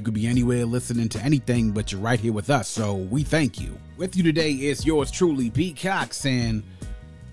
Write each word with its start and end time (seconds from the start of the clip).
You 0.00 0.04
could 0.04 0.14
be 0.14 0.26
anywhere 0.26 0.64
listening 0.64 1.10
to 1.10 1.22
anything, 1.22 1.72
but 1.72 1.92
you're 1.92 2.00
right 2.00 2.18
here 2.18 2.32
with 2.32 2.48
us, 2.48 2.68
so 2.68 2.94
we 2.94 3.22
thank 3.22 3.60
you. 3.60 3.78
With 3.98 4.16
you 4.16 4.22
today 4.22 4.52
is 4.52 4.86
yours 4.86 5.10
truly, 5.10 5.50
B. 5.50 5.74
Cox, 5.74 6.24
and 6.24 6.62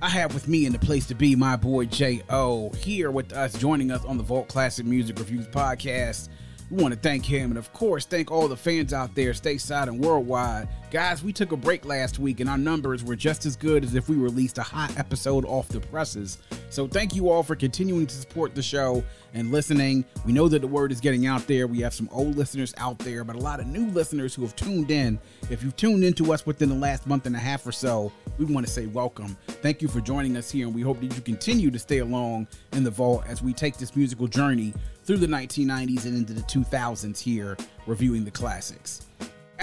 I 0.01 0.09
have 0.09 0.33
with 0.33 0.49
me 0.49 0.65
in 0.65 0.73
the 0.73 0.79
place 0.79 1.07
to 1.07 1.15
be 1.15 1.33
my 1.33 1.55
boy 1.55 1.85
J.O. 1.85 2.71
here 2.71 3.09
with 3.09 3.31
us, 3.31 3.57
joining 3.57 3.89
us 3.89 4.03
on 4.03 4.17
the 4.17 4.23
Vault 4.23 4.49
Classic 4.49 4.85
Music 4.85 5.17
Reviews 5.17 5.47
podcast. 5.47 6.27
We 6.69 6.83
want 6.83 6.93
to 6.93 6.99
thank 6.99 7.23
him 7.23 7.51
and, 7.51 7.57
of 7.57 7.71
course, 7.71 8.05
thank 8.05 8.31
all 8.31 8.49
the 8.49 8.57
fans 8.57 8.91
out 8.91 9.15
there, 9.15 9.31
stateside 9.31 9.87
and 9.87 10.03
worldwide. 10.03 10.67
Guys, 10.89 11.21
we 11.21 11.33
took 11.33 11.51
a 11.51 11.57
break 11.57 11.83
last 11.83 12.17
week 12.17 12.39
and 12.39 12.49
our 12.49 12.57
numbers 12.57 13.03
were 13.03 13.15
just 13.15 13.45
as 13.45 13.57
good 13.57 13.83
as 13.83 13.93
if 13.93 14.07
we 14.07 14.15
released 14.15 14.57
a 14.57 14.63
hot 14.63 14.97
episode 14.97 15.43
off 15.43 15.67
the 15.67 15.81
presses. 15.81 16.37
So, 16.69 16.87
thank 16.87 17.13
you 17.13 17.29
all 17.29 17.43
for 17.43 17.57
continuing 17.57 18.07
to 18.07 18.15
support 18.15 18.55
the 18.55 18.61
show 18.61 19.03
and 19.33 19.51
listening. 19.51 20.05
We 20.25 20.31
know 20.31 20.47
that 20.47 20.59
the 20.59 20.67
word 20.67 20.93
is 20.93 21.01
getting 21.01 21.27
out 21.27 21.45
there. 21.45 21.67
We 21.67 21.81
have 21.81 21.93
some 21.93 22.07
old 22.09 22.37
listeners 22.37 22.73
out 22.77 22.99
there, 22.99 23.25
but 23.25 23.35
a 23.35 23.39
lot 23.39 23.59
of 23.59 23.67
new 23.67 23.87
listeners 23.87 24.33
who 24.33 24.43
have 24.43 24.55
tuned 24.55 24.89
in. 24.89 25.19
If 25.49 25.61
you've 25.61 25.75
tuned 25.75 26.05
into 26.05 26.31
us 26.31 26.45
within 26.45 26.69
the 26.69 26.75
last 26.75 27.05
month 27.05 27.25
and 27.25 27.35
a 27.35 27.39
half 27.39 27.67
or 27.67 27.73
so, 27.73 28.09
we 28.37 28.45
want 28.45 28.65
to 28.65 28.71
say 28.71 28.85
welcome. 28.85 29.35
Thank 29.61 29.81
you 29.81 29.89
for 29.89 29.99
joining 29.99 30.37
us 30.37 30.49
here, 30.49 30.67
and 30.67 30.75
we 30.75 30.83
hope 30.83 31.01
that 31.01 31.13
you 31.13 31.21
continue 31.21 31.69
to 31.69 31.79
stay 31.79 31.97
along 31.97 32.47
in 32.71 32.85
the 32.85 32.91
vault 32.91 33.25
as 33.27 33.41
we 33.41 33.51
take 33.51 33.75
this 33.75 33.93
musical 33.93 34.27
journey 34.27 34.73
through 35.03 35.17
the 35.17 35.27
1990s 35.27 36.05
and 36.05 36.15
into 36.15 36.31
the 36.31 36.43
2000s 36.43 37.19
here, 37.19 37.57
reviewing 37.87 38.23
the 38.23 38.31
classics. 38.31 39.05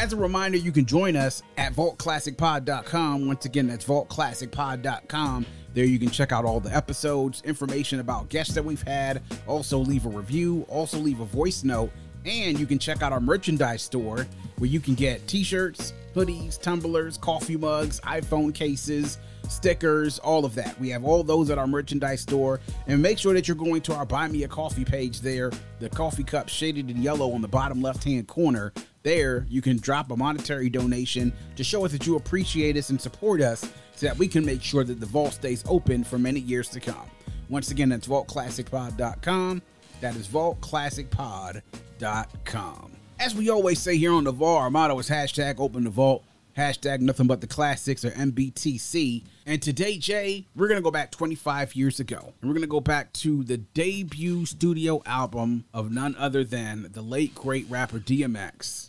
As 0.04 0.12
a 0.12 0.16
reminder, 0.18 0.58
you 0.58 0.70
can 0.70 0.84
join 0.84 1.16
us 1.16 1.42
at 1.56 1.72
vaultclassicpod.com. 1.72 3.26
Once 3.26 3.46
again, 3.46 3.68
that's 3.68 3.86
vaultclassicpod.com. 3.86 5.46
There 5.72 5.86
you 5.86 5.98
can 5.98 6.10
check 6.10 6.30
out 6.30 6.44
all 6.44 6.60
the 6.60 6.76
episodes, 6.76 7.40
information 7.46 8.00
about 8.00 8.28
guests 8.28 8.52
that 8.52 8.62
we've 8.62 8.82
had, 8.82 9.22
also 9.46 9.78
leave 9.78 10.04
a 10.04 10.10
review, 10.10 10.66
also 10.68 10.98
leave 10.98 11.20
a 11.20 11.24
voice 11.24 11.64
note, 11.64 11.90
and 12.26 12.60
you 12.60 12.66
can 12.66 12.78
check 12.78 13.00
out 13.00 13.14
our 13.14 13.20
merchandise 13.20 13.80
store 13.80 14.26
where 14.58 14.68
you 14.68 14.78
can 14.78 14.94
get 14.94 15.26
t-shirts, 15.26 15.94
hoodies, 16.14 16.60
tumblers, 16.60 17.16
coffee 17.16 17.56
mugs, 17.56 17.98
iPhone 18.00 18.54
cases, 18.54 19.16
stickers, 19.48 20.18
all 20.18 20.44
of 20.44 20.54
that. 20.54 20.78
We 20.78 20.90
have 20.90 21.04
all 21.04 21.24
those 21.24 21.48
at 21.48 21.56
our 21.56 21.66
merchandise 21.66 22.20
store. 22.20 22.60
And 22.86 23.00
make 23.00 23.18
sure 23.18 23.32
that 23.32 23.48
you're 23.48 23.56
going 23.56 23.80
to 23.82 23.94
our 23.94 24.04
Buy 24.04 24.28
Me 24.28 24.42
a 24.44 24.48
Coffee 24.48 24.84
page 24.84 25.22
there, 25.22 25.50
the 25.78 25.88
coffee 25.88 26.24
cup 26.24 26.50
shaded 26.50 26.90
in 26.90 27.00
yellow 27.00 27.32
on 27.32 27.40
the 27.40 27.48
bottom 27.48 27.80
left 27.80 28.04
hand 28.04 28.28
corner. 28.28 28.70
There, 29.04 29.46
you 29.50 29.60
can 29.60 29.76
drop 29.76 30.10
a 30.10 30.16
monetary 30.16 30.70
donation 30.70 31.30
to 31.56 31.64
show 31.64 31.84
us 31.84 31.92
that 31.92 32.06
you 32.06 32.16
appreciate 32.16 32.78
us 32.78 32.88
and 32.88 32.98
support 32.98 33.42
us 33.42 33.70
so 33.94 34.06
that 34.06 34.16
we 34.16 34.26
can 34.26 34.46
make 34.46 34.62
sure 34.62 34.82
that 34.82 34.98
the 34.98 35.04
vault 35.04 35.34
stays 35.34 35.62
open 35.68 36.02
for 36.02 36.18
many 36.18 36.40
years 36.40 36.70
to 36.70 36.80
come. 36.80 37.10
Once 37.50 37.70
again, 37.70 37.90
that's 37.90 38.08
vaultclassicpod.com. 38.08 39.60
That 40.00 40.16
is 40.16 40.26
vaultclassicpod.com. 40.26 42.92
As 43.20 43.34
we 43.34 43.50
always 43.50 43.78
say 43.78 43.98
here 43.98 44.12
on 44.12 44.24
the 44.24 44.32
vault, 44.32 44.62
our 44.62 44.70
motto 44.70 44.98
is 44.98 45.10
hashtag 45.10 45.60
open 45.60 45.84
the 45.84 45.90
vault 45.90 46.24
hashtag 46.56 47.00
nothing 47.00 47.26
but 47.26 47.40
the 47.40 47.46
classics 47.46 48.04
or 48.04 48.10
MBTC. 48.10 49.24
And 49.46 49.60
today, 49.60 49.98
Jay, 49.98 50.46
we're 50.54 50.68
gonna 50.68 50.80
go 50.80 50.90
back 50.90 51.10
25 51.10 51.74
years 51.74 52.00
ago, 52.00 52.32
and 52.40 52.48
we're 52.48 52.54
gonna 52.54 52.66
go 52.66 52.80
back 52.80 53.12
to 53.14 53.44
the 53.44 53.58
debut 53.58 54.46
studio 54.46 55.02
album 55.04 55.64
of 55.74 55.90
none 55.90 56.14
other 56.16 56.44
than 56.44 56.88
the 56.92 57.02
late 57.02 57.34
great 57.34 57.66
rapper 57.68 57.98
DMX. 57.98 58.88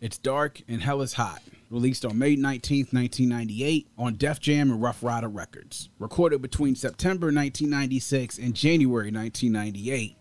It's 0.00 0.16
Dark 0.16 0.62
and 0.66 0.80
Hell 0.80 1.02
is 1.02 1.12
Hot, 1.14 1.42
released 1.68 2.06
on 2.06 2.18
May 2.18 2.34
19th, 2.34 2.94
1998 2.94 3.86
on 3.98 4.14
Def 4.14 4.40
Jam 4.40 4.70
and 4.70 4.80
Ruff 4.80 5.02
Ryder 5.02 5.28
Records. 5.28 5.90
Recorded 5.98 6.40
between 6.40 6.74
September 6.74 7.26
1996 7.26 8.38
and 8.38 8.54
January 8.54 9.10
1998. 9.10 10.16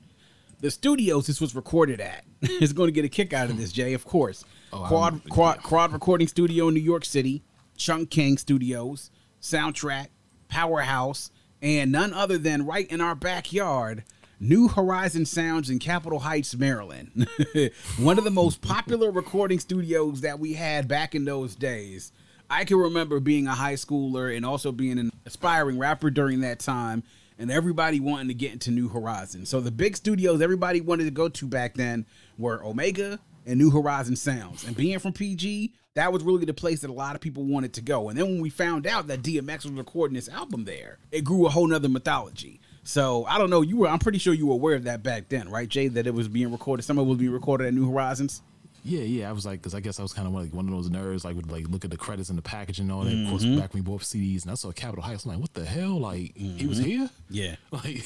The 0.59 0.69
studios 0.69 1.27
this 1.27 1.39
was 1.39 1.55
recorded 1.55 2.01
at 2.01 2.25
is 2.41 2.73
going 2.73 2.89
to 2.89 2.91
get 2.91 3.05
a 3.05 3.09
kick 3.09 3.31
out 3.31 3.49
of 3.49 3.55
this, 3.55 3.71
Jay, 3.71 3.93
of 3.93 4.03
course. 4.03 4.43
Oh, 4.73 4.83
quad, 4.85 5.21
quad, 5.29 5.63
quad 5.63 5.93
Recording 5.93 6.27
Studio 6.27 6.67
in 6.67 6.73
New 6.73 6.81
York 6.81 7.05
City, 7.05 7.41
Chung 7.77 8.05
King 8.05 8.37
Studios, 8.37 9.11
Soundtrack, 9.41 10.07
Powerhouse, 10.49 11.31
and 11.61 11.89
none 11.89 12.13
other 12.13 12.37
than 12.37 12.65
right 12.65 12.91
in 12.91 12.99
our 12.99 13.15
backyard, 13.15 14.03
New 14.41 14.69
Horizon 14.69 15.25
Sounds 15.25 15.69
in 15.69 15.79
Capitol 15.79 16.19
Heights, 16.19 16.55
Maryland. 16.55 17.27
One 17.99 18.17
of 18.17 18.23
the 18.23 18.31
most 18.31 18.61
popular 18.61 19.11
recording 19.11 19.59
studios 19.59 20.21
that 20.21 20.39
we 20.39 20.53
had 20.53 20.87
back 20.87 21.13
in 21.13 21.25
those 21.25 21.55
days. 21.55 22.13
I 22.49 22.63
can 22.63 22.77
remember 22.77 23.19
being 23.19 23.47
a 23.47 23.53
high 23.53 23.73
schooler 23.73 24.33
and 24.33 24.45
also 24.45 24.71
being 24.71 24.97
an 24.97 25.11
aspiring 25.25 25.77
rapper 25.77 26.09
during 26.09 26.39
that 26.39 26.59
time, 26.59 27.03
and 27.37 27.51
everybody 27.51 27.99
wanting 27.99 28.29
to 28.29 28.33
get 28.33 28.53
into 28.53 28.71
New 28.71 28.87
Horizon. 28.87 29.45
So 29.45 29.59
the 29.59 29.71
big 29.71 29.97
studios 29.97 30.41
everybody 30.41 30.79
wanted 30.79 31.03
to 31.03 31.11
go 31.11 31.27
to 31.27 31.45
back 31.45 31.73
then 31.73 32.05
were 32.37 32.63
Omega 32.63 33.19
and 33.45 33.59
New 33.59 33.71
Horizon 33.71 34.15
Sounds. 34.15 34.65
And 34.65 34.73
being 34.73 34.99
from 34.99 35.11
PG, 35.11 35.73
that 35.95 36.13
was 36.13 36.23
really 36.23 36.45
the 36.45 36.53
place 36.53 36.79
that 36.79 36.89
a 36.89 36.93
lot 36.93 37.13
of 37.13 37.19
people 37.19 37.43
wanted 37.43 37.73
to 37.73 37.81
go. 37.81 38.07
And 38.07 38.17
then 38.17 38.25
when 38.25 38.41
we 38.41 38.49
found 38.49 38.87
out 38.87 39.07
that 39.07 39.21
DMX 39.21 39.65
was 39.65 39.73
recording 39.73 40.15
this 40.15 40.29
album 40.29 40.63
there, 40.63 40.97
it 41.11 41.25
grew 41.25 41.45
a 41.45 41.49
whole 41.49 41.67
nother 41.67 41.89
mythology. 41.89 42.61
So 42.83 43.25
I 43.25 43.37
don't 43.37 43.49
know. 43.49 43.61
You 43.61 43.77
were, 43.77 43.87
I'm 43.87 43.99
pretty 43.99 44.17
sure 44.17 44.33
you 44.33 44.47
were 44.47 44.53
aware 44.53 44.75
of 44.75 44.85
that 44.85 45.03
back 45.03 45.29
then, 45.29 45.49
right, 45.49 45.67
Jay? 45.69 45.87
That 45.89 46.07
it 46.07 46.13
was 46.13 46.27
being 46.27 46.51
recorded. 46.51 46.83
Some 46.83 46.97
of 46.97 47.05
it 47.05 47.09
was 47.09 47.19
being 47.19 47.31
recorded 47.31 47.67
at 47.67 47.73
New 47.73 47.89
Horizons. 47.91 48.41
Yeah, 48.85 49.01
yeah. 49.01 49.29
I 49.29 49.33
was 49.33 49.45
like, 49.45 49.59
because 49.61 49.75
I 49.75 49.81
guess 49.81 49.99
I 49.99 50.03
was 50.03 50.13
kind 50.13 50.25
of 50.27 50.33
like 50.33 50.53
one 50.53 50.65
of 50.65 50.71
those 50.71 50.89
nerds, 50.89 51.25
like 51.25 51.35
would 51.35 51.51
like 51.51 51.67
look 51.67 51.83
at 51.83 51.91
the 51.91 51.97
credits 51.97 52.29
and 52.29 52.37
the 52.37 52.41
package 52.41 52.79
and 52.79 52.89
all 52.91 53.03
that. 53.03 53.13
Of 53.13 53.29
course, 53.29 53.43
Mm-hmm. 53.43 53.59
back 53.59 53.73
when 53.73 53.83
we 53.83 53.85
bought 53.89 54.01
CDs, 54.01 54.43
and 54.43 54.51
I 54.51 54.55
saw 54.55 54.71
Capitol 54.71 55.03
Heights. 55.03 55.25
I'm 55.25 55.31
like, 55.31 55.41
what 55.41 55.53
the 55.53 55.65
hell? 55.65 55.99
Like 55.99 56.35
he 56.35 56.65
was 56.65 56.77
here? 56.77 57.09
Yeah. 57.29 57.55
Like 57.71 58.03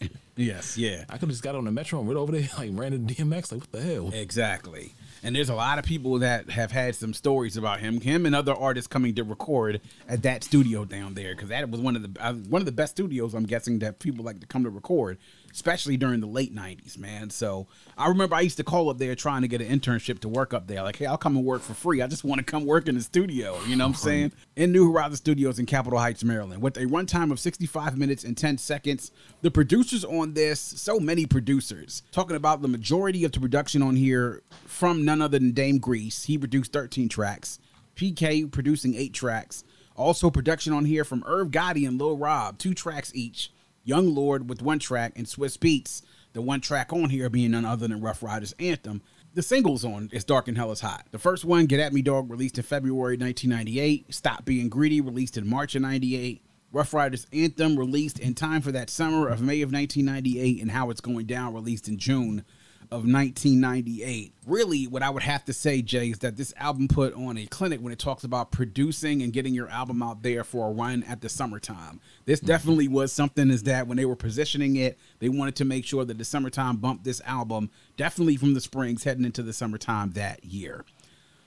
Yes. 0.36 0.78
Yeah. 0.78 1.04
I 1.08 1.14
could 1.14 1.22
have 1.22 1.30
just 1.30 1.42
got 1.42 1.54
on 1.54 1.64
the 1.64 1.70
metro 1.72 1.98
and 1.98 2.08
went 2.08 2.18
over 2.18 2.32
there, 2.32 2.48
like 2.58 2.70
ran 2.74 2.92
into 2.92 3.14
DMX. 3.14 3.50
Like 3.52 3.60
what 3.62 3.72
the 3.72 3.80
hell? 3.82 4.10
Exactly. 4.12 4.92
And 5.22 5.36
there's 5.36 5.50
a 5.50 5.54
lot 5.54 5.78
of 5.78 5.84
people 5.84 6.18
that 6.20 6.50
have 6.50 6.72
had 6.72 6.94
some 6.94 7.12
stories 7.12 7.56
about 7.56 7.80
him, 7.80 8.00
him 8.00 8.24
and 8.24 8.34
other 8.34 8.54
artists 8.54 8.88
coming 8.88 9.14
to 9.16 9.24
record 9.24 9.80
at 10.08 10.22
that 10.22 10.42
studio 10.44 10.84
down 10.84 11.14
there 11.14 11.34
because 11.34 11.50
that 11.50 11.68
was 11.68 11.80
one 11.80 11.96
of 11.96 12.02
the 12.02 12.24
uh, 12.24 12.32
one 12.32 12.62
of 12.62 12.66
the 12.66 12.72
best 12.72 12.92
studios. 12.92 13.34
I'm 13.34 13.44
guessing 13.44 13.80
that 13.80 13.98
people 13.98 14.24
like 14.24 14.40
to 14.40 14.46
come 14.46 14.64
to 14.64 14.70
record. 14.70 15.18
Especially 15.52 15.96
during 15.96 16.20
the 16.20 16.26
late 16.26 16.54
90s, 16.54 16.98
man. 16.98 17.30
So 17.30 17.66
I 17.96 18.08
remember 18.08 18.36
I 18.36 18.40
used 18.40 18.56
to 18.58 18.64
call 18.64 18.90
up 18.90 18.98
there 18.98 19.14
trying 19.14 19.42
to 19.42 19.48
get 19.48 19.60
an 19.60 19.68
internship 19.68 20.20
to 20.20 20.28
work 20.28 20.54
up 20.54 20.66
there. 20.66 20.82
Like, 20.82 20.96
hey, 20.96 21.06
I'll 21.06 21.18
come 21.18 21.36
and 21.36 21.44
work 21.44 21.62
for 21.62 21.74
free. 21.74 22.02
I 22.02 22.06
just 22.06 22.24
want 22.24 22.38
to 22.38 22.44
come 22.44 22.64
work 22.64 22.88
in 22.88 22.94
the 22.94 23.00
studio. 23.00 23.58
You 23.66 23.76
know 23.76 23.84
what 23.84 23.90
I'm 23.90 23.94
saying? 23.94 24.32
In 24.56 24.72
New 24.72 24.90
Horizon 24.90 25.16
Studios 25.16 25.58
in 25.58 25.66
Capitol 25.66 25.98
Heights, 25.98 26.24
Maryland, 26.24 26.62
with 26.62 26.76
a 26.76 26.86
runtime 26.86 27.32
of 27.32 27.40
65 27.40 27.96
minutes 27.96 28.24
and 28.24 28.36
10 28.36 28.58
seconds. 28.58 29.10
The 29.42 29.50
producers 29.50 30.04
on 30.04 30.34
this, 30.34 30.60
so 30.60 31.00
many 31.00 31.26
producers, 31.26 32.02
talking 32.12 32.36
about 32.36 32.62
the 32.62 32.68
majority 32.68 33.24
of 33.24 33.32
the 33.32 33.40
production 33.40 33.82
on 33.82 33.96
here 33.96 34.42
from 34.66 35.04
none 35.04 35.22
other 35.22 35.38
than 35.38 35.52
Dame 35.52 35.78
Grease. 35.78 36.24
He 36.24 36.38
produced 36.38 36.72
13 36.72 37.08
tracks. 37.08 37.58
PK 37.96 38.50
producing 38.50 38.94
eight 38.94 39.12
tracks. 39.12 39.64
Also 39.96 40.30
production 40.30 40.72
on 40.72 40.86
here 40.86 41.04
from 41.04 41.22
Irv 41.26 41.48
Gotti 41.48 41.86
and 41.86 42.00
Lil 42.00 42.16
Rob, 42.16 42.56
two 42.56 42.72
tracks 42.72 43.12
each. 43.14 43.52
Young 43.84 44.14
Lord 44.14 44.48
with 44.48 44.62
one 44.62 44.78
track, 44.78 45.12
and 45.16 45.26
Swizz 45.26 45.58
Beatz, 45.58 46.02
the 46.32 46.42
one 46.42 46.60
track 46.60 46.92
on 46.92 47.10
here 47.10 47.28
being 47.28 47.52
none 47.52 47.64
other 47.64 47.88
than 47.88 48.00
Ruff 48.00 48.22
Ryders 48.22 48.54
Anthem. 48.58 49.02
The 49.34 49.42
singles 49.42 49.84
on 49.84 50.10
is 50.12 50.24
Dark 50.24 50.48
and 50.48 50.56
Hell 50.56 50.72
is 50.72 50.80
Hot. 50.80 51.06
The 51.10 51.18
first 51.18 51.44
one, 51.44 51.66
Get 51.66 51.80
At 51.80 51.92
Me 51.92 52.02
Dog, 52.02 52.30
released 52.30 52.58
in 52.58 52.64
February 52.64 53.16
1998. 53.16 54.12
Stop 54.12 54.44
Being 54.44 54.68
Greedy, 54.68 55.00
released 55.00 55.36
in 55.36 55.46
March 55.46 55.74
of 55.74 55.82
98. 55.82 56.42
Ruff 56.72 56.94
Ryders 56.94 57.26
Anthem, 57.32 57.76
released 57.78 58.18
in 58.18 58.34
time 58.34 58.60
for 58.60 58.72
that 58.72 58.90
summer 58.90 59.28
of 59.28 59.40
May 59.40 59.62
of 59.62 59.72
1998. 59.72 60.60
And 60.60 60.70
How 60.70 60.90
It's 60.90 61.00
Going 61.00 61.26
Down, 61.26 61.54
released 61.54 61.88
in 61.88 61.96
June 61.96 62.44
of 62.90 63.04
1998. 63.04 64.34
Really, 64.46 64.86
what 64.88 65.02
I 65.02 65.10
would 65.10 65.22
have 65.22 65.44
to 65.44 65.52
say, 65.52 65.80
Jay, 65.80 66.10
is 66.10 66.18
that 66.18 66.36
this 66.36 66.52
album 66.56 66.88
put 66.88 67.14
on 67.14 67.38
a 67.38 67.46
clinic 67.46 67.80
when 67.80 67.92
it 67.92 68.00
talks 68.00 68.24
about 68.24 68.50
producing 68.50 69.22
and 69.22 69.32
getting 69.32 69.54
your 69.54 69.68
album 69.68 70.02
out 70.02 70.22
there 70.22 70.42
for 70.42 70.68
a 70.68 70.72
run 70.72 71.04
at 71.04 71.20
the 71.20 71.28
summertime. 71.28 72.00
This 72.24 72.40
mm-hmm. 72.40 72.48
definitely 72.48 72.88
was 72.88 73.12
something 73.12 73.48
is 73.50 73.62
that 73.62 73.86
when 73.86 73.96
they 73.96 74.04
were 74.04 74.16
positioning 74.16 74.74
it, 74.74 74.98
they 75.20 75.28
wanted 75.28 75.54
to 75.56 75.64
make 75.64 75.84
sure 75.84 76.04
that 76.04 76.18
the 76.18 76.24
summertime 76.24 76.78
bumped 76.78 77.04
this 77.04 77.20
album 77.24 77.70
definitely 77.96 78.36
from 78.36 78.54
the 78.54 78.60
springs 78.60 79.04
heading 79.04 79.24
into 79.24 79.42
the 79.42 79.52
summertime 79.52 80.10
that 80.12 80.44
year. 80.44 80.84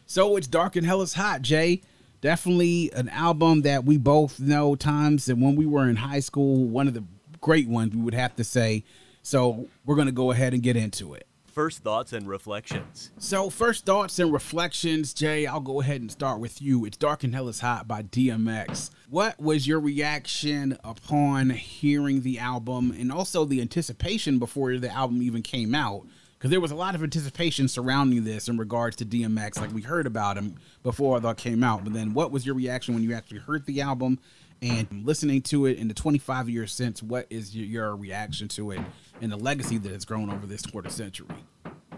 So 0.05 0.37
it's 0.37 0.47
Dark 0.47 0.75
and 0.77 0.85
Hell 0.85 1.01
is 1.01 1.15
Hot, 1.15 1.41
Jay. 1.41 1.81
Definitely 2.21 2.89
an 2.93 3.09
album 3.09 3.63
that 3.63 3.83
we 3.83 3.97
both 3.97 4.39
know 4.39 4.75
times 4.75 5.27
and 5.27 5.41
when 5.41 5.57
we 5.57 5.65
were 5.65 5.89
in 5.89 5.97
high 5.97 6.21
school, 6.21 6.63
one 6.63 6.87
of 6.87 6.93
the 6.93 7.03
great 7.41 7.67
ones 7.67 7.93
we 7.93 8.01
would 8.01 8.13
have 8.13 8.35
to 8.37 8.45
say. 8.45 8.85
So 9.23 9.67
we're 9.85 9.95
going 9.95 10.07
to 10.07 10.13
go 10.13 10.31
ahead 10.31 10.53
and 10.53 10.63
get 10.63 10.77
into 10.77 11.13
it. 11.13 11.27
First 11.53 11.83
thoughts 11.83 12.13
and 12.13 12.27
reflections. 12.27 13.11
So, 13.19 13.51
first 13.51 13.85
thoughts 13.85 14.17
and 14.17 14.33
reflections, 14.33 15.13
Jay. 15.13 15.45
I'll 15.45 15.59
go 15.59 15.81
ahead 15.81 16.01
and 16.01 16.11
start 16.11 16.39
with 16.39 16.63
you. 16.63 16.83
It's 16.83 16.97
Dark 16.97 17.23
and 17.23 17.35
Hell 17.35 17.47
is 17.47 17.59
Hot 17.59 17.87
by 17.87 18.01
DMX. 18.01 18.89
What 19.07 19.39
was 19.39 19.67
your 19.67 19.79
reaction 19.79 20.79
upon 20.83 21.51
hearing 21.51 22.21
the 22.23 22.39
album 22.39 22.91
and 22.97 23.11
also 23.11 23.45
the 23.45 23.61
anticipation 23.61 24.39
before 24.39 24.79
the 24.79 24.89
album 24.89 25.21
even 25.21 25.43
came 25.43 25.75
out? 25.75 26.07
Because 26.39 26.49
there 26.49 26.59
was 26.59 26.71
a 26.71 26.75
lot 26.75 26.95
of 26.95 27.03
anticipation 27.03 27.67
surrounding 27.67 28.23
this 28.23 28.49
in 28.49 28.57
regards 28.57 28.95
to 28.95 29.05
DMX. 29.05 29.61
Like 29.61 29.71
we 29.71 29.83
heard 29.83 30.07
about 30.07 30.37
him 30.37 30.55
before 30.81 31.19
that 31.19 31.37
came 31.37 31.63
out. 31.63 31.83
But 31.83 31.93
then, 31.93 32.15
what 32.15 32.31
was 32.31 32.47
your 32.47 32.55
reaction 32.55 32.95
when 32.95 33.03
you 33.03 33.13
actually 33.13 33.41
heard 33.41 33.67
the 33.67 33.79
album 33.79 34.17
and 34.63 35.05
listening 35.05 35.41
to 35.43 35.65
it 35.65 35.77
in 35.77 35.87
the 35.87 35.93
25 35.93 36.49
years 36.49 36.71
since? 36.73 37.03
What 37.03 37.27
is 37.29 37.55
your, 37.55 37.65
your 37.65 37.95
reaction 37.95 38.47
to 38.49 38.71
it 38.71 38.79
and 39.21 39.31
the 39.31 39.37
legacy 39.37 39.77
that 39.77 39.91
has 39.91 40.05
grown 40.05 40.29
over 40.29 40.47
this 40.47 40.61
quarter 40.65 40.89
century? 40.89 41.27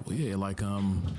Well, 0.05 0.15
yeah, 0.15 0.35
like 0.35 0.61
um, 0.61 1.15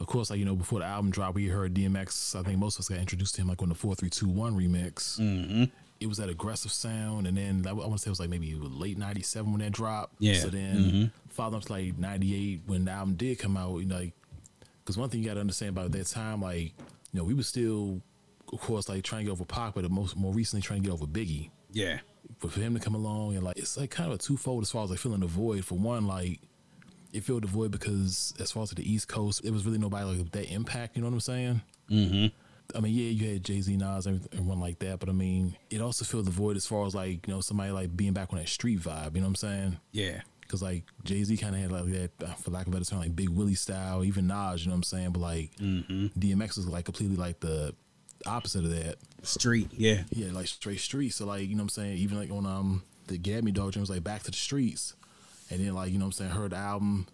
of 0.00 0.06
course, 0.06 0.30
like 0.30 0.38
you 0.38 0.44
know, 0.44 0.54
before 0.56 0.80
the 0.80 0.84
album 0.86 1.10
dropped, 1.10 1.34
we 1.34 1.46
heard 1.48 1.74
DMX. 1.74 2.38
I 2.38 2.42
think 2.42 2.58
most 2.58 2.76
of 2.76 2.80
us 2.80 2.88
got 2.88 2.98
introduced 2.98 3.34
to 3.36 3.40
him 3.42 3.48
like 3.48 3.62
on 3.62 3.68
the 3.68 3.74
four 3.74 3.94
three 3.94 4.10
two 4.10 4.28
one 4.28 4.54
remix. 4.56 5.18
Mm-hmm. 5.18 5.64
It 6.00 6.08
was 6.08 6.18
that 6.18 6.28
aggressive 6.28 6.72
sound, 6.72 7.26
and 7.28 7.36
then 7.36 7.64
I 7.68 7.72
want 7.72 7.92
to 7.92 7.98
say 7.98 8.08
it 8.08 8.10
was 8.10 8.18
like 8.20 8.28
maybe 8.30 8.54
late 8.56 8.98
'97 8.98 9.52
when 9.52 9.60
that 9.60 9.70
dropped. 9.72 10.14
Yeah. 10.18 10.34
So 10.34 10.48
then, 10.48 10.76
Mhm. 10.76 11.10
followed 11.28 11.56
up 11.58 11.62
to 11.64 11.72
like 11.72 11.96
'98 11.98 12.62
when 12.66 12.84
the 12.86 12.90
album 12.90 13.14
did 13.14 13.38
come 13.38 13.56
out. 13.56 13.78
You 13.78 13.84
know, 13.86 13.96
like, 13.96 14.12
because 14.84 14.96
one 14.98 15.08
thing 15.10 15.20
you 15.20 15.26
got 15.26 15.34
to 15.34 15.40
understand 15.40 15.70
about 15.76 15.92
that 15.92 16.06
time, 16.08 16.42
like, 16.42 16.72
you 17.12 17.20
know, 17.20 17.22
we 17.24 17.34
were 17.34 17.44
still, 17.44 18.00
of 18.52 18.60
course, 18.60 18.88
like 18.88 19.02
trying 19.02 19.20
to 19.20 19.24
get 19.26 19.32
over 19.32 19.44
Pac, 19.44 19.74
but 19.74 19.90
most 19.90 20.16
more 20.16 20.32
recently 20.32 20.62
trying 20.62 20.82
to 20.82 20.86
get 20.88 20.92
over 20.92 21.06
Biggie. 21.06 21.50
Yeah. 21.72 21.98
But 22.40 22.52
for 22.52 22.60
him 22.60 22.74
to 22.74 22.80
come 22.80 22.94
along 22.94 23.34
and 23.34 23.44
like 23.44 23.56
it's 23.56 23.76
like 23.76 23.90
kind 23.90 24.10
of 24.10 24.16
a 24.16 24.22
twofold 24.22 24.62
as 24.62 24.70
far 24.70 24.84
as 24.84 24.90
like 24.90 24.98
filling 24.98 25.20
the 25.20 25.26
void. 25.26 25.64
For 25.64 25.76
one, 25.76 26.06
like 26.06 26.40
it 27.12 27.24
filled 27.24 27.44
the 27.44 27.48
void 27.48 27.70
because 27.70 28.34
as 28.38 28.50
far 28.50 28.62
as 28.62 28.70
the 28.70 28.90
East 28.90 29.08
Coast, 29.08 29.44
it 29.44 29.50
was 29.50 29.64
really 29.64 29.78
nobody 29.78 30.04
like 30.04 30.32
that 30.32 30.52
impact. 30.52 30.96
You 30.96 31.02
know 31.02 31.08
what 31.08 31.14
I'm 31.14 31.20
saying? 31.20 31.62
Mm-hmm. 31.90 32.26
I 32.76 32.80
mean, 32.80 32.94
yeah, 32.94 33.10
you 33.10 33.32
had 33.32 33.44
Jay 33.44 33.60
Z, 33.60 33.76
Nas, 33.76 34.06
and 34.06 34.26
everyone 34.32 34.60
like 34.60 34.78
that, 34.78 34.98
but 34.98 35.08
I 35.08 35.12
mean, 35.12 35.56
it 35.70 35.80
also 35.80 36.04
filled 36.04 36.26
the 36.26 36.30
void 36.30 36.56
as 36.56 36.66
far 36.66 36.86
as 36.86 36.94
like 36.94 37.26
you 37.26 37.34
know 37.34 37.40
somebody 37.40 37.70
like 37.70 37.96
being 37.96 38.12
back 38.12 38.32
on 38.32 38.38
that 38.38 38.48
street 38.48 38.80
vibe. 38.80 39.14
You 39.14 39.20
know 39.20 39.26
what 39.26 39.30
I'm 39.30 39.36
saying? 39.36 39.78
Yeah. 39.92 40.20
Because 40.40 40.62
like 40.62 40.84
Jay 41.04 41.22
Z 41.24 41.36
kind 41.38 41.54
of 41.54 41.62
had 41.62 41.72
like 41.72 41.84
that, 41.86 42.10
uh, 42.24 42.34
for 42.34 42.50
lack 42.50 42.66
of 42.66 42.72
a 42.74 42.76
better 42.76 42.84
term, 42.88 43.00
like 43.00 43.16
Big 43.16 43.30
Willie 43.30 43.54
style. 43.54 44.04
Even 44.04 44.26
Nas, 44.26 44.64
you 44.64 44.68
know 44.68 44.74
what 44.74 44.78
I'm 44.78 44.82
saying? 44.82 45.10
But 45.10 45.20
like 45.20 45.50
DMX 45.56 46.56
was 46.56 46.66
like 46.66 46.84
completely 46.84 47.16
like 47.16 47.40
the 47.40 47.74
opposite 48.26 48.64
of 48.64 48.70
that. 48.70 48.96
Street. 49.22 49.70
Yeah. 49.76 50.02
Yeah, 50.10 50.32
like 50.32 50.48
straight 50.48 50.80
streets. 50.80 51.16
So 51.16 51.26
like, 51.26 51.42
you 51.42 51.54
know 51.54 51.62
what 51.62 51.64
I'm 51.64 51.68
saying? 51.70 51.98
Even 51.98 52.18
like 52.18 52.30
on 52.30 52.46
um 52.46 52.82
the 53.06 53.18
Gabby 53.18 53.52
Dog 53.52 53.76
was 53.76 53.90
like 53.90 54.04
back 54.04 54.22
to 54.24 54.30
the 54.30 54.36
streets. 54.36 54.94
And 55.50 55.60
then 55.60 55.74
like, 55.74 55.92
you 55.92 55.98
know 55.98 56.06
what 56.06 56.20
I'm 56.20 56.28
saying, 56.28 56.30
heard 56.30 56.52
the 56.52 56.56
album 56.56 57.06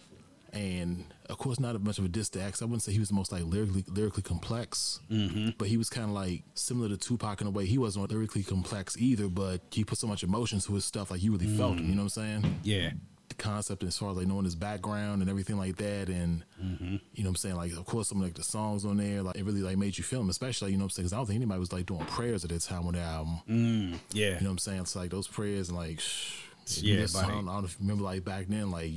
and 0.54 1.04
of 1.28 1.36
course 1.36 1.60
not 1.60 1.76
a 1.76 1.78
much 1.78 1.98
of 1.98 2.06
a 2.06 2.08
diss 2.08 2.30
to 2.30 2.42
X. 2.42 2.62
I 2.62 2.64
wouldn't 2.64 2.82
say 2.82 2.92
he 2.92 2.98
was 2.98 3.08
the 3.08 3.14
most 3.14 3.32
like 3.32 3.44
lyrically 3.44 3.84
lyrically 3.88 4.22
complex. 4.22 5.00
Mm-hmm. 5.10 5.50
But 5.58 5.68
he 5.68 5.76
was 5.76 5.90
kinda 5.90 6.10
like 6.10 6.42
similar 6.54 6.88
to 6.88 6.96
Tupac 6.96 7.40
in 7.40 7.46
a 7.46 7.50
way. 7.50 7.66
He 7.66 7.78
wasn't 7.78 8.10
lyrically 8.10 8.42
complex 8.42 8.96
either, 8.96 9.28
but 9.28 9.60
he 9.70 9.84
put 9.84 9.98
so 9.98 10.06
much 10.06 10.22
emotion 10.22 10.60
to 10.60 10.74
his 10.74 10.84
stuff, 10.84 11.10
like 11.10 11.22
you 11.22 11.32
really 11.32 11.54
felt 11.56 11.78
him, 11.78 11.88
you 11.88 11.94
know 11.94 12.04
what 12.04 12.16
I'm 12.16 12.42
saying? 12.42 12.60
Yeah. 12.62 12.90
Concept 13.38 13.82
as 13.84 13.96
far 13.96 14.10
as 14.10 14.16
like 14.16 14.26
knowing 14.26 14.44
his 14.44 14.54
background 14.54 15.22
and 15.22 15.30
everything 15.30 15.56
like 15.56 15.76
that. 15.76 16.08
And 16.08 16.44
you 16.60 16.68
know 16.90 17.00
what 17.16 17.26
I'm 17.28 17.36
saying? 17.36 17.56
Like 17.56 17.72
of 17.72 17.84
course 17.86 18.08
some 18.08 18.18
of 18.18 18.24
like 18.24 18.34
the 18.34 18.42
songs 18.42 18.84
on 18.84 18.96
there 18.98 19.22
like 19.22 19.36
it 19.36 19.44
really 19.44 19.62
like 19.62 19.78
made 19.78 19.96
you 19.96 20.04
feel 20.04 20.20
him 20.20 20.28
especially 20.30 20.72
you 20.72 20.76
know 20.76 20.84
what 20.84 20.92
I'm 20.92 20.96
saying? 20.96 21.04
'cause 21.06 21.12
I 21.12 21.16
don't 21.16 21.26
think 21.26 21.36
anybody 21.36 21.60
was 21.60 21.72
like 21.72 21.86
doing 21.86 22.04
prayers 22.06 22.44
at 22.44 22.50
that 22.50 22.60
time 22.62 22.86
on 22.86 22.94
the 22.94 23.00
album. 23.00 23.98
Yeah. 24.12 24.26
you 24.26 24.30
know 24.32 24.36
what 24.40 24.50
I'm 24.50 24.58
saying? 24.58 24.80
It's 24.82 24.96
like 24.96 25.10
those 25.10 25.28
prayers 25.28 25.68
and 25.68 25.78
like 25.78 26.00
shh, 26.00 26.34
Yeah, 26.82 26.96
I, 27.16 27.22
don't, 27.22 27.30
I 27.30 27.30
don't 27.32 27.46
know 27.46 27.64
if 27.64 27.72
you 27.72 27.78
remember 27.80 28.04
like 28.04 28.24
back 28.24 28.46
then 28.48 28.70
like 28.70 28.92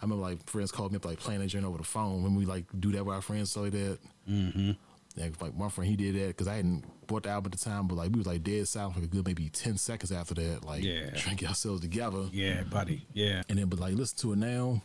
I 0.00 0.04
remember 0.04 0.22
like 0.22 0.48
friends 0.48 0.70
called 0.72 0.92
me 0.92 0.96
up 0.96 1.04
like 1.04 1.18
playing 1.18 1.40
that 1.40 1.48
joint 1.48 1.64
over 1.64 1.78
the 1.78 1.84
phone 1.84 2.22
when 2.22 2.34
we 2.34 2.44
like 2.46 2.64
do 2.78 2.92
that 2.92 3.04
with 3.04 3.14
our 3.14 3.20
friends 3.22 3.50
so 3.50 3.62
like 3.62 3.72
that. 3.72 3.98
Mm-hmm. 4.28 4.70
Like, 5.18 5.40
like 5.42 5.56
my 5.56 5.68
friend 5.68 5.88
he 5.90 5.96
did 5.96 6.14
that 6.16 6.28
because 6.28 6.48
I 6.48 6.56
hadn't 6.56 6.84
bought 7.06 7.22
the 7.24 7.30
album 7.30 7.50
at 7.52 7.58
the 7.58 7.64
time 7.64 7.86
but 7.86 7.96
like 7.96 8.10
we 8.10 8.18
was 8.18 8.26
like 8.26 8.42
dead 8.42 8.66
silent 8.68 8.94
for 8.96 9.02
a 9.02 9.06
good 9.06 9.26
maybe 9.26 9.48
10 9.48 9.76
seconds 9.78 10.12
after 10.12 10.34
that 10.34 10.64
like 10.64 10.82
Yeah. 10.84 11.10
trying 11.10 11.36
to 11.36 11.40
get 11.42 11.48
ourselves 11.50 11.80
together 11.80 12.26
Yeah, 12.32 12.62
buddy. 12.64 13.06
Yeah. 13.14 13.42
and 13.48 13.58
then 13.58 13.68
but 13.68 13.78
like 13.78 13.94
listen 13.94 14.18
to 14.18 14.32
it 14.34 14.36
now 14.38 14.82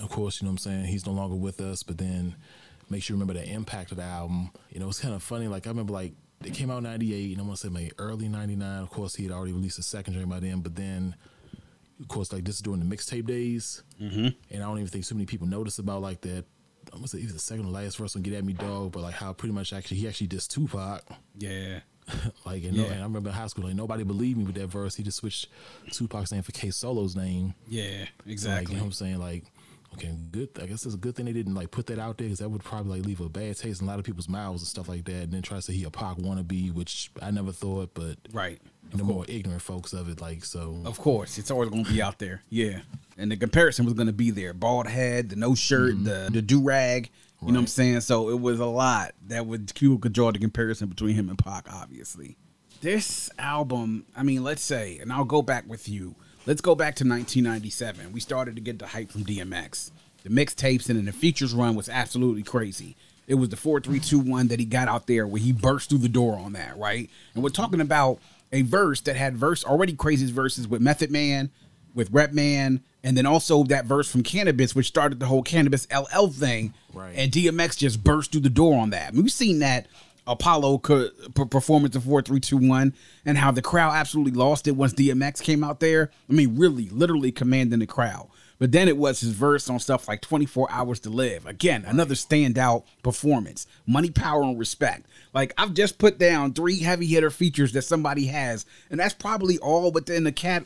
of 0.00 0.08
course 0.08 0.40
you 0.40 0.46
know 0.46 0.50
what 0.50 0.54
i'm 0.54 0.58
saying 0.72 0.84
he's 0.86 1.06
no 1.06 1.12
longer 1.12 1.36
with 1.36 1.60
us 1.60 1.82
but 1.82 1.98
then 1.98 2.34
makes 2.90 3.08
you 3.08 3.14
remember 3.14 3.34
the 3.34 3.44
impact 3.48 3.90
of 3.92 3.98
the 3.98 4.02
album 4.02 4.50
you 4.70 4.80
know 4.80 4.88
it's 4.88 4.98
kind 5.00 5.14
of 5.14 5.22
funny 5.22 5.46
like 5.48 5.66
i 5.66 5.70
remember 5.70 5.92
like 5.92 6.12
it 6.44 6.52
came 6.54 6.70
out 6.70 6.78
in 6.78 6.84
98 6.84 7.32
and 7.32 7.40
i 7.40 7.44
want 7.44 7.58
to 7.60 7.66
say 7.68 7.72
maybe 7.72 7.92
early 7.98 8.28
99 8.28 8.82
of 8.82 8.90
course 8.90 9.14
he 9.14 9.22
had 9.22 9.32
already 9.32 9.52
released 9.52 9.78
a 9.78 9.82
second 9.82 10.14
joint 10.14 10.28
by 10.28 10.40
then 10.40 10.60
but 10.60 10.74
then 10.74 11.14
of 12.00 12.08
course 12.08 12.32
like 12.32 12.44
this 12.44 12.56
is 12.56 12.62
during 12.62 12.80
the 12.80 12.96
mixtape 12.96 13.26
days 13.26 13.82
mm-hmm. 14.00 14.26
and 14.50 14.62
i 14.62 14.66
don't 14.66 14.78
even 14.78 14.88
think 14.88 15.04
so 15.04 15.14
many 15.14 15.26
people 15.26 15.46
notice 15.46 15.78
about 15.78 16.02
like 16.02 16.20
that 16.22 16.44
I 16.92 16.96
gonna 16.96 17.08
say 17.08 17.18
either 17.18 17.32
the 17.32 17.38
second 17.38 17.64
or 17.64 17.70
last 17.70 17.96
verse 17.96 18.14
on 18.16 18.22
Get 18.22 18.34
At 18.34 18.44
Me 18.44 18.52
Dog, 18.52 18.92
but 18.92 19.00
like 19.02 19.14
how 19.14 19.32
pretty 19.32 19.54
much 19.54 19.72
actually 19.72 19.96
he 19.96 20.06
actually 20.08 20.28
dissed 20.28 20.48
Tupac. 20.48 21.02
Yeah. 21.38 21.80
like 22.44 22.64
and, 22.64 22.76
no, 22.76 22.82
Yeah. 22.84 22.92
and 22.92 23.00
I 23.00 23.04
remember 23.04 23.30
in 23.30 23.34
high 23.34 23.46
school, 23.46 23.64
like 23.64 23.74
nobody 23.74 24.04
believed 24.04 24.38
me 24.38 24.44
with 24.44 24.56
that 24.56 24.66
verse. 24.66 24.94
He 24.96 25.02
just 25.02 25.18
switched 25.18 25.46
Tupac's 25.92 26.32
name 26.32 26.42
for 26.42 26.52
K 26.52 26.70
Solo's 26.70 27.16
name. 27.16 27.54
Yeah. 27.68 27.82
So, 27.84 27.90
like, 28.00 28.10
Exactly. 28.26 28.74
you 28.74 28.76
know 28.78 28.84
what 28.84 28.88
I'm 28.88 28.92
saying? 28.92 29.18
Like, 29.18 29.44
okay, 29.94 30.14
good. 30.30 30.50
I 30.60 30.66
guess 30.66 30.84
it's 30.86 30.94
a 30.94 30.98
good 30.98 31.14
thing 31.14 31.26
they 31.26 31.32
didn't 31.32 31.54
like 31.54 31.70
put 31.70 31.86
that 31.86 31.98
out 31.98 32.18
there 32.18 32.26
because 32.26 32.38
that 32.40 32.48
would 32.48 32.64
probably 32.64 32.98
like 32.98 33.06
leave 33.06 33.20
a 33.20 33.28
bad 33.28 33.56
taste 33.56 33.80
in 33.80 33.86
a 33.86 33.90
lot 33.90 33.98
of 33.98 34.04
people's 34.04 34.28
mouths 34.28 34.62
and 34.62 34.68
stuff 34.68 34.88
like 34.88 35.04
that. 35.04 35.22
And 35.22 35.32
then 35.32 35.42
try 35.42 35.58
to 35.58 35.62
say 35.62 35.72
he 35.72 35.84
a 35.84 35.90
Pac 35.90 36.16
wannabe, 36.16 36.72
which 36.72 37.10
I 37.20 37.30
never 37.30 37.52
thought, 37.52 37.90
but 37.94 38.16
right. 38.32 38.60
the 38.92 39.04
more 39.04 39.24
ignorant 39.28 39.62
folks 39.62 39.92
of 39.92 40.08
it, 40.08 40.20
like 40.20 40.44
so. 40.44 40.82
Of 40.84 40.98
course, 40.98 41.38
it's 41.38 41.50
always 41.50 41.70
going 41.70 41.84
to 41.84 41.92
be 41.92 42.02
out 42.02 42.18
there. 42.18 42.42
Yeah, 42.48 42.80
and 43.16 43.30
the 43.30 43.36
comparison 43.36 43.84
was 43.84 43.94
going 43.94 44.08
to 44.08 44.12
be 44.12 44.30
there: 44.30 44.52
bald 44.52 44.86
head, 44.86 45.30
the 45.30 45.36
no 45.36 45.54
shirt, 45.54 45.94
mm-hmm. 45.94 46.04
the 46.04 46.28
the 46.32 46.42
do 46.42 46.62
rag. 46.62 47.10
You 47.44 47.48
know 47.48 47.54
what 47.54 47.62
I'm 47.62 47.66
saying? 47.66 48.02
So 48.02 48.28
it 48.28 48.40
was 48.40 48.60
a 48.60 48.66
lot 48.66 49.14
that 49.26 49.46
would 49.46 49.72
you 49.80 49.98
could 49.98 50.12
draw 50.12 50.30
the 50.30 50.38
comparison 50.38 50.88
between 50.88 51.16
him 51.16 51.28
and 51.28 51.36
Pac. 51.36 51.66
Obviously, 51.72 52.36
this 52.82 53.30
album. 53.36 54.06
I 54.16 54.22
mean, 54.22 54.44
let's 54.44 54.62
say, 54.62 54.98
and 54.98 55.12
I'll 55.12 55.24
go 55.24 55.42
back 55.42 55.64
with 55.66 55.88
you. 55.88 56.14
Let's 56.44 56.60
go 56.60 56.74
back 56.74 56.96
to 56.96 57.04
1997. 57.04 58.12
We 58.12 58.18
started 58.18 58.56
to 58.56 58.62
get 58.62 58.80
the 58.80 58.88
hype 58.88 59.12
from 59.12 59.24
DMX. 59.24 59.92
The 60.24 60.30
mixtapes 60.30 60.88
and 60.88 60.98
then 60.98 61.04
the 61.04 61.12
features 61.12 61.54
run 61.54 61.76
was 61.76 61.88
absolutely 61.88 62.42
crazy. 62.42 62.96
It 63.28 63.34
was 63.34 63.50
the 63.50 63.56
four 63.56 63.80
three 63.80 64.00
two 64.00 64.18
one 64.18 64.48
that 64.48 64.58
he 64.58 64.66
got 64.66 64.88
out 64.88 65.06
there 65.06 65.26
where 65.26 65.40
he 65.40 65.52
burst 65.52 65.88
through 65.88 65.98
the 65.98 66.08
door 66.08 66.36
on 66.36 66.54
that, 66.54 66.76
right? 66.76 67.08
And 67.34 67.44
we're 67.44 67.50
talking 67.50 67.80
about 67.80 68.18
a 68.50 68.62
verse 68.62 69.00
that 69.02 69.14
had 69.14 69.36
verse 69.36 69.64
already 69.64 69.94
crazy 69.94 70.30
verses 70.32 70.66
with 70.66 70.82
Method 70.82 71.12
Man, 71.12 71.50
with 71.94 72.10
Redman, 72.10 72.82
and 73.04 73.16
then 73.16 73.24
also 73.24 73.62
that 73.64 73.84
verse 73.84 74.10
from 74.10 74.24
Canibus, 74.24 74.74
which 74.74 74.86
started 74.86 75.20
the 75.20 75.26
whole 75.26 75.44
Canibus 75.44 75.86
LL 75.92 76.28
thing. 76.28 76.74
Right. 76.92 77.14
And 77.16 77.30
DMX 77.30 77.78
just 77.78 78.02
burst 78.02 78.32
through 78.32 78.42
the 78.42 78.50
door 78.50 78.78
on 78.80 78.90
that. 78.90 79.08
I 79.08 79.10
mean, 79.12 79.22
we've 79.22 79.32
seen 79.32 79.60
that 79.60 79.86
Apollo 80.26 80.78
performance 80.78 81.96
of 81.96 82.04
4321 82.04 82.94
and 83.24 83.38
how 83.38 83.50
the 83.50 83.62
crowd 83.62 83.92
absolutely 83.94 84.32
lost 84.32 84.68
it 84.68 84.72
once 84.72 84.94
DMX 84.94 85.42
came 85.42 85.64
out 85.64 85.80
there. 85.80 86.10
I 86.28 86.32
mean, 86.32 86.56
really, 86.56 86.88
literally 86.90 87.32
commanding 87.32 87.80
the 87.80 87.86
crowd. 87.86 88.28
But 88.62 88.70
then 88.70 88.86
it 88.86 88.96
was 88.96 89.18
his 89.18 89.32
verse 89.32 89.68
on 89.68 89.80
stuff 89.80 90.06
like 90.06 90.20
24 90.20 90.70
Hours 90.70 91.00
to 91.00 91.10
Live. 91.10 91.46
Again, 91.46 91.84
another 91.84 92.14
standout 92.14 92.84
performance. 93.02 93.66
Money, 93.88 94.10
power, 94.10 94.44
and 94.44 94.56
respect. 94.56 95.06
Like, 95.34 95.52
I've 95.58 95.74
just 95.74 95.98
put 95.98 96.16
down 96.16 96.52
three 96.52 96.78
heavy 96.78 97.06
hitter 97.06 97.30
features 97.30 97.72
that 97.72 97.82
somebody 97.82 98.26
has, 98.26 98.64
and 98.88 99.00
that's 99.00 99.14
probably 99.14 99.58
all 99.58 99.90
within 99.90 100.22
the 100.22 100.30
cat. 100.30 100.64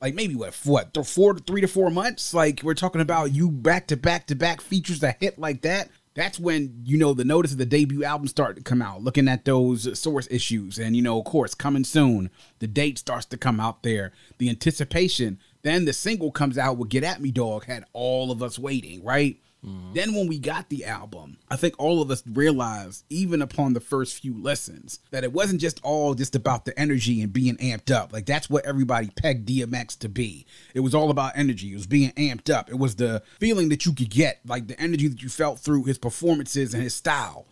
Like 0.00 0.14
maybe 0.14 0.34
what 0.34 0.54
what 0.64 1.06
four 1.06 1.36
three 1.38 1.62
to 1.62 1.66
four 1.66 1.90
months. 1.90 2.34
Like 2.34 2.62
we're 2.62 2.74
talking 2.74 3.00
about 3.00 3.32
you 3.32 3.50
back 3.50 3.86
to 3.86 3.96
back 3.96 4.26
to 4.26 4.34
back 4.34 4.60
features 4.60 5.00
that 5.00 5.16
hit 5.18 5.38
like 5.38 5.62
that 5.62 5.88
that's 6.14 6.38
when 6.38 6.82
you 6.84 6.96
know 6.96 7.12
the 7.12 7.24
notice 7.24 7.52
of 7.52 7.58
the 7.58 7.66
debut 7.66 8.04
album 8.04 8.28
started 8.28 8.56
to 8.56 8.62
come 8.62 8.80
out 8.80 9.02
looking 9.02 9.28
at 9.28 9.44
those 9.44 9.98
source 9.98 10.28
issues. 10.30 10.78
And 10.78 10.96
you 10.96 11.02
know 11.02 11.18
of 11.18 11.24
course 11.24 11.54
coming 11.54 11.84
soon 11.84 12.30
the 12.60 12.66
date 12.66 12.98
starts 12.98 13.26
to 13.26 13.36
come 13.36 13.60
out 13.60 13.82
there. 13.82 14.12
The 14.38 14.48
anticipation 14.48 15.38
then 15.62 15.86
the 15.86 15.92
single 15.92 16.30
comes 16.30 16.58
out 16.58 16.76
with 16.76 16.90
get 16.90 17.04
at 17.04 17.20
me 17.20 17.30
dog 17.30 17.64
had 17.64 17.84
all 17.92 18.30
of 18.30 18.42
us 18.42 18.58
waiting 18.58 19.02
right 19.02 19.38
mm-hmm. 19.64 19.92
then 19.94 20.14
when 20.14 20.26
we 20.26 20.38
got 20.38 20.68
the 20.68 20.84
album 20.84 21.38
i 21.50 21.56
think 21.56 21.74
all 21.78 22.02
of 22.02 22.10
us 22.10 22.22
realized 22.32 23.04
even 23.10 23.42
upon 23.42 23.72
the 23.72 23.80
first 23.80 24.20
few 24.20 24.34
listens 24.34 24.98
that 25.10 25.24
it 25.24 25.32
wasn't 25.32 25.60
just 25.60 25.80
all 25.82 26.14
just 26.14 26.34
about 26.34 26.64
the 26.64 26.78
energy 26.78 27.22
and 27.22 27.32
being 27.32 27.56
amped 27.56 27.90
up. 27.90 28.12
Like 28.12 28.26
that's 28.26 28.50
what 28.50 28.64
everybody 28.64 29.10
pegged 29.10 29.48
dmx 29.48 29.98
to 30.00 30.08
be. 30.08 30.46
It 30.74 30.80
was 30.80 30.94
all 30.94 31.10
about 31.10 31.32
energy. 31.36 31.72
It 31.72 31.76
was 31.76 31.86
being 31.86 32.10
amped 32.12 32.52
up. 32.52 32.70
It 32.70 32.78
was 32.78 32.96
the 32.96 33.22
feeling 33.38 33.68
that 33.70 33.86
you 33.86 33.92
could 33.92 34.10
get 34.10 34.40
like 34.46 34.66
the 34.66 34.80
energy 34.80 35.08
that 35.08 35.22
you 35.22 35.28
felt 35.28 35.60
through 35.60 35.84
his 35.84 35.98
performances 35.98 36.74
and 36.74 36.82
his 36.82 36.94
style. 36.94 37.46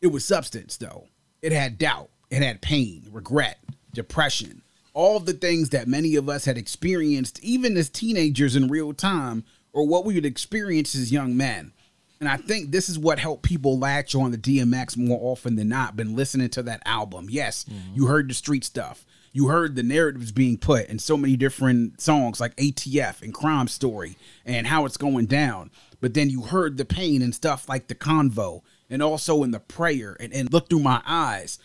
It 0.00 0.08
was 0.08 0.24
substance 0.24 0.76
though. 0.76 1.08
It 1.42 1.52
had 1.52 1.78
doubt. 1.78 2.10
It 2.30 2.42
had 2.42 2.62
pain 2.62 3.06
regret 3.10 3.58
depression. 3.92 4.62
All 4.92 5.18
the 5.18 5.32
things 5.32 5.70
that 5.70 5.88
many 5.88 6.14
of 6.14 6.28
us 6.28 6.44
had 6.44 6.56
experienced, 6.56 7.42
even 7.42 7.76
as 7.76 7.88
teenagers 7.88 8.54
in 8.54 8.68
real 8.68 8.92
time, 8.92 9.44
or 9.74 9.86
what 9.86 10.04
we 10.04 10.14
would 10.14 10.24
experience 10.24 10.94
as 10.94 11.12
young 11.12 11.36
men. 11.36 11.72
And 12.20 12.28
I 12.28 12.36
think 12.38 12.70
this 12.70 12.88
is 12.88 12.98
what 12.98 13.18
helped 13.18 13.42
people 13.42 13.78
latch 13.78 14.14
on 14.14 14.30
the 14.30 14.38
DMX 14.38 14.96
more 14.96 15.18
often 15.20 15.56
than 15.56 15.68
not, 15.68 15.96
been 15.96 16.16
listening 16.16 16.48
to 16.50 16.62
that 16.62 16.82
album. 16.86 17.26
Yes, 17.28 17.64
mm-hmm. 17.64 17.94
you 17.94 18.06
heard 18.06 18.30
the 18.30 18.34
street 18.34 18.64
stuff. 18.64 19.04
You 19.32 19.48
heard 19.48 19.74
the 19.74 19.82
narratives 19.82 20.32
being 20.32 20.56
put 20.56 20.86
in 20.86 20.98
so 20.98 21.16
many 21.16 21.36
different 21.36 22.00
songs 22.00 22.40
like 22.40 22.56
ATF 22.56 23.20
and 23.20 23.34
Crime 23.34 23.68
Story 23.68 24.16
and 24.46 24.66
how 24.66 24.86
it's 24.86 24.96
going 24.96 25.26
down. 25.26 25.70
But 26.00 26.14
then 26.14 26.30
you 26.30 26.42
heard 26.42 26.76
the 26.76 26.84
pain 26.84 27.20
and 27.20 27.34
stuff 27.34 27.68
like 27.68 27.88
the 27.88 27.96
convo 27.96 28.62
and 28.88 29.02
also 29.02 29.42
in 29.42 29.50
the 29.50 29.60
prayer 29.60 30.16
and, 30.20 30.32
and 30.32 30.52
look 30.52 30.70
through 30.70 30.80
my 30.80 31.02
eyes 31.04 31.58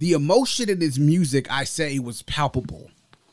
the 0.00 0.12
emotion 0.12 0.70
in 0.70 0.80
his 0.80 0.98
music, 0.98 1.50
I 1.52 1.64
say, 1.64 1.98
was 1.98 2.22
palpable. 2.22 2.90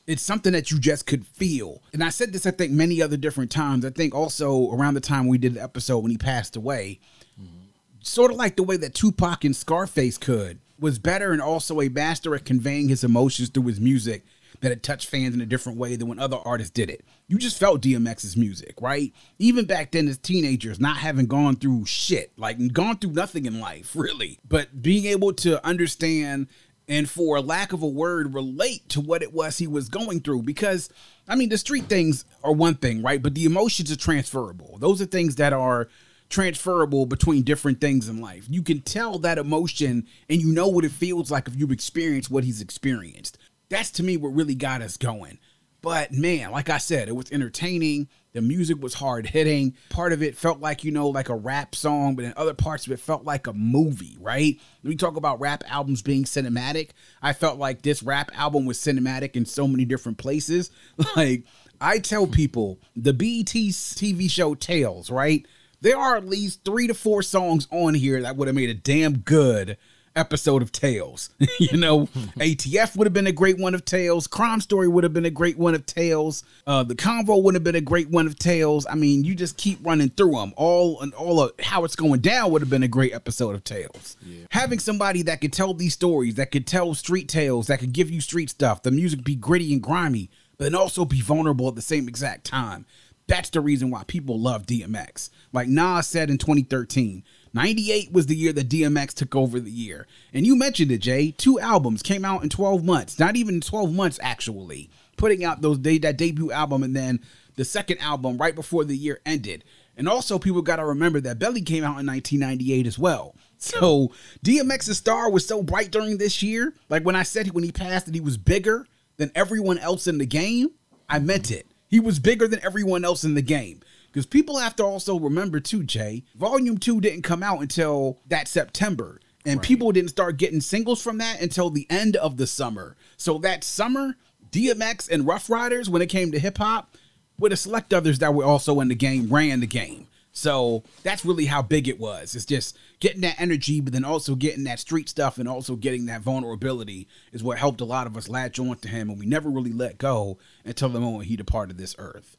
It's 0.08 0.24
something 0.24 0.54
that 0.54 0.72
you 0.72 0.80
just 0.80 1.06
could 1.06 1.28
feel. 1.28 1.84
And 1.94 2.04
I 2.04 2.10
said 2.10 2.32
this, 2.32 2.46
I 2.46 2.52
think, 2.52 2.72
many 2.72 3.02
other 3.02 3.18
different 3.18 3.52
times. 3.52 3.86
I 3.86 3.90
think 3.90 4.16
also 4.16 4.72
around 4.72 4.94
the 4.94 5.02
time 5.02 5.28
we 5.28 5.38
did 5.38 5.56
the 5.56 5.64
episode 5.64 6.00
when 6.00 6.12
he 6.12 6.18
passed 6.18 6.56
away, 6.56 7.00
mm-hmm. 7.40 7.68
sort 8.02 8.32
of 8.32 8.38
like 8.38 8.56
the 8.56 8.64
way 8.64 8.78
that 8.78 8.94
Tupac 8.94 9.44
and 9.44 9.56
Scarface 9.56 10.18
could, 10.18 10.60
was 10.80 10.98
better 10.98 11.34
and 11.34 11.42
also 11.42 11.82
a 11.82 11.90
master 11.90 12.34
at 12.36 12.46
conveying 12.46 12.90
his 12.90 13.04
emotions 13.04 13.50
through 13.50 13.64
his 13.64 13.80
music 13.80 14.24
that 14.62 14.72
it 14.72 14.84
touched 14.84 15.08
fans 15.08 15.36
in 15.36 15.42
a 15.42 15.46
different 15.46 15.78
way 15.78 15.96
than 15.96 16.08
when 16.08 16.20
other 16.20 16.38
artists 16.44 16.72
did 16.72 16.90
it. 16.90 17.06
You 17.28 17.38
just 17.38 17.60
felt 17.60 17.82
DMX's 17.82 18.36
music, 18.36 18.76
right? 18.82 19.14
Even 19.40 19.66
back 19.66 19.92
then 19.92 20.08
as 20.08 20.18
teenagers, 20.18 20.80
not 20.80 20.98
having 20.98 21.28
gone 21.28 21.56
through 21.56 21.86
shit, 21.86 22.32
like 22.38 22.74
gone 22.74 22.98
through 22.98 23.12
nothing 23.12 23.46
in 23.46 23.60
life, 23.60 23.92
really, 23.96 24.40
but 24.48 24.82
being 24.82 25.06
able 25.06 25.34
to 25.34 25.64
understand 25.66 26.48
and 26.88 27.10
for 27.10 27.39
lack 27.41 27.74
of 27.74 27.82
a 27.82 27.88
word 27.88 28.34
relate 28.34 28.88
to 28.89 29.01
what 29.01 29.22
it 29.22 29.34
was 29.34 29.58
he 29.58 29.67
was 29.67 29.89
going 29.89 30.22
through. 30.22 30.44
Because 30.44 30.89
i 31.27 31.36
mean 31.36 31.50
the 31.50 31.58
street 31.58 31.86
things 31.86 32.25
are 32.44 32.53
one 32.53 32.75
thing 32.75 33.01
right? 33.01 33.22
But 33.22 33.36
the 33.36 33.46
emotions 33.46 33.91
are 33.91 33.98
transferable. 33.98 34.77
Those 34.79 35.01
are 35.01 35.06
things 35.06 35.36
that 35.36 35.53
are 35.53 35.88
transferable 36.29 37.06
between 37.06 37.44
different 37.44 37.79
things 37.79 38.10
in 38.10 38.22
life. 38.22 38.46
You 38.50 38.62
can 38.62 38.82
tell 38.82 39.17
that 39.20 39.38
emotion 39.38 40.06
and 40.29 40.41
you 40.41 40.48
know 40.48 40.67
what 40.67 40.86
it 40.86 40.91
feels 40.91 41.32
like 41.32 41.48
if 41.48 41.56
you've 41.56 41.72
experienced 41.72 42.29
what 42.29 42.44
he's 42.44 42.62
experienced. 42.62 43.38
That's 43.70 43.91
to 43.91 44.03
me 44.03 44.17
what 44.17 44.29
really 44.29 44.56
got 44.56 44.82
us 44.82 44.98
going. 44.98 45.39
But 45.88 46.12
man, 46.12 46.51
like 46.51 46.70
I 46.70 46.79
said, 46.79 47.08
it 47.08 47.15
was 47.15 47.32
entertaining. 47.32 48.10
The 48.34 48.41
music 48.41 48.82
was 48.84 48.94
hard 48.94 49.25
hitting. 49.25 49.74
Part 49.88 50.12
of 50.12 50.22
it 50.22 50.36
felt 50.36 50.60
like, 50.60 50.84
you 50.84 50.91
know, 50.91 51.08
like 51.08 51.29
a 51.29 51.36
rap 51.36 51.75
song, 51.75 52.17
but 52.17 52.25
in 52.25 52.34
other 52.36 52.53
parts 52.53 52.86
of 52.86 52.91
it 52.91 53.00
felt 53.00 53.24
like 53.24 53.48
a 53.48 53.53
movie, 53.53 54.17
right? 54.20 54.60
When 54.82 54.89
we 54.89 54.98
talk 54.98 55.15
about 55.15 55.39
rap 55.39 55.63
albums 55.65 56.01
being 56.01 56.25
cinematic, 56.25 56.89
I 57.22 57.32
felt 57.32 57.58
like 57.58 57.84
this 57.84 58.03
rap 58.03 58.32
album 58.34 58.65
was 58.65 58.77
cinematic 58.77 59.38
in 59.38 59.46
so 59.46 59.65
many 59.65 59.86
different 59.86 60.17
places. 60.17 60.72
Like, 61.15 61.46
I 61.79 62.00
tell 62.00 62.27
people 62.27 62.82
the 62.94 63.13
BET 63.13 63.46
TV 63.46 64.29
show 64.29 64.56
Tales, 64.56 65.10
right? 65.10 65.48
There 65.79 65.98
are 65.98 66.17
at 66.17 66.27
least 66.27 66.65
three 66.65 66.88
to 66.88 66.94
four 66.94 67.24
songs 67.24 67.65
on 67.72 67.94
here 67.94 68.22
that 68.24 68.36
would 68.36 68.50
have 68.50 68.56
made 68.56 68.70
a 68.70 68.74
damn 68.74 69.20
good 69.20 69.77
episode 70.17 70.62
of 70.62 70.71
Tales. 70.71 71.29
you 71.59 71.77
know, 71.77 72.05
ATF 72.38 72.95
would 72.95 73.05
have 73.05 73.13
been 73.13 73.27
a 73.27 73.31
great 73.31 73.57
one 73.57 73.75
of 73.75 73.86
Tales. 73.86 74.27
Crime 74.27 74.59
Story 74.59 74.88
would 74.88 75.03
have 75.03 75.13
been 75.13 75.25
a 75.25 75.31
great 75.31 75.57
one 75.57 75.75
of 75.75 75.86
Tales. 75.86 76.43
Uh, 76.65 76.83
the 76.83 76.95
Convo 76.95 77.41
would 77.41 77.53
have 77.53 77.63
been 77.63 77.75
a 77.75 77.81
great 77.81 78.09
one 78.09 78.27
of 78.27 78.38
Tales. 78.38 78.86
I 78.89 78.95
mean, 78.95 79.24
you 79.24 79.36
just 79.36 79.57
keep 79.57 79.79
running 79.86 80.09
through 80.09 80.31
them. 80.31 80.53
All 80.57 81.00
and 81.01 81.13
all 81.13 81.41
of 81.41 81.51
how 81.62 81.83
it's 81.86 81.95
going 81.95 82.21
down 82.21 82.51
would 82.51 82.62
have 82.62 82.69
been 82.69 82.83
a 82.83 82.88
great 82.88 83.13
episode 83.13 83.55
of 83.55 83.63
Tales. 83.63 84.17
Yeah. 84.25 84.45
Having 84.51 84.79
somebody 84.79 85.21
that 85.24 85.41
could 85.41 85.53
tell 85.53 85.74
these 85.74 85.93
stories, 85.93 86.36
that 86.36 86.51
could 86.51 86.67
tell 86.67 86.93
street 86.93 87.29
tales, 87.29 87.67
that 87.67 87.79
could 87.79 87.93
give 87.93 88.09
you 88.09 88.21
street 88.21 88.50
stuff, 88.50 88.83
the 88.83 88.91
music 88.91 89.24
be 89.24 89.36
gritty 89.36 89.71
and 89.74 89.81
grimy, 89.81 90.29
but 90.57 90.65
then 90.65 90.75
also 90.75 91.05
be 91.05 91.21
vulnerable 91.21 91.67
at 91.67 91.75
the 91.75 91.81
same 91.81 92.07
exact 92.07 92.45
time. 92.45 92.86
That's 93.27 93.50
the 93.50 93.62
reason 93.62 93.91
why 93.91 94.03
people 94.05 94.39
love 94.39 94.65
DMX. 94.65 95.29
Like 95.51 95.67
Nas 95.67 96.07
said 96.07 96.29
in 96.29 96.38
2013, 96.38 97.24
98 97.58 98.12
was 98.12 98.28
the 98.28 98.36
year 98.36 98.54
that 98.54 98.70
DMX 98.70 99.14
took 99.14 99.36
over 99.36 99.60
the 99.60 99.72
year. 99.72 100.08
And 100.34 100.46
you 100.46 100.56
mentioned 100.56 100.92
it, 100.92 101.00
Jay. 101.00 101.32
Two 101.32 101.60
albums 101.60 102.02
came 102.04 102.24
out 102.24 102.44
in 102.44 102.50
12 102.50 102.84
months. 102.84 103.20
Not 103.20 103.36
even 103.36 103.62
12 103.62 103.94
months, 103.94 104.20
actually. 104.22 104.90
Putting 105.18 105.44
out 105.44 105.62
those 105.62 105.80
day 105.80 105.98
that 106.00 106.18
debut 106.18 106.52
album 106.52 106.84
and 106.84 106.96
then 106.96 107.20
the 107.56 107.66
second 107.66 108.00
album 108.00 108.38
right 108.38 108.56
before 108.56 108.86
the 108.86 108.96
year 108.96 109.20
ended. 109.26 109.64
And 109.98 110.08
also, 110.08 110.38
people 110.38 110.62
got 110.62 110.76
to 110.76 110.86
remember 110.86 111.20
that 111.22 111.40
Belly 111.40 111.62
came 111.62 111.84
out 111.84 112.00
in 112.00 112.06
1998 112.06 112.86
as 112.86 113.00
well. 113.00 113.36
So 113.58 114.12
DMX's 114.46 114.98
star 114.98 115.32
was 115.32 115.46
so 115.46 115.64
bright 115.64 115.92
during 115.92 116.18
this 116.18 116.44
year. 116.44 116.74
Like 116.90 117.04
when 117.04 117.16
I 117.16 117.24
said 117.24 117.52
when 117.52 117.64
he 117.64 117.72
passed 117.72 118.06
that 118.06 118.16
he 118.16 118.22
was 118.22 118.38
bigger 118.38 118.86
than 119.18 119.32
everyone 119.34 119.80
else 119.80 120.08
in 120.08 120.20
the 120.20 120.26
game, 120.26 120.70
I 121.10 121.20
meant 121.20 121.52
it. 121.52 121.66
He 121.88 122.00
was 122.00 122.20
bigger 122.20 122.48
than 122.48 122.64
everyone 122.64 123.04
else 123.04 123.24
in 123.24 123.34
the 123.34 123.42
game. 123.42 123.82
Because 124.17 124.25
people 124.25 124.57
have 124.57 124.75
to 124.77 124.83
also 124.83 125.19
remember 125.19 125.59
too, 125.59 125.83
Jay, 125.83 126.24
Volume 126.33 126.79
2 126.79 127.01
didn't 127.01 127.21
come 127.21 127.43
out 127.43 127.62
until 127.62 128.17
that 128.25 128.47
September. 128.47 129.21
And 129.45 129.59
right. 129.59 129.67
people 129.67 129.91
didn't 129.91 130.09
start 130.09 130.38
getting 130.38 130.59
singles 130.59 131.03
from 131.03 131.19
that 131.19 131.39
until 131.39 131.69
the 131.69 131.86
end 131.88 132.15
of 132.15 132.38
the 132.38 132.47
summer. 132.47 132.97
So 133.15 133.38
that 133.38 133.63
summer, 133.63 134.15
DMX 134.50 135.07
and 135.12 135.27
Ruff 135.27 135.51
Ryders, 135.51 135.88
when 135.88 136.01
it 136.01 136.07
came 136.07 136.31
to 136.31 136.39
hip 136.39 136.57
hop, 136.57 136.97
with 137.38 137.51
a 137.51 137.55
select 137.55 137.93
others 137.93 138.17
that 138.17 138.33
were 138.33 138.43
also 138.43 138.79
in 138.79 138.88
the 138.88 138.95
game, 138.95 139.29
ran 139.29 139.59
the 139.59 139.67
game. 139.67 140.07
So 140.31 140.81
that's 141.03 141.24
really 141.24 141.45
how 141.45 141.62
big 141.62 141.88
it 141.88 142.00
was. 142.00 142.33
It's 142.33 142.45
just 142.45 142.75
getting 143.00 143.21
that 143.21 143.39
energy, 143.39 143.81
but 143.81 143.93
then 143.93 144.03
also 144.03 144.33
getting 144.33 144.63
that 144.63 144.79
street 144.79 145.09
stuff 145.09 145.38
and 145.38 145.47
also 145.47 145.75
getting 145.75 146.07
that 146.07 146.21
vulnerability 146.21 147.07
is 147.31 147.43
what 147.43 147.59
helped 147.59 147.81
a 147.81 147.86
lot 147.86 148.07
of 148.07 148.17
us 148.17 148.29
latch 148.29 148.57
on 148.57 148.77
to 148.77 148.88
him. 148.88 149.12
And 149.12 149.19
we 149.19 149.27
never 149.27 149.47
really 149.47 149.74
let 149.74 150.00
go 150.00 150.39
until 150.65 150.89
the 150.89 151.00
moment 151.00 151.25
he 151.25 151.36
departed 151.36 151.77
this 151.77 151.95
earth 152.00 152.37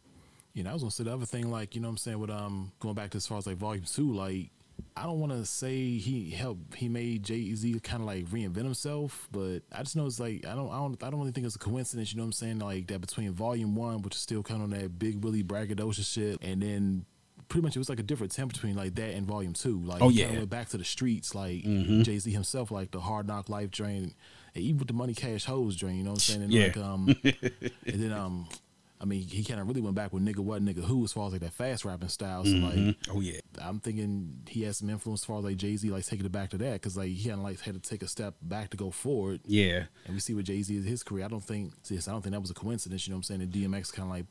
you 0.58 0.64
know, 0.64 0.70
I 0.70 0.72
was 0.72 0.82
gonna 0.82 0.90
say 0.90 1.04
the 1.04 1.14
other 1.14 1.24
thing, 1.24 1.52
like, 1.52 1.76
you 1.76 1.80
know 1.80 1.86
what 1.86 1.92
I'm 1.92 1.98
saying, 1.98 2.18
with 2.18 2.30
um 2.30 2.72
going 2.80 2.96
back 2.96 3.10
to 3.10 3.16
as 3.16 3.26
far 3.26 3.38
as 3.38 3.46
like 3.46 3.56
volume 3.56 3.84
two, 3.84 4.12
like 4.12 4.50
I 4.96 5.04
don't 5.04 5.20
wanna 5.20 5.44
say 5.44 5.96
he 5.98 6.30
helped 6.30 6.74
he 6.74 6.88
made 6.88 7.22
Jay 7.22 7.54
Z 7.54 7.78
kinda 7.84 8.04
like 8.04 8.26
reinvent 8.26 8.64
himself, 8.64 9.28
but 9.30 9.60
I 9.70 9.84
just 9.84 9.94
know 9.94 10.06
it's 10.06 10.18
like 10.18 10.44
I 10.44 10.56
don't 10.56 10.70
I 10.70 10.78
don't 10.78 11.02
I 11.04 11.10
don't 11.10 11.20
really 11.20 11.30
think 11.30 11.46
it's 11.46 11.54
a 11.54 11.60
coincidence, 11.60 12.12
you 12.12 12.16
know 12.16 12.24
what 12.24 12.28
I'm 12.28 12.32
saying? 12.32 12.58
Like 12.58 12.88
that 12.88 13.00
between 13.00 13.32
volume 13.32 13.76
one, 13.76 14.02
which 14.02 14.16
is 14.16 14.20
still 14.20 14.42
kind 14.42 14.60
of 14.60 14.72
on 14.72 14.78
that 14.78 14.98
big 14.98 15.22
Willie 15.22 15.44
braggadocious 15.44 16.12
shit, 16.12 16.42
and 16.42 16.60
then 16.60 17.06
pretty 17.48 17.62
much 17.62 17.76
it 17.76 17.78
was 17.78 17.88
like 17.88 18.00
a 18.00 18.02
different 18.02 18.32
temp 18.32 18.52
between 18.52 18.74
like 18.74 18.96
that 18.96 19.14
and 19.14 19.28
volume 19.28 19.52
two. 19.52 19.80
Like 19.80 20.02
oh 20.02 20.08
yeah, 20.08 20.32
went 20.32 20.50
back 20.50 20.70
to 20.70 20.76
the 20.76 20.84
streets, 20.84 21.36
like 21.36 21.62
mm-hmm. 21.62 22.02
Jay 22.02 22.18
Z 22.18 22.32
himself, 22.32 22.72
like 22.72 22.90
the 22.90 22.98
hard 23.00 23.28
knock 23.28 23.48
life 23.48 23.70
drain, 23.70 24.12
and 24.56 24.64
even 24.64 24.78
with 24.78 24.88
the 24.88 24.94
money 24.94 25.14
cash 25.14 25.44
hoes 25.44 25.76
drain, 25.76 25.98
you 25.98 26.02
know 26.02 26.10
what 26.10 26.16
I'm 26.16 26.20
saying? 26.20 26.42
And 26.42 26.52
yeah. 26.52 26.66
like 26.66 26.76
um 26.78 27.16
and 27.86 28.02
then 28.02 28.12
um 28.12 28.48
I 29.00 29.04
mean, 29.04 29.22
he 29.22 29.44
kind 29.44 29.60
of 29.60 29.68
really 29.68 29.80
went 29.80 29.94
back 29.94 30.12
with 30.12 30.24
nigga 30.24 30.40
what, 30.40 30.64
nigga 30.64 30.82
who, 30.82 31.04
as 31.04 31.12
far 31.12 31.26
as 31.26 31.32
like 31.32 31.42
that 31.42 31.52
fast 31.52 31.84
rapping 31.84 32.08
style. 32.08 32.44
So 32.44 32.50
mm-hmm. 32.50 32.86
like, 32.86 32.96
oh 33.10 33.20
yeah, 33.20 33.40
I'm 33.62 33.80
thinking 33.80 34.42
he 34.48 34.62
has 34.62 34.78
some 34.78 34.90
influence 34.90 35.22
as 35.22 35.24
far 35.26 35.38
as 35.38 35.44
like 35.44 35.56
Jay 35.56 35.76
Z, 35.76 35.90
like 35.90 36.04
taking 36.04 36.26
it 36.26 36.32
back 36.32 36.50
to 36.50 36.58
that, 36.58 36.72
because 36.74 36.96
like 36.96 37.10
he 37.10 37.28
kind 37.28 37.40
of 37.40 37.44
like 37.44 37.60
had 37.60 37.80
to 37.80 37.90
take 37.90 38.02
a 38.02 38.08
step 38.08 38.34
back 38.42 38.70
to 38.70 38.76
go 38.76 38.90
forward. 38.90 39.40
Yeah, 39.46 39.84
and 40.04 40.14
we 40.14 40.20
see 40.20 40.34
what 40.34 40.44
Jay 40.44 40.62
Z 40.62 40.76
is 40.76 40.84
his 40.84 41.02
career. 41.02 41.24
I 41.24 41.28
don't 41.28 41.44
think, 41.44 41.74
see, 41.82 41.96
I 41.96 42.10
don't 42.10 42.22
think 42.22 42.32
that 42.32 42.40
was 42.40 42.50
a 42.50 42.54
coincidence. 42.54 43.06
You 43.06 43.12
know 43.12 43.16
what 43.16 43.30
I'm 43.30 43.38
saying? 43.38 43.42
And 43.42 43.52
DMX 43.52 43.92
kind 43.92 44.08
of 44.08 44.14
like 44.14 44.26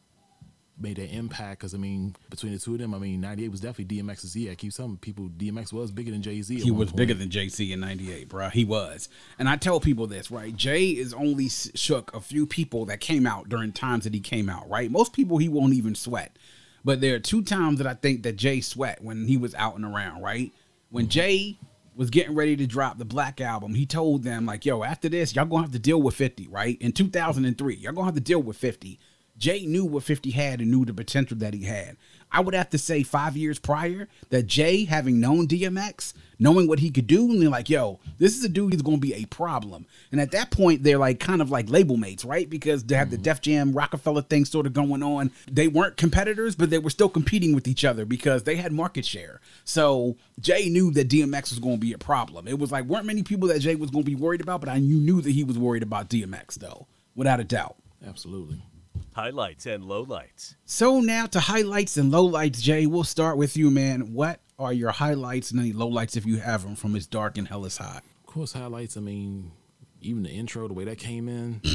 made 0.80 1.00
an 1.00 1.08
impact. 1.08 1.60
Because 1.60 1.74
I 1.74 1.78
mean, 1.78 2.16
between 2.30 2.54
the 2.54 2.60
two 2.60 2.74
of 2.74 2.80
them, 2.80 2.94
I 2.94 3.00
mean, 3.00 3.22
'98 3.22 3.50
was 3.50 3.60
definitely 3.62 3.98
DMX's 3.98 4.36
year. 4.36 4.52
I 4.52 4.56
keep 4.56 4.74
telling 4.74 4.98
people 4.98 5.30
DMX 5.30 5.74
was 5.74 5.92
bigger 5.92 6.12
than 6.12 6.22
Jay 6.22 6.42
Z. 6.42 6.60
He 6.60 6.72
was 6.72 6.92
bigger 6.92 7.14
than 7.14 7.30
Jay 7.30 7.48
Z 7.50 7.72
in 7.72 7.80
'98, 7.80 8.30
bro. 8.30 8.50
He 8.50 8.66
was, 8.66 9.10
and 9.40 9.50
I 9.50 9.56
tell 9.56 9.80
people 9.80 10.08
this, 10.08 10.32
right? 10.32 10.56
Jay 10.56 10.90
is 10.90 11.14
only 11.14 11.50
shook 11.50 12.14
a 12.14 12.22
few 12.22 12.46
people 12.46 12.86
that 12.86 13.00
came 13.00 13.26
out 13.26 13.50
during 13.50 13.72
times 13.72 14.04
that 14.04 14.14
he 14.14 14.20
came 14.20 14.50
out, 14.50 14.70
right? 14.70 14.92
Most 14.92 15.14
people 15.14 15.38
he 15.38 15.50
won't 15.50 15.74
even 15.74 15.96
sweat, 15.96 16.38
but 16.84 17.02
there 17.02 17.16
are 17.16 17.20
two 17.20 17.44
times 17.44 17.80
that 17.80 17.88
I 17.88 17.94
think 17.94 18.24
that 18.24 18.36
Jay 18.36 18.62
sweat 18.62 19.04
when 19.04 19.28
he 19.28 19.38
was 19.38 19.56
out 19.56 19.76
and 19.76 19.86
around, 19.86 20.22
right? 20.22 20.52
When 20.90 21.06
mm-hmm. 21.06 21.12
Jay 21.12 21.60
was 21.96 22.10
getting 22.12 22.36
ready 22.36 22.56
to 22.56 22.68
drop 22.68 23.00
the 23.00 23.06
Black 23.06 23.42
album, 23.42 23.74
he 23.74 23.86
told 23.86 24.24
them 24.24 24.46
like, 24.46 24.66
"Yo, 24.66 24.84
after 24.84 25.10
this, 25.10 25.36
y'all 25.36 25.46
gonna 25.46 25.64
have 25.64 25.72
to 25.72 25.80
deal 25.80 26.02
with 26.02 26.16
50, 26.16 26.48
right? 26.48 26.78
In 26.80 26.92
2003, 26.92 27.76
y'all 27.76 27.94
gonna 27.94 28.06
have 28.06 28.16
to 28.16 28.22
deal 28.22 28.42
with 28.42 28.56
50." 28.56 29.00
Jay 29.38 29.66
knew 29.66 29.86
what 29.86 30.04
50 30.04 30.32
had 30.32 30.62
and 30.62 30.72
knew 30.72 30.86
the 30.86 30.94
potential 30.94 31.38
that 31.38 31.54
he 31.54 31.64
had. 31.64 31.98
I 32.32 32.42
would 32.42 32.54
have 32.54 32.70
to 32.72 32.78
say 32.78 33.04
five 33.04 33.38
years 33.38 33.58
prior 33.58 34.10
that 34.30 34.48
Jay, 34.48 34.84
having 34.84 35.20
known 35.20 35.48
DMX, 35.48 36.14
knowing 36.40 36.68
what 36.68 36.80
he 36.80 36.92
could 36.92 37.08
do, 37.08 37.32
and 37.32 37.42
they're 37.42 37.50
like, 37.50 37.70
yo, 37.70 38.00
this 38.18 38.38
is 38.38 38.44
a 38.44 38.50
dude 38.50 38.74
who's 38.74 38.82
going 38.82 38.98
to 38.98 39.08
be 39.08 39.14
a 39.14 39.26
problem. 39.26 39.86
And 40.12 40.20
at 40.20 40.32
that 40.32 40.52
point, 40.52 40.84
they're 40.84 40.98
like 40.98 41.20
kind 41.20 41.42
of 41.42 41.50
like 41.50 41.70
label 41.70 41.96
mates, 41.96 42.26
right? 42.26 42.50
Because 42.50 42.84
they 42.84 42.96
have 42.96 43.10
the 43.10 43.16
mm-hmm. 43.16 43.24
Def 43.24 43.42
Jam 43.42 43.72
Rockefeller 43.72 44.22
thing 44.22 44.44
sort 44.44 44.66
of 44.66 44.74
going 44.74 45.04
on. 45.04 45.32
They 45.50 45.68
weren't 45.68 45.96
competitors, 45.96 46.56
but 46.56 46.70
they 46.70 46.80
were 46.80 46.90
still 46.90 47.10
competing 47.10 47.56
with 47.56 47.68
each 47.68 47.86
other 47.86 48.06
because 48.06 48.44
they 48.44 48.58
had 48.58 48.72
market 48.74 49.06
share. 49.06 49.40
So 49.64 50.18
Jay 50.40 50.68
knew 50.70 50.92
that 50.92 51.10
DMX 51.10 51.52
was 51.52 51.60
going 51.60 51.76
to 51.76 51.82
be 51.82 51.94
a 51.94 51.98
problem. 51.98 52.48
It 52.48 52.60
was 52.60 52.72
like, 52.72 52.86
weren't 52.86 53.06
many 53.06 53.24
people 53.24 53.48
that 53.48 53.60
Jay 53.60 53.76
was 53.76 53.90
going 53.90 54.04
to 54.04 54.10
be 54.10 54.16
worried 54.16 54.42
about, 54.42 54.60
but 54.60 54.70
I 54.70 54.80
knew, 54.80 55.00
knew 55.00 55.22
that 55.22 55.32
he 55.32 55.46
was 55.46 55.58
worried 55.58 55.84
about 55.84 56.10
DMX, 56.10 56.56
though, 56.56 56.88
without 57.16 57.40
a 57.40 57.46
doubt. 57.46 57.78
Absolutely. 58.06 58.62
Highlights 59.18 59.66
and 59.66 59.84
lowlights. 59.84 60.54
So 60.66 61.02
now 61.02 61.26
to 61.26 61.40
highlights 61.40 61.98
and 61.98 62.14
lowlights, 62.14 62.62
Jay. 62.62 62.86
We'll 62.86 63.04
start 63.04 63.36
with 63.38 63.58
you, 63.58 63.72
man. 63.72 64.14
What 64.14 64.42
are 64.60 64.72
your 64.72 64.92
highlights 64.92 65.50
and 65.50 65.60
any 65.60 65.74
lowlights 65.74 66.16
if 66.16 66.24
you 66.28 66.38
have 66.38 66.62
them 66.62 66.76
from 66.76 66.96
It's 66.96 67.08
Dark 67.08 67.40
and 67.40 67.48
Hell 67.48 67.66
is 67.66 67.80
Hot? 67.80 68.04
Of 68.28 68.32
course, 68.32 68.54
highlights. 68.54 68.96
I 68.96 69.00
mean, 69.00 69.54
even 70.02 70.22
the 70.22 70.30
intro, 70.30 70.68
the 70.68 70.76
way 70.76 70.84
that 70.84 71.00
came 71.00 71.28
in. 71.28 71.62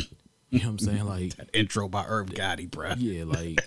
You 0.51 0.59
know 0.59 0.67
what 0.67 0.71
I'm 0.73 0.79
saying? 0.81 1.05
Like 1.07 1.37
That 1.37 1.49
intro 1.55 1.89
by 1.89 2.05
Irv 2.05 2.27
Gotti, 2.27 2.71
bro. 2.71 2.93
Yeah, 2.99 3.25
like. 3.25 3.59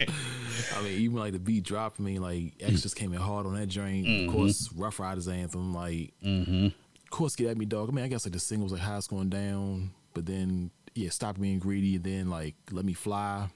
I 0.76 0.82
mean, 0.84 0.92
even 1.00 1.16
like 1.16 1.32
the 1.32 1.40
beat 1.40 1.64
dropped. 1.64 1.98
I 1.98 2.04
mean, 2.04 2.22
like 2.22 2.52
X 2.60 2.82
just 2.82 2.94
came 2.94 3.12
in 3.12 3.18
hard 3.18 3.46
on 3.46 3.56
that 3.56 3.66
joint. 3.66 4.06
Of 4.06 4.12
mm-hmm. 4.12 4.32
course, 4.32 4.70
Ruff 4.76 5.00
Ryders 5.00 5.26
anthem. 5.26 5.74
Like, 5.74 6.12
mm-hmm. 6.24 6.66
of 6.66 7.10
course, 7.10 7.34
get 7.34 7.48
at 7.48 7.56
me, 7.56 7.64
dog. 7.64 7.88
I 7.88 7.92
mean, 7.92 8.04
I 8.04 8.08
guess 8.08 8.24
like 8.24 8.32
the 8.32 8.38
singles 8.38 8.70
like 8.70 8.80
How 8.80 8.96
It's 8.96 9.08
Going 9.08 9.28
Down, 9.28 9.90
but 10.14 10.26
then 10.26 10.70
yeah, 10.94 11.10
Stop 11.10 11.40
Being 11.40 11.58
Greedy, 11.58 11.96
and 11.96 12.04
then 12.04 12.30
like 12.30 12.54
Let 12.70 12.84
Me 12.84 12.94
Fly. 12.94 13.48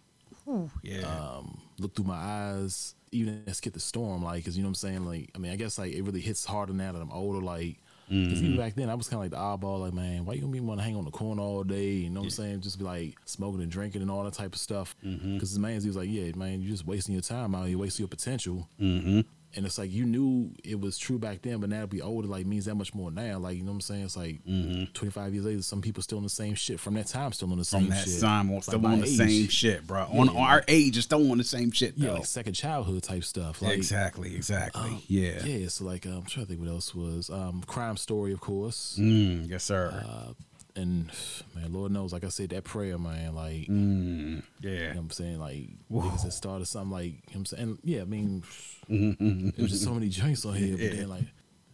Yeah. 0.83 1.03
Um, 1.03 1.61
Look 1.79 1.95
Through 1.95 2.07
My 2.07 2.17
Eyes. 2.17 2.95
Even 3.11 3.43
Skip 3.55 3.73
the 3.73 3.81
Storm, 3.81 4.23
like, 4.23 4.45
cause 4.45 4.57
you 4.57 4.63
know 4.63 4.69
what 4.69 4.71
I'm 4.71 4.75
saying. 4.75 5.07
Like, 5.07 5.31
I 5.35 5.39
mean, 5.39 5.51
I 5.51 5.57
guess 5.57 5.79
like 5.79 5.93
it 5.93 6.03
really 6.03 6.21
hits 6.21 6.45
harder 6.45 6.75
now 6.75 6.93
that 6.93 7.01
I'm 7.01 7.13
older. 7.13 7.41
Like. 7.41 7.77
Cause 8.11 8.43
even 8.43 8.57
back 8.57 8.75
then, 8.75 8.89
I 8.89 8.95
was 8.95 9.07
kind 9.07 9.19
of 9.19 9.25
like 9.25 9.33
the 9.33 9.39
eyeball, 9.39 9.81
like, 9.81 9.93
man, 9.93 10.25
why 10.25 10.33
you 10.33 10.41
gonna 10.41 10.51
be 10.51 10.61
want 10.61 10.81
to 10.81 10.85
hang 10.85 10.97
on 10.97 11.05
the 11.05 11.11
corner 11.11 11.43
all 11.43 11.63
day? 11.63 11.91
You 11.91 12.09
know 12.09 12.21
what 12.21 12.29
I'm 12.29 12.31
saying? 12.31 12.61
Just 12.63 12.79
be 12.79 12.85
like 12.85 13.19
smoking 13.27 13.61
and 13.61 13.71
drinking 13.71 14.01
and 14.01 14.11
all 14.11 14.25
that 14.25 14.33
type 14.33 14.55
of 14.55 14.59
stuff. 14.59 14.97
Because 15.03 15.53
the 15.53 15.61
man, 15.61 15.79
he 15.79 15.87
was 15.89 15.97
like, 15.99 16.09
yeah, 16.09 16.33
man, 16.35 16.63
you're 16.63 16.71
just 16.71 16.87
wasting 16.87 17.13
your 17.13 17.21
time 17.21 17.55
out. 17.55 17.65
here, 17.65 17.73
You're 17.73 17.81
wasting 17.81 18.05
your 18.05 18.09
potential. 18.09 18.67
Mm-hmm. 18.81 19.21
And 19.57 19.65
it's 19.65 19.79
like 19.79 19.91
you 19.91 20.05
knew 20.05 20.51
it 20.63 20.79
was 20.79 20.99
true 20.99 21.19
back 21.19 21.41
then, 21.41 21.59
but 21.59 21.71
now 21.71 21.81
to 21.81 21.87
be 21.87 22.03
older 22.03 22.29
like 22.29 22.45
means 22.45 22.67
that 22.67 22.75
much 22.75 22.95
more 22.95 23.11
now. 23.11 23.39
Like 23.39 23.57
you 23.57 23.63
know 23.63 23.71
what 23.73 23.77
I'm 23.77 23.81
saying? 23.81 24.05
It's 24.05 24.17
like 24.17 24.45
25 24.93 25.33
years 25.35 25.45
later, 25.47 25.63
some 25.63 25.81
people 25.81 26.03
still 26.03 26.19
in 26.19 26.25
the 26.25 26.31
same 26.31 26.55
shit 26.55 26.79
from 26.79 26.95
that 26.95 27.07
time, 27.07 27.33
still 27.33 27.51
on 27.51 27.59
the 27.59 27.65
same 27.65 27.83
From 27.87 27.91
that 27.91 28.07
shit. 28.07 28.21
time, 28.21 28.53
Like 28.53 28.63
still 28.65 28.87
on 28.87 29.01
the 29.01 29.07
age. 29.07 29.17
same 29.17 29.49
shit, 29.49 29.87
bro. 29.87 30.03
On, 30.13 30.29
on 30.29 30.37
our 30.37 30.63
age, 30.69 30.99
is 30.99 31.05
still 31.05 31.31
on 31.33 31.39
the 31.39 31.45
same 31.45 31.71
shit, 31.71 31.95
Yeah, 31.97 32.13
like 32.13 32.27
second 32.27 32.53
childhood 32.53 33.03
type 33.03 33.25
stuff. 33.25 33.63
Like, 33.63 33.73
exactly, 33.79 34.37
exactly. 34.37 34.83
um, 34.83 35.03
yeah. 35.09 35.43
yeah. 35.45 35.69
So 35.69 35.85
like, 35.87 36.05
um, 36.07 36.13
I'm 36.13 36.23
trying 36.27 36.45
to 36.45 36.51
think 36.51 36.61
what 36.61 36.69
else 36.69 36.95
was 36.95 37.31
um, 37.31 37.63
Crime 37.67 37.97
Story, 37.97 38.33
of 38.35 38.41
course. 38.41 38.97
Mm, 39.01 39.49
yes, 39.49 39.65
sir. 39.65 40.05
Uh, 40.07 40.33
and 40.79 41.11
man, 41.55 41.73
Lord 41.73 41.93
knows, 41.93 42.13
like 42.13 42.25
I 42.25 42.29
said, 42.29 42.51
that 42.51 42.65
prayer, 42.65 42.99
man, 42.99 43.35
like 43.35 43.67
Mm, 43.69 44.43
You 44.61 44.71
yeah. 44.71 44.81
know 44.81 44.89
what 44.89 44.97
I'm 44.99 45.11
saying? 45.11 45.39
Like 45.41 45.69
niggas 45.91 46.23
that 46.25 46.33
started 46.33 46.67
something 46.67 46.91
like 46.91 47.05
you 47.05 47.13
know 47.13 47.21
what 47.27 47.37
I'm 47.37 47.47
saying. 47.47 47.63
And 47.63 47.79
yeah, 47.85 48.03
I 48.03 48.05
mean 48.05 48.43
it 48.89 49.59
was 49.61 49.71
just 49.73 49.85
so 49.85 49.95
many 49.95 50.09
joints 50.09 50.45
on 50.45 50.55
here, 50.55 50.77
but 50.77 50.97
then 50.97 51.09
like 51.09 51.25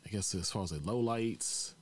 I 0.07 0.09
guess 0.11 0.35
as 0.35 0.51
far 0.51 0.63
as 0.65 0.73
like 0.73 0.85
low 0.85 0.99
lights, 1.01 1.75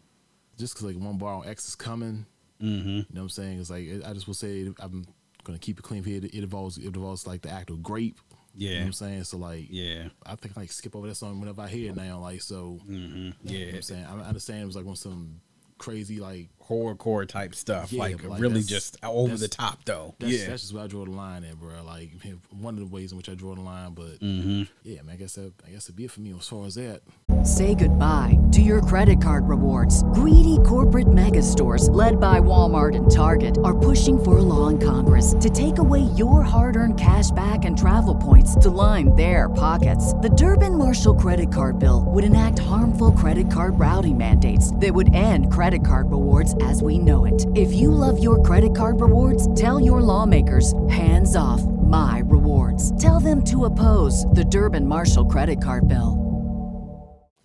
just 0.59 0.75
cause 0.75 0.85
like 0.85 0.97
one 0.97 1.19
bar 1.19 1.35
on 1.35 1.49
X 1.49 1.69
is 1.69 1.75
coming. 1.75 2.27
Mm-hmm. 2.61 2.89
You 2.89 2.95
know 2.97 3.05
what 3.11 3.21
I'm 3.23 3.29
saying? 3.31 3.61
It's 3.61 3.71
like 3.71 3.89
I 4.07 4.13
just 4.13 4.27
will 4.27 4.35
say 4.35 4.69
I'm 4.79 5.07
gonna 5.45 5.59
keep 5.59 5.79
it 5.79 5.83
clean 5.83 6.05
here. 6.05 6.19
It 6.23 6.35
involves 6.35 6.79
it 6.79 6.87
involves 6.87 7.27
like 7.27 7.43
the 7.43 7.51
act 7.51 7.71
of 7.71 7.83
grape. 7.83 8.19
You 8.55 8.69
know 8.69 8.73
Yeah. 8.75 8.81
what 8.81 8.87
I'm 8.87 8.93
saying? 8.93 9.25
So 9.25 9.39
like 9.39 9.67
Yeah. 9.71 10.09
I 10.27 10.35
think 10.37 10.57
I 10.57 10.61
like 10.61 10.73
skip 10.73 10.95
over 10.95 11.09
that 11.09 11.15
song 11.17 11.41
whenever 11.41 11.63
I 11.63 11.69
hear 11.69 11.91
it 11.91 11.97
now. 11.97 12.21
Like 12.21 12.43
so 12.43 12.79
you 12.87 12.99
know 12.99 13.33
Yeah. 13.45 13.67
what 13.67 13.75
I'm 13.77 13.83
saying? 13.83 14.05
I 14.05 14.21
understand 14.29 14.63
it 14.63 14.67
was 14.67 14.77
like 14.77 14.87
on 14.87 14.97
some 14.97 15.41
crazy 15.79 16.21
like 16.21 16.49
Horrorcore 16.69 17.27
type 17.27 17.55
stuff. 17.55 17.93
Yeah, 17.93 18.01
like, 18.01 18.25
like, 18.25 18.41
really 18.41 18.63
just 18.63 18.97
over 19.03 19.37
the 19.37 19.49
top, 19.49 19.85
though. 19.85 20.15
That's, 20.19 20.33
yeah. 20.33 20.49
that's 20.49 20.63
just 20.63 20.75
where 20.75 20.85
I 20.85 20.87
draw 20.87 21.05
the 21.05 21.11
line 21.11 21.45
at, 21.45 21.59
bro. 21.59 21.83
Like 21.85 22.11
one 22.51 22.75
of 22.75 22.81
the 22.81 22.87
ways 22.87 23.11
in 23.13 23.19
which 23.19 23.29
I 23.29 23.35
draw 23.35 23.55
the 23.55 23.61
line, 23.61 23.93
but 23.95 24.21
Mm-hmm. 24.21 24.63
yeah, 24.85 25.03
man. 25.03 25.15
I 25.15 25.17
guess 25.17 25.35
that 25.35 25.53
I 25.67 25.71
guess 25.71 25.87
it'd 25.87 25.97
be 25.97 26.05
it 26.05 26.11
for 26.11 26.21
me 26.21 26.33
as 26.39 26.49
far 26.49 26.65
as 26.67 26.77
that. 26.77 27.03
Say 27.45 27.75
goodbye 27.75 28.39
to 28.53 28.61
your 28.63 28.81
credit 28.81 29.21
card 29.21 29.49
rewards. 29.49 30.03
Greedy 30.15 30.59
corporate 30.65 31.13
mega 31.13 31.43
stores, 31.43 31.89
led 31.91 32.21
by 32.21 32.39
Walmart 32.41 32.95
and 32.97 33.11
Target, 33.11 33.59
are 33.65 33.77
pushing 33.77 34.23
for 34.23 34.39
a 34.39 34.43
law 34.43 34.69
in 34.69 34.79
Congress 34.79 35.35
to 35.41 35.51
take 35.51 35.79
away 35.79 36.01
your 36.17 36.43
hard 36.43 36.77
earned 36.77 36.99
cash 36.99 37.31
back 37.33 37.65
and 37.65 37.77
travel 37.79 38.15
points 38.15 38.55
to 38.57 38.71
line 38.71 39.15
their 39.17 39.49
pockets. 39.51 40.15
The 40.15 40.31
Durbin 40.31 40.79
Marshall 40.79 41.17
credit 41.17 41.53
card 41.53 41.79
bill 41.79 42.05
would 42.07 42.25
enact 42.25 42.59
harmful 42.61 43.13
credit 43.13 43.51
card 43.51 43.79
routing 43.79 44.19
mandates 44.19 44.75
that 44.77 44.95
would 44.95 45.15
end 45.15 45.53
credit 45.53 45.85
card 45.85 46.11
rewards 46.11 46.52
as 46.61 46.83
we 46.83 46.99
know 46.99 47.25
it. 47.25 47.47
If 47.55 47.73
you 47.73 47.91
love 47.91 48.23
your 48.23 48.43
credit 48.43 48.75
card 48.75 49.01
rewards, 49.01 49.53
tell 49.55 49.79
your 49.79 50.01
lawmakers 50.01 50.75
hands 50.89 51.37
off 51.37 51.63
my 51.63 52.23
rewards. 52.25 53.01
Tell 53.01 53.21
them 53.21 53.45
to 53.45 53.67
oppose 53.67 54.25
the 54.27 54.45
Durbin 54.45 54.87
Marshall 54.87 55.27
credit 55.27 55.63
card 55.63 55.87
bill. 55.89 56.19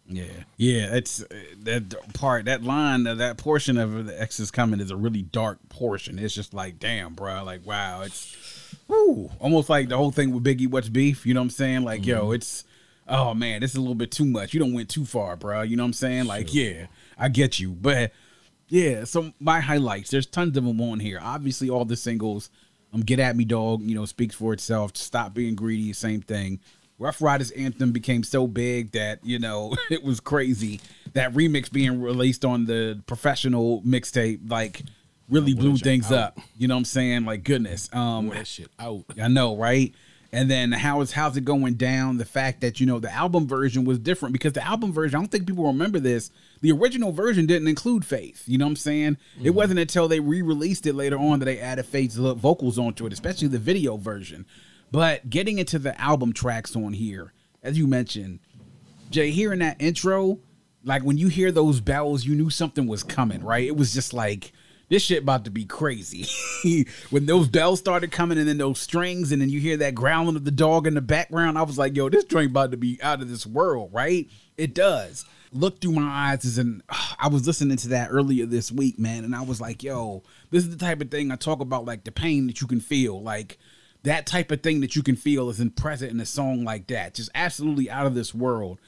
Yeah, 0.10 0.24
yeah. 0.56 0.96
It's 0.96 1.22
uh, 1.22 1.28
that 1.64 2.14
part, 2.14 2.46
that 2.46 2.64
line, 2.64 3.06
uh, 3.06 3.16
that 3.16 3.38
portion 3.38 3.78
of 3.78 4.06
the 4.06 4.22
X 4.22 4.40
is 4.40 4.52
coming 4.52 4.80
is 4.80 4.90
a 4.90 4.96
really 4.96 5.22
dark 5.22 5.60
portion. 5.68 6.18
It's 6.18 6.34
just 6.34 6.54
like, 6.54 6.80
damn, 6.80 7.14
bro. 7.14 7.44
Like, 7.44 7.66
wow. 7.66 8.04
It's, 8.04 8.36
whoo, 8.88 9.30
almost 9.40 9.70
like 9.70 9.90
the 9.90 9.98
whole 9.98 10.12
thing 10.12 10.32
with 10.32 10.46
Biggie. 10.46 10.70
What's 10.70 10.88
beef? 10.88 11.26
You 11.26 11.34
know 11.34 11.42
what 11.42 11.46
I'm 11.46 11.50
saying? 11.50 11.84
Like, 11.84 12.06
yo, 12.06 12.32
it's, 12.32 12.64
oh 13.06 13.34
man, 13.34 13.60
this 13.60 13.72
is 13.72 13.76
a 13.76 13.82
little 13.82 13.96
bit 13.96 14.12
too 14.12 14.26
much. 14.26 14.54
You 14.54 14.62
don't 14.62 14.74
went 14.74 14.90
too 14.90 15.04
far, 15.04 15.36
bro. 15.36 15.62
You 15.62 15.76
know 15.76 15.84
what 15.84 15.88
I'm 15.88 15.94
saying? 15.94 16.26
Like, 16.26 16.54
yeah, 16.54 16.88
I 17.18 17.28
get 17.28 17.60
you, 17.60 17.72
but 17.72 18.14
yeah. 18.70 19.04
So 19.04 19.32
my 19.40 19.60
highlights, 19.60 20.12
there's 20.12 20.26
tons 20.26 20.58
of 20.58 20.66
them 20.66 20.82
on 20.82 21.00
here. 21.00 21.20
Obviously, 21.22 21.70
all 21.70 21.86
the 21.86 21.96
singles. 21.96 22.50
Um, 22.94 23.02
get 23.02 23.20
at 23.20 23.36
me, 23.36 23.46
dog. 23.46 23.82
You 23.82 23.96
know, 23.96 24.06
speaks 24.06 24.36
for 24.36 24.54
itself. 24.54 24.96
Stop 24.96 25.34
being 25.34 25.56
greedy. 25.56 25.94
Same 25.94 26.22
thing. 26.22 26.60
Ruff 27.00 27.22
Ryders 27.22 27.52
anthem 27.52 27.92
became 27.92 28.24
so 28.24 28.48
big 28.48 28.92
that 28.94 29.20
you 29.24 29.40
know 29.40 29.76
it 29.92 30.04
was 30.04 30.20
crazy. 30.20 30.82
That 31.14 31.34
remix 31.34 31.72
being 31.72 32.02
released 32.02 32.46
on 32.46 32.66
the 32.66 33.02
professional 33.08 33.82
mixtape, 33.82 34.50
like, 34.50 34.84
really 35.30 35.54
blew 35.54 35.78
things 35.78 36.12
out. 36.12 36.18
up. 36.20 36.40
You 36.58 36.68
know 36.68 36.76
what 36.76 36.80
I'm 36.80 36.86
saying? 36.86 37.26
Like, 37.26 37.44
goodness. 37.44 37.90
Um, 37.94 38.30
that 38.30 38.48
shit 38.48 38.70
out. 38.80 39.04
I 39.22 39.28
know, 39.28 39.56
right? 39.58 39.94
And 40.38 40.52
then 40.52 40.72
how 40.72 41.02
is 41.02 41.14
how's 41.14 41.36
it 41.36 41.46
going 41.46 41.74
down? 41.74 42.18
The 42.18 42.26
fact 42.26 42.62
that 42.62 42.80
you 42.80 42.86
know 42.86 43.00
the 43.00 43.12
album 43.12 43.48
version 43.48 43.86
was 43.86 43.98
different 43.98 44.34
because 44.34 44.54
the 44.54 44.64
album 44.64 44.94
version, 44.94 45.18
I 45.18 45.20
don't 45.20 45.32
think 45.32 45.48
people 45.48 45.66
remember 45.66 46.00
this. 46.00 46.30
The 46.62 46.72
original 46.72 47.12
version 47.12 47.48
didn't 47.48 47.68
include 47.68 48.06
Faith. 48.06 48.44
You 48.46 48.60
know 48.60 48.66
what 48.66 48.74
I'm 48.74 48.76
saying? 48.76 49.18
It 49.40 49.46
mm-hmm. 49.48 49.56
wasn't 49.56 49.80
until 49.80 50.08
they 50.08 50.20
re-released 50.20 50.86
it 50.86 50.94
later 50.94 51.18
on 51.18 51.40
that 51.40 51.46
they 51.46 51.58
added 51.58 51.88
Faith's 51.88 52.18
vocals 52.18 52.78
onto 52.78 53.08
it, 53.08 53.14
especially 53.14 53.48
the 53.48 53.58
video 53.58 53.98
version. 53.98 54.46
But 54.92 55.28
getting 55.28 55.58
into 55.58 55.80
the 55.80 56.00
album 56.00 56.34
tracks 56.34 56.76
on 56.76 56.94
here, 56.94 57.34
as 57.64 57.80
you 57.80 57.88
mentioned, 57.88 58.40
Jay, 59.10 59.32
hearing 59.32 59.60
that 59.60 59.82
intro, 59.82 60.38
like 60.84 61.02
when 61.02 61.18
you 61.18 61.30
hear 61.30 61.52
those 61.52 61.80
bells, 61.80 62.26
you 62.26 62.36
knew 62.36 62.52
something 62.52 62.86
was 62.86 63.02
coming, 63.02 63.44
right? 63.44 63.66
It 63.66 63.76
was 63.76 63.92
just 63.92 64.14
like 64.14 64.52
this 64.90 65.04
shit 65.04 65.24
about 65.24 65.46
to 65.46 65.52
be 65.52 65.66
crazy. 65.66 66.26
when 67.10 67.26
those 67.26 67.48
bells 67.48 67.80
started 67.80 68.12
coming 68.12 68.38
and 68.38 68.48
then 68.48 68.58
those 68.58 68.80
strings, 68.80 69.32
and 69.32 69.42
then 69.42 69.50
you 69.50 69.60
hear 69.60 69.78
that 69.78 69.96
growling 69.96 70.36
of 70.36 70.46
the 70.46 70.52
dog 70.52 70.88
in 70.88 70.94
the 70.94 71.02
background, 71.02 71.58
I 71.58 71.64
was 71.64 71.78
like, 71.78 71.96
yo, 71.96 72.10
this 72.10 72.24
joint 72.24 72.52
about 72.52 72.72
to 72.72 72.78
be 72.78 73.00
out 73.02 73.22
of 73.22 73.30
this 73.30 73.46
world, 73.46 73.90
right? 73.94 74.30
It 74.58 74.74
does. 74.74 75.26
Look 75.52 75.82
through 75.82 75.94
my 75.94 76.32
eyes 76.32 76.46
is 76.46 76.58
an 76.58 76.84
I 77.20 77.28
was 77.28 77.46
listening 77.46 77.78
to 77.78 77.90
that 77.90 78.10
earlier 78.12 78.46
this 78.46 78.72
week, 78.72 78.98
man, 78.98 79.26
and 79.26 79.36
I 79.36 79.42
was 79.42 79.60
like, 79.60 79.84
yo, 79.84 80.24
this 80.52 80.64
is 80.64 80.70
the 80.70 80.84
type 80.86 81.02
of 81.02 81.12
thing 81.12 81.32
I 81.32 81.36
talk 81.36 81.60
about, 81.60 81.86
like 81.86 82.04
the 82.04 82.12
pain 82.12 82.48
that 82.48 82.62
you 82.62 82.68
can 82.68 82.80
feel, 82.80 83.22
like 83.22 83.58
that 84.04 84.26
type 84.26 84.52
of 84.52 84.62
thing 84.62 84.80
that 84.82 84.96
you 84.96 85.04
can 85.04 85.16
feel 85.16 85.50
is 85.50 85.60
in 85.60 85.72
present 85.72 86.12
in 86.12 86.20
a 86.20 86.26
song 86.26 86.64
like 86.64 86.88
that. 86.88 87.14
Just 87.14 87.30
absolutely 87.36 87.90
out 87.90 88.06
of 88.06 88.16
this 88.16 88.34
world. 88.34 88.80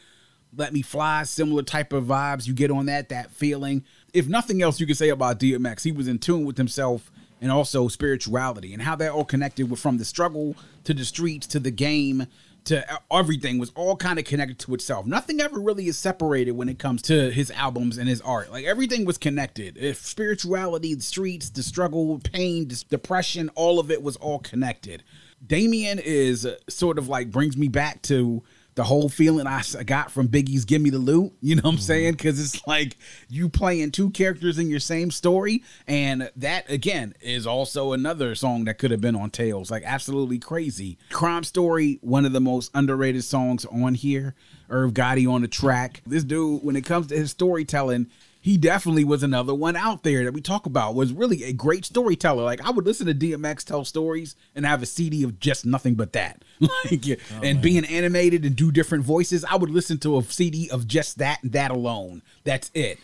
Let 0.56 0.74
Me 0.74 0.82
Fly, 0.82 1.24
similar 1.24 1.62
type 1.62 1.94
of 1.94 2.06
vibes 2.06 2.48
you 2.48 2.54
get 2.54 2.72
on 2.72 2.88
that, 2.88 3.10
that 3.10 3.32
feeling. 3.32 3.84
If 4.14 4.28
nothing 4.28 4.62
else 4.62 4.80
you 4.80 4.88
could 4.88 4.98
say 4.98 5.10
about 5.10 5.40
DMX, 5.40 5.84
he 5.84 5.92
was 5.92 6.08
in 6.08 6.20
tune 6.20 6.46
with 6.46 6.58
himself 6.58 7.12
and 7.42 7.52
also 7.52 7.88
spirituality 7.88 8.74
and 8.74 8.82
how 8.82 8.96
that 8.98 9.12
all 9.12 9.26
connected 9.26 9.70
with 9.70 9.80
from 9.80 9.98
the 9.98 10.06
struggle 10.06 10.56
to 10.84 10.94
the 10.94 11.06
streets 11.06 11.48
to 11.48 11.60
the 11.60 11.72
game 11.72 12.28
to 12.66 12.86
everything 13.12 13.58
was 13.58 13.72
all 13.76 13.96
kind 13.96 14.20
of 14.20 14.26
connected 14.26 14.60
to 14.60 14.74
itself. 14.74 15.06
Nothing 15.06 15.40
ever 15.40 15.60
really 15.60 15.88
is 15.88 15.98
separated 15.98 16.52
when 16.52 16.70
it 16.70 16.78
comes 16.78 17.02
to 17.04 17.32
his 17.32 17.50
albums 17.52 17.98
and 17.98 18.10
his 18.10 18.22
art. 18.22 18.52
Like 18.52 18.66
everything 18.66 19.06
was 19.06 19.18
connected. 19.18 19.78
If 19.78 20.06
spirituality, 20.06 20.94
the 20.94 21.02
streets, 21.02 21.50
the 21.50 21.64
struggle, 21.64 22.20
pain, 22.20 22.70
depression, 22.90 23.50
all 23.56 23.80
of 23.80 23.90
it 23.90 24.04
was 24.04 24.18
all 24.18 24.40
connected. 24.40 25.04
Damien 25.46 26.00
is 26.00 26.46
uh, 26.46 26.58
sort 26.68 26.98
of 26.98 27.08
like 27.08 27.32
brings 27.32 27.56
me 27.56 27.70
back 27.70 28.02
to 28.04 28.44
the 28.80 28.86
whole 28.86 29.10
feeling 29.10 29.46
I 29.46 29.62
got 29.86 30.10
from 30.10 30.30
Biggie's 30.30 30.64
"Give 30.64 30.82
Me 30.82 30.90
the 30.90 31.00
Loot." 31.00 31.34
You 31.42 31.56
know 31.56 31.64
what 31.64 31.70
I'm 31.72 31.76
mm-hmm. 31.76 31.82
saying? 31.82 32.12
Because 32.14 32.40
it's 32.40 32.66
like 32.66 32.96
you 33.28 33.50
playing 33.50 33.92
two 33.92 34.10
characters 34.12 34.58
in 34.58 34.70
your 34.70 34.80
same 34.80 35.12
story, 35.12 35.66
and 35.86 36.32
that 36.38 36.70
again 36.72 37.14
is 37.20 37.46
also 37.46 37.92
another 37.92 38.36
song 38.36 38.64
that 38.64 38.78
could 38.78 38.92
have 38.92 39.02
been 39.02 39.18
on 39.18 39.32
Tales. 39.32 39.70
Like 39.70 39.84
absolutely 39.86 40.40
crazy. 40.40 40.98
Crime 41.10 41.44
Story, 41.44 42.00
one 42.02 42.24
of 42.24 42.32
the 42.32 42.40
most 42.40 42.72
underrated 42.74 43.26
songs 43.26 43.66
on 43.66 43.96
here. 43.96 44.34
Irv 44.70 44.94
Gotti 44.94 45.30
on 45.30 45.42
the 45.42 45.50
track. 45.50 46.02
This 46.06 46.24
dude, 46.24 46.64
when 46.64 46.78
it 46.78 46.86
comes 46.86 47.08
to 47.08 47.18
his 47.18 47.32
storytelling, 47.32 48.08
he 48.42 48.58
definitely 48.58 49.04
was 49.04 49.22
another 49.22 49.54
one 49.54 49.76
out 49.76 50.04
there 50.04 50.24
that 50.24 50.34
we 50.34 50.42
talk 50.42 50.66
about 50.66 50.96
was 50.96 51.12
really 51.12 51.44
a 51.44 51.54
great 51.54 51.86
storyteller 51.86 52.44
like 52.44 52.62
i 52.66 52.70
would 52.70 52.86
listen 52.86 53.06
to 53.08 53.14
dmx 53.14 53.64
tell 53.64 53.84
stories 53.84 54.36
and 54.56 54.66
have 54.66 54.82
a 54.82 54.86
cd 54.86 55.24
of 55.24 55.40
just 55.40 55.66
nothing 55.66 55.96
but 55.96 56.14
that 56.14 56.44
like 56.60 56.72
oh, 57.08 57.16
and 57.36 57.42
man. 57.42 57.62
being 57.62 57.86
animated 57.86 58.46
and 58.46 58.56
do 58.56 58.72
different 58.72 59.04
voices 59.04 59.44
i 59.46 59.56
would 59.56 59.70
listen 59.70 59.98
to 59.98 60.18
a 60.18 60.24
cd 60.24 60.70
of 60.70 60.88
just 60.88 61.18
that 61.18 61.42
and 61.44 61.52
that 61.52 61.72
alone 61.72 62.22
that's 62.44 62.72
it 62.74 63.00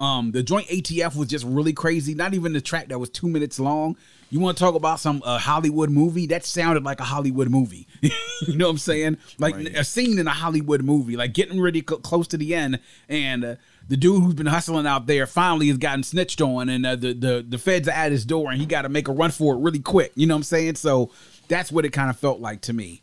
um 0.00 0.32
the 0.32 0.42
joint 0.42 0.66
atf 0.68 1.16
was 1.16 1.28
just 1.28 1.44
really 1.44 1.72
crazy 1.72 2.14
not 2.14 2.34
even 2.34 2.52
the 2.52 2.60
track 2.60 2.88
that 2.88 2.98
was 2.98 3.10
two 3.10 3.28
minutes 3.28 3.58
long 3.58 3.96
you 4.30 4.40
want 4.40 4.56
to 4.56 4.64
talk 4.64 4.74
about 4.74 4.98
some 4.98 5.22
uh, 5.24 5.38
Hollywood 5.38 5.90
movie? 5.90 6.26
That 6.26 6.44
sounded 6.44 6.82
like 6.82 7.00
a 7.00 7.04
Hollywood 7.04 7.48
movie. 7.48 7.86
you 8.00 8.56
know 8.56 8.66
what 8.66 8.72
I'm 8.72 8.78
saying? 8.78 9.18
Like 9.38 9.54
right. 9.54 9.76
a 9.76 9.84
scene 9.84 10.18
in 10.18 10.26
a 10.26 10.32
Hollywood 10.32 10.82
movie, 10.82 11.16
like 11.16 11.32
getting 11.32 11.60
ready 11.60 11.84
cl- 11.88 12.00
close 12.00 12.26
to 12.28 12.36
the 12.36 12.54
end, 12.54 12.80
and 13.08 13.44
uh, 13.44 13.54
the 13.88 13.96
dude 13.96 14.22
who's 14.22 14.34
been 14.34 14.46
hustling 14.46 14.86
out 14.86 15.06
there 15.06 15.26
finally 15.26 15.68
has 15.68 15.78
gotten 15.78 16.02
snitched 16.02 16.40
on, 16.40 16.68
and 16.68 16.84
uh, 16.84 16.96
the 16.96 17.12
the 17.12 17.46
the 17.48 17.58
feds 17.58 17.88
are 17.88 17.92
at 17.92 18.12
his 18.12 18.24
door, 18.24 18.50
and 18.50 18.60
he 18.60 18.66
got 18.66 18.82
to 18.82 18.88
make 18.88 19.08
a 19.08 19.12
run 19.12 19.30
for 19.30 19.54
it 19.54 19.58
really 19.58 19.78
quick. 19.78 20.12
You 20.14 20.26
know 20.26 20.34
what 20.34 20.40
I'm 20.40 20.44
saying? 20.44 20.76
So 20.76 21.10
that's 21.48 21.70
what 21.70 21.84
it 21.84 21.90
kind 21.90 22.10
of 22.10 22.18
felt 22.18 22.40
like 22.40 22.62
to 22.62 22.72
me. 22.72 23.02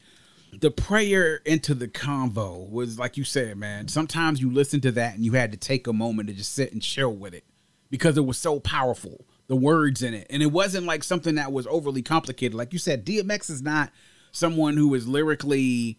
The 0.52 0.72
prayer 0.72 1.38
into 1.46 1.74
the 1.74 1.88
convo 1.88 2.70
was 2.70 3.00
like 3.00 3.18
you 3.18 3.24
said, 3.24 3.58
man. 3.58 3.88
Sometimes 3.88 4.40
you 4.40 4.52
listen 4.52 4.82
to 4.82 4.92
that 4.92 5.16
and 5.16 5.26
you 5.26 5.34
had 5.34 5.52
to 5.52 5.58
take 5.58 5.88
a 5.88 5.94
moment 5.94 6.28
to 6.28 6.36
just 6.36 6.54
sit 6.54 6.74
and 6.74 6.82
chill 6.82 7.14
with 7.14 7.34
it 7.34 7.44
because 7.90 8.18
it 8.18 8.26
was 8.26 8.38
so 8.38 8.60
powerful. 8.60 9.26
The 9.48 9.56
words 9.56 10.02
in 10.02 10.14
it, 10.14 10.28
and 10.30 10.42
it 10.42 10.52
wasn't 10.52 10.86
like 10.86 11.04
something 11.04 11.36
that 11.36 11.52
was 11.52 11.68
overly 11.68 12.02
complicated. 12.02 12.54
Like 12.54 12.72
you 12.72 12.80
said, 12.80 13.06
DMX 13.06 13.50
is 13.50 13.62
not 13.62 13.92
someone 14.32 14.78
who 14.78 14.94
is 14.94 15.08
lyrically 15.08 15.98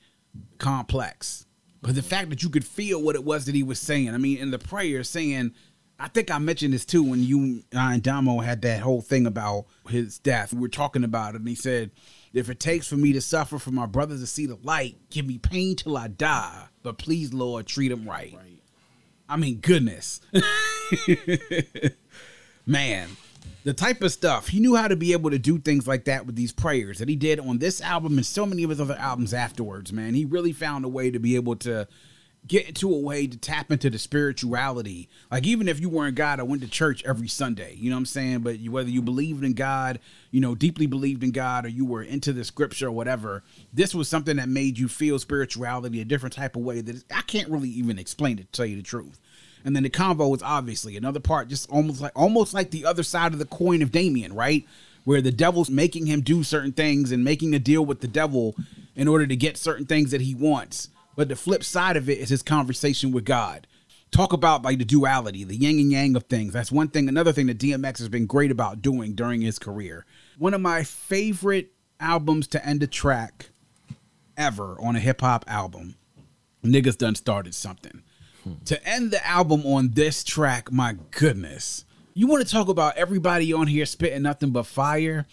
complex 0.59 1.47
but 1.85 1.95
the 1.95 2.03
fact 2.03 2.31
that 2.31 2.43
you 2.43 2.49
could 2.49 2.65
feel 2.65 3.03
what 3.03 3.15
it 3.15 3.25
was 3.25 3.45
that 3.45 3.55
he 3.55 3.63
was 3.63 3.79
saying, 3.79 4.09
I 4.09 4.17
mean, 4.17 4.39
in 4.39 4.51
the 4.51 4.59
prayer 4.59 5.05
saying, 5.05 5.53
I 6.01 6.09
think 6.09 6.31
I 6.31 6.39
mentioned 6.39 6.73
this 6.73 6.87
too 6.87 7.03
when 7.03 7.23
you 7.23 7.63
and 7.73 8.03
Damo 8.03 8.41
had 8.41 8.63
that 8.63 8.81
whole 8.81 9.03
thing 9.03 9.27
about 9.27 9.67
his 9.91 10.19
death. 10.19 10.55
We 10.55 10.61
were 10.61 10.69
talking 10.69 11.05
about 11.05 11.35
it, 11.35 11.41
and 11.41 11.49
he 11.49 11.55
said, 11.55 11.91
If 12.33 12.49
it 12.49 12.59
takes 12.59 12.89
for 12.89 12.97
me 12.97 13.13
to 13.13 13.21
suffer 13.21 13.59
for 13.59 13.71
my 13.71 13.85
brothers 13.85 14.23
to 14.23 14.27
see 14.27 14.47
the 14.47 14.59
light, 14.63 14.97
give 15.11 15.27
me 15.27 15.37
pain 15.37 15.77
till 15.77 15.99
I 15.99 16.09
die, 16.09 16.69
but 16.83 16.97
please, 16.97 17.35
Lord, 17.35 17.67
treat 17.67 17.89
them 17.89 18.09
right. 18.09 18.33
right. 18.35 18.63
I 19.29 19.37
mean, 19.37 19.59
goodness. 19.59 20.23
Man, 22.67 23.09
the 23.65 23.73
type 23.73 24.03
of 24.03 24.13
stuff. 24.13 24.49
He 24.49 24.61
knew 24.61 24.77
how 24.77 24.89
to 24.89 24.97
be 24.97 25.13
able 25.13 25.31
to 25.31 25.39
do 25.39 25.59
things 25.59 25.87
like 25.87 26.05
that 26.05 26.27
with 26.27 26.37
these 26.37 26.53
prayers 26.53 26.99
that 26.99 27.09
he 27.09 27.17
did 27.17 27.41
on 27.41 27.59
this 27.59 27.81
album 27.81 28.17
and 28.17 28.27
so 28.27 28.47
many 28.47 28.63
of 28.63 28.71
his 28.71 28.81
other 28.81 28.97
albums 28.97 29.35
afterwards 29.35 29.93
man. 29.93 30.15
He 30.15 30.25
really 30.25 30.53
found 30.53 30.85
a 30.85 30.89
way 30.89 31.11
to 31.11 31.19
be 31.19 31.35
able 31.35 31.57
to 31.57 31.89
get 32.47 32.69
into 32.69 32.95
a 32.95 32.99
way 32.99 33.27
to 33.27 33.39
tap 33.39 33.73
into 33.73 33.89
the 33.89 33.99
spirituality. 33.99 35.09
Like 35.31 35.47
even 35.47 35.67
if 35.67 35.81
you 35.81 35.89
weren't 35.89 36.15
god 36.15 36.41
i 36.41 36.43
went 36.43 36.61
to 36.61 36.69
church 36.69 37.03
every 37.05 37.27
sunday 37.27 37.75
you 37.77 37.89
know 37.89 37.97
what 37.97 38.01
i'm 38.01 38.07
saying? 38.07 38.41
But 38.41 38.59
you, 38.59 38.71
whether 38.71 38.91
you 38.91 39.01
believed 39.01 39.43
in 39.43 39.55
god 39.55 39.99
you 40.31 40.43
know 40.43 40.55
deeply 40.55 40.87
believed 40.87 41.25
in 41.25 41.31
god 41.31 41.65
or 41.65 41.69
you 41.69 41.87
were 41.87 42.03
into 42.03 42.35
the 42.35 42.45
scripture 42.45 42.89
or 42.89 42.93
whatever 42.93 43.43
this 43.73 43.95
was 43.95 44.11
something 44.11 44.37
that 44.37 44.49
made 44.51 44.79
you 44.79 44.89
feel 44.89 45.19
spirituality 45.19 46.03
a 46.03 46.05
different 46.05 46.35
type 46.35 46.55
of 46.55 46.63
way 46.63 46.83
that 46.83 47.03
i 47.11 47.23
can't 47.23 47.49
really 47.49 47.71
even 47.71 47.99
explain 47.99 48.39
it 48.39 48.53
to 48.53 48.57
tell 48.57 48.67
you 48.67 48.77
the 48.77 48.83
truth 48.83 49.21
and 49.65 49.75
then 49.75 49.83
the 49.83 49.91
convo 49.91 50.35
is 50.37 50.43
obviously 50.43 50.97
another 50.97 51.21
part, 51.21 51.49
just 51.49 51.69
almost 51.71 52.01
like 52.01 52.13
almost 52.15 52.53
like 52.53 52.71
the 52.71 52.85
other 52.85 53.03
side 53.03 53.33
of 53.33 53.39
the 53.39 53.47
coin 53.47 53.83
of 53.83 53.91
Damien, 53.91 54.35
right? 54.35 54.65
Where 55.05 55.23
the 55.23 55.33
devil's 55.33 55.71
making 55.71 56.07
him 56.07 56.21
do 56.21 56.43
certain 56.43 56.73
things 56.73 57.13
and 57.13 57.25
making 57.25 57.55
a 57.55 57.59
deal 57.59 57.85
with 57.85 58.01
the 58.01 58.09
devil 58.09 58.55
in 58.95 59.09
order 59.09 59.27
to 59.27 59.37
get 59.37 59.57
certain 59.57 59.87
things 59.87 60.11
that 60.11 60.21
he 60.21 60.35
wants. 60.35 60.91
But 61.17 61.29
the 61.29 61.37
flip 61.37 61.65
side 61.65 61.97
of 61.97 62.09
it 62.09 62.19
is 62.19 62.29
his 62.29 62.43
conversation 62.43 63.13
with 63.13 63.25
God. 63.25 63.67
Talk 64.11 64.33
about 64.33 64.63
like 64.63 64.79
the 64.79 64.85
duality, 64.85 65.45
the 65.45 65.57
yin 65.57 65.79
and 65.79 65.91
yang 65.91 66.17
of 66.17 66.25
things. 66.25 66.53
That's 66.53 66.71
one 66.71 66.89
thing. 66.89 67.09
Another 67.09 67.33
thing 67.33 67.47
that 67.47 67.59
DMX 67.59 67.99
has 67.99 68.09
been 68.09 68.27
great 68.27 68.51
about 68.51 68.83
doing 68.83 69.15
during 69.15 69.41
his 69.41 69.59
career. 69.59 70.07
One 70.39 70.55
of 70.55 70.61
my 70.61 70.85
favorite 70.85 71.73
albums 71.99 72.47
to 72.49 72.65
end 72.65 72.83
a 72.83 72.87
track 72.87 73.51
ever 74.37 74.77
on 74.81 74.95
a 74.95 75.01
hip 75.01 75.21
hop 75.21 75.45
album. 75.49 75.97
Niggas 76.63 76.99
done 76.99 77.15
started 77.15 77.55
something. 77.55 78.03
To 78.67 78.89
end 78.89 79.11
the 79.11 79.27
album 79.27 79.65
on 79.65 79.91
this 79.91 80.25
track, 80.25 80.71
my 80.71 80.97
goodness. 81.11 81.85
You 82.15 82.27
want 82.27 82.47
to 82.47 82.53
talk 82.53 82.69
about 82.69 82.97
everybody 82.97 83.53
on 83.53 83.67
here 83.67 83.87
spitting 83.87 84.23
nothing 84.23 84.51
but 84.51 84.67
fire? 84.67 85.27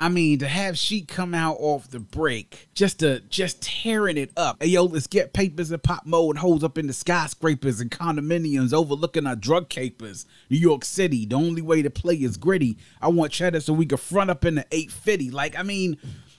I 0.00 0.08
mean, 0.08 0.38
to 0.38 0.46
have 0.46 0.78
Sheek 0.78 1.08
come 1.08 1.34
out 1.34 1.56
off 1.58 1.90
the 1.90 1.98
break, 1.98 2.68
just 2.72 3.00
to 3.00 3.18
just 3.28 3.60
tearing 3.60 4.16
it 4.16 4.30
up. 4.36 4.58
Hey 4.60 4.68
yo, 4.68 4.84
let's 4.84 5.08
get 5.08 5.32
papers 5.32 5.72
and 5.72 5.82
pop 5.82 6.06
mode 6.06 6.38
holes 6.38 6.62
up 6.62 6.78
in 6.78 6.86
the 6.86 6.92
skyscrapers 6.92 7.80
and 7.80 7.90
condominiums 7.90 8.72
overlooking 8.72 9.26
our 9.26 9.34
drug 9.34 9.68
capers. 9.68 10.24
New 10.50 10.58
York 10.58 10.84
City, 10.84 11.26
the 11.26 11.34
only 11.34 11.62
way 11.62 11.82
to 11.82 11.90
play 11.90 12.14
is 12.14 12.36
gritty. 12.36 12.78
I 13.02 13.08
want 13.08 13.32
cheddar 13.32 13.60
so 13.60 13.72
we 13.72 13.86
can 13.86 13.98
front 13.98 14.30
up 14.30 14.44
in 14.44 14.54
the 14.54 14.66
850. 14.70 15.32
Like, 15.32 15.58
I 15.58 15.64
mean, 15.64 15.96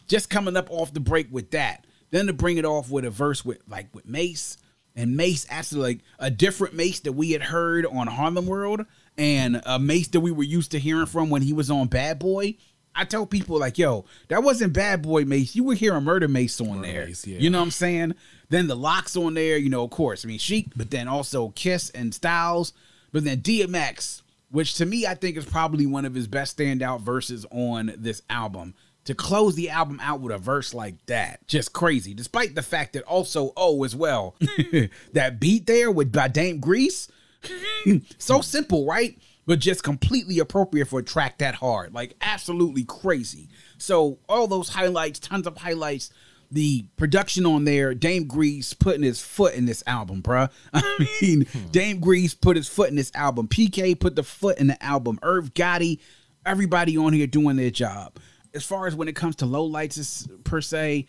just 0.08 0.30
coming 0.30 0.56
up 0.56 0.72
off 0.72 0.94
the 0.94 1.02
break 1.02 1.28
with 1.30 1.52
that. 1.52 1.86
Then 2.12 2.28
to 2.28 2.34
bring 2.34 2.58
it 2.58 2.66
off 2.66 2.90
with 2.90 3.04
a 3.04 3.10
verse 3.10 3.44
with 3.44 3.60
like 3.68 3.94
with 3.94 4.08
Mase 4.08 4.58
and 5.00 5.16
Mase 5.16 5.48
actually 5.50 5.82
like 5.82 6.00
a 6.20 6.30
different 6.30 6.74
Mase 6.74 7.00
that 7.02 7.14
we 7.14 7.32
had 7.32 7.42
heard 7.42 7.86
on 7.86 8.08
Harlem 8.08 8.46
World 8.46 8.86
and 9.18 9.62
a 9.66 9.80
Mase 9.80 10.10
that 10.10 10.20
we 10.20 10.32
were 10.32 10.44
used 10.44 10.72
to 10.72 10.80
hearing 10.80 11.06
from 11.06 11.30
when 11.30 11.42
he 11.42 11.54
was 11.54 11.72
on 11.72 11.88
Bad 11.88 12.20
Boy. 12.20 12.56
I 12.94 13.06
tell 13.06 13.26
people 13.26 13.58
like, 13.60 13.78
yo, 13.78 14.04
that 14.28 14.44
wasn't 14.44 14.74
Bad 14.74 15.02
Boy 15.02 15.24
Mase. 15.24 15.56
You 15.56 15.64
were 15.64 15.74
hearing 15.74 16.04
Murder 16.04 16.28
Mase 16.28 16.60
on 16.60 16.68
Murder 16.68 16.82
there. 16.82 17.06
Mase, 17.06 17.26
yeah. 17.26 17.40
You 17.40 17.50
know 17.50 17.60
what 17.60 17.66
I'm 17.66 17.72
saying? 17.72 18.16
Then 18.50 18.68
the 18.68 18.76
LOX 18.76 19.16
on 19.16 19.36
there, 19.36 19.58
you 19.58 19.70
know, 19.70 19.86
of 19.86 19.90
course. 19.90 20.26
I 20.26 20.28
mean, 20.28 20.38
Sheek, 20.38 20.74
but 20.76 20.92
then 20.92 21.08
also 21.08 21.50
Kiss 21.50 21.90
and 21.92 22.14
Styles, 22.14 22.74
but 23.14 23.24
then 23.24 23.40
DMX, 23.40 24.22
which 24.52 24.74
to 24.76 24.86
me 24.86 25.08
I 25.08 25.16
think 25.16 25.38
is 25.38 25.46
probably 25.46 25.86
one 25.86 26.04
of 26.04 26.14
his 26.14 26.28
best 26.28 26.58
standout 26.58 27.02
verses 27.02 27.46
on 27.52 27.94
this 27.98 28.22
album 28.30 28.74
to 29.10 29.16
close 29.16 29.56
the 29.56 29.72
album 29.72 30.00
out 30.04 30.22
with 30.22 30.32
a 30.32 30.38
verse 30.38 30.72
like 30.72 31.04
that. 31.08 31.46
Just 31.48 31.74
crazy. 31.74 32.14
Despite 32.14 32.54
the 32.54 32.62
fact 32.62 32.94
that 32.94 33.02
also 33.06 33.54
oh 33.58 33.84
as 33.84 33.96
well. 33.96 34.36
that 35.14 35.40
beat 35.40 35.66
there 35.66 35.90
with 35.90 36.12
by 36.12 36.28
Dame 36.28 36.60
Grease. 36.60 37.08
so 38.20 38.42
simple, 38.42 38.86
right? 38.86 39.18
But 39.48 39.58
just 39.58 39.84
completely 39.84 40.38
appropriate 40.38 40.90
for 40.90 41.00
a 41.00 41.04
track 41.04 41.40
that 41.40 41.56
hard. 41.56 41.92
Like 41.92 42.18
absolutely 42.22 42.84
crazy. 42.84 43.50
So 43.80 44.20
all 44.30 44.46
those 44.46 44.70
highlights, 44.70 45.18
tons 45.18 45.48
of 45.48 45.58
highlights. 45.58 46.12
The 46.52 46.86
production 46.96 47.48
on 47.48 47.64
there, 47.64 47.96
Dame 47.96 48.28
Grease 48.28 48.76
putting 48.76 49.02
his 49.02 49.22
foot 49.22 49.56
in 49.56 49.66
this 49.66 49.84
album, 49.88 50.22
bruh. 50.22 50.52
I 50.74 51.08
mean, 51.20 51.46
hmm. 51.46 51.68
Dame 51.72 52.00
Grease 52.00 52.36
put 52.36 52.58
his 52.58 52.68
foot 52.68 52.92
in 52.92 52.96
this 52.96 53.12
album. 53.16 53.48
PK 53.48 54.00
put 54.00 54.16
the 54.16 54.24
foot 54.24 54.60
in 54.60 54.68
the 54.68 54.84
album. 54.84 55.18
Irv 55.24 55.56
Gotti, 55.56 56.00
everybody 56.46 56.96
on 56.96 57.14
here 57.14 57.28
doing 57.28 57.56
their 57.56 57.72
job 57.72 58.20
as 58.54 58.66
far 58.66 58.88
as 58.88 58.96
when 58.96 59.08
it 59.08 59.16
comes 59.16 59.36
to 59.38 59.46
low 59.46 59.64
lights 59.64 60.28
per 60.44 60.62
se, 60.62 61.06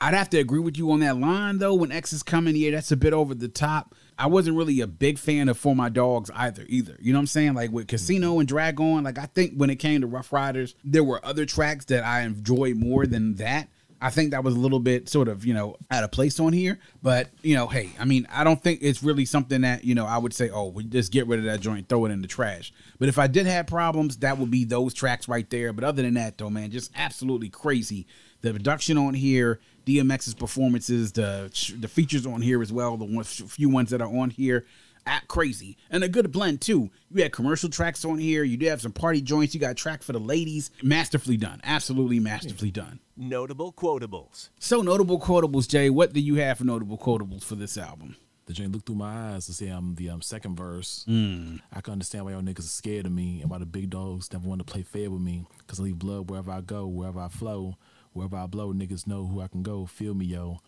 I'd 0.00 0.14
have 0.14 0.30
to 0.30 0.38
agree 0.38 0.60
with 0.60 0.78
you 0.78 0.90
on 0.92 1.00
that 1.00 1.18
line 1.18 1.58
though. 1.58 1.74
When 1.74 1.92
X 1.92 2.12
is 2.12 2.22
coming, 2.22 2.56
yeah, 2.56 2.70
that's 2.70 2.92
a 2.92 2.96
bit 2.96 3.12
over 3.12 3.34
the 3.34 3.48
top. 3.48 3.94
I 4.18 4.26
wasn't 4.26 4.56
really 4.56 4.80
a 4.80 4.86
big 4.86 5.18
fan 5.18 5.48
of 5.48 5.56
For 5.56 5.74
My 5.74 5.88
Dogs 5.88 6.30
either, 6.34 6.66
either. 6.68 6.96
You 7.00 7.12
know 7.12 7.18
what 7.18 7.22
I'm 7.22 7.26
saying? 7.26 7.54
Like 7.54 7.70
with 7.70 7.86
Kasino 7.86 8.20
mm-hmm. 8.20 8.40
and 8.40 8.48
Drag-On, 8.48 9.04
like 9.04 9.18
I 9.18 9.26
think 9.26 9.54
when 9.54 9.70
it 9.70 9.76
came 9.76 10.02
to 10.02 10.06
Ruff 10.06 10.32
Ryders, 10.32 10.74
there 10.84 11.04
were 11.04 11.24
other 11.24 11.46
tracks 11.46 11.86
that 11.86 12.04
I 12.04 12.22
enjoyed 12.22 12.76
more 12.76 13.06
than 13.06 13.36
that. 13.36 13.68
I 14.00 14.10
think 14.10 14.30
that 14.30 14.42
was 14.42 14.54
a 14.54 14.58
little 14.58 14.80
bit 14.80 15.08
sort 15.08 15.28
of, 15.28 15.44
you 15.44 15.52
know, 15.52 15.76
out 15.90 16.04
of 16.04 16.10
place 16.10 16.40
on 16.40 16.52
here. 16.52 16.78
But, 17.02 17.30
you 17.42 17.54
know, 17.54 17.66
hey, 17.66 17.90
I 17.98 18.04
mean, 18.04 18.26
I 18.30 18.44
don't 18.44 18.62
think 18.62 18.80
it's 18.82 19.02
really 19.02 19.24
something 19.24 19.60
that, 19.60 19.84
you 19.84 19.94
know, 19.94 20.06
I 20.06 20.18
would 20.18 20.32
say, 20.32 20.50
oh, 20.50 20.68
we 20.68 20.84
just 20.84 21.12
get 21.12 21.26
rid 21.26 21.38
of 21.38 21.44
that 21.44 21.60
joint, 21.60 21.88
throw 21.88 22.06
it 22.06 22.10
in 22.10 22.22
the 22.22 22.28
trash. 22.28 22.72
But 22.98 23.08
if 23.08 23.18
I 23.18 23.26
did 23.26 23.46
have 23.46 23.66
problems, 23.66 24.18
that 24.18 24.38
would 24.38 24.50
be 24.50 24.64
those 24.64 24.94
tracks 24.94 25.28
right 25.28 25.48
there. 25.50 25.72
But 25.72 25.84
other 25.84 26.02
than 26.02 26.14
that, 26.14 26.38
though, 26.38 26.50
man, 26.50 26.70
just 26.70 26.90
absolutely 26.96 27.50
crazy. 27.50 28.06
The 28.42 28.52
production 28.52 28.96
on 28.96 29.12
here, 29.12 29.60
DMX's 29.84 30.34
performances, 30.34 31.12
the 31.12 31.50
the 31.78 31.88
features 31.88 32.24
on 32.26 32.40
here 32.40 32.62
as 32.62 32.72
well, 32.72 32.96
the 32.96 33.24
few 33.24 33.68
ones 33.68 33.90
that 33.90 34.00
are 34.00 34.08
on 34.08 34.30
here. 34.30 34.64
Act 35.06 35.28
crazy 35.28 35.76
and 35.90 36.04
a 36.04 36.08
good 36.08 36.30
blend 36.32 36.60
too. 36.60 36.90
You 37.10 37.22
had 37.22 37.32
commercial 37.32 37.68
tracks 37.68 38.04
on 38.04 38.18
here. 38.18 38.44
You 38.44 38.56
did 38.56 38.68
have 38.68 38.82
some 38.82 38.92
party 38.92 39.20
joints. 39.20 39.54
You 39.54 39.60
got 39.60 39.72
a 39.72 39.74
track 39.74 40.02
for 40.02 40.12
the 40.12 40.20
ladies. 40.20 40.70
Masterfully 40.82 41.36
done. 41.36 41.60
Absolutely 41.64 42.20
masterfully 42.20 42.70
done. 42.70 43.00
Notable 43.16 43.72
quotables. 43.72 44.48
So 44.58 44.82
notable 44.82 45.20
quotables, 45.20 45.68
Jay. 45.68 45.90
What 45.90 46.12
do 46.12 46.20
you 46.20 46.36
have 46.36 46.58
for 46.58 46.64
notable 46.64 46.98
quotables 46.98 47.44
for 47.44 47.54
this 47.54 47.76
album? 47.76 48.16
The 48.46 48.54
joint 48.54 48.72
look 48.72 48.84
through 48.84 48.96
my 48.96 49.34
eyes 49.34 49.46
to 49.46 49.52
see 49.52 49.68
I'm 49.68 49.94
the 49.94 50.10
um, 50.10 50.22
second 50.22 50.56
verse. 50.56 51.04
Mm. 51.08 51.60
I 51.72 51.80
can 51.80 51.92
understand 51.92 52.24
why 52.24 52.32
y'all 52.32 52.42
niggas 52.42 52.60
are 52.60 52.62
scared 52.62 53.06
of 53.06 53.12
me 53.12 53.40
and 53.42 53.50
why 53.50 53.58
the 53.58 53.66
big 53.66 53.90
dogs 53.90 54.32
never 54.32 54.48
want 54.48 54.58
to 54.58 54.64
play 54.64 54.82
fair 54.82 55.08
with 55.08 55.20
me. 55.20 55.46
Cause 55.68 55.78
I 55.78 55.84
leave 55.84 56.00
blood 56.00 56.28
wherever 56.28 56.50
I 56.50 56.60
go, 56.60 56.86
wherever 56.88 57.20
I 57.20 57.28
flow, 57.28 57.76
wherever 58.12 58.36
I 58.36 58.46
blow. 58.46 58.72
Niggas 58.72 59.06
know 59.06 59.26
who 59.26 59.40
I 59.40 59.46
can 59.46 59.62
go. 59.62 59.86
Feel 59.86 60.14
me, 60.14 60.26
yo. 60.26 60.58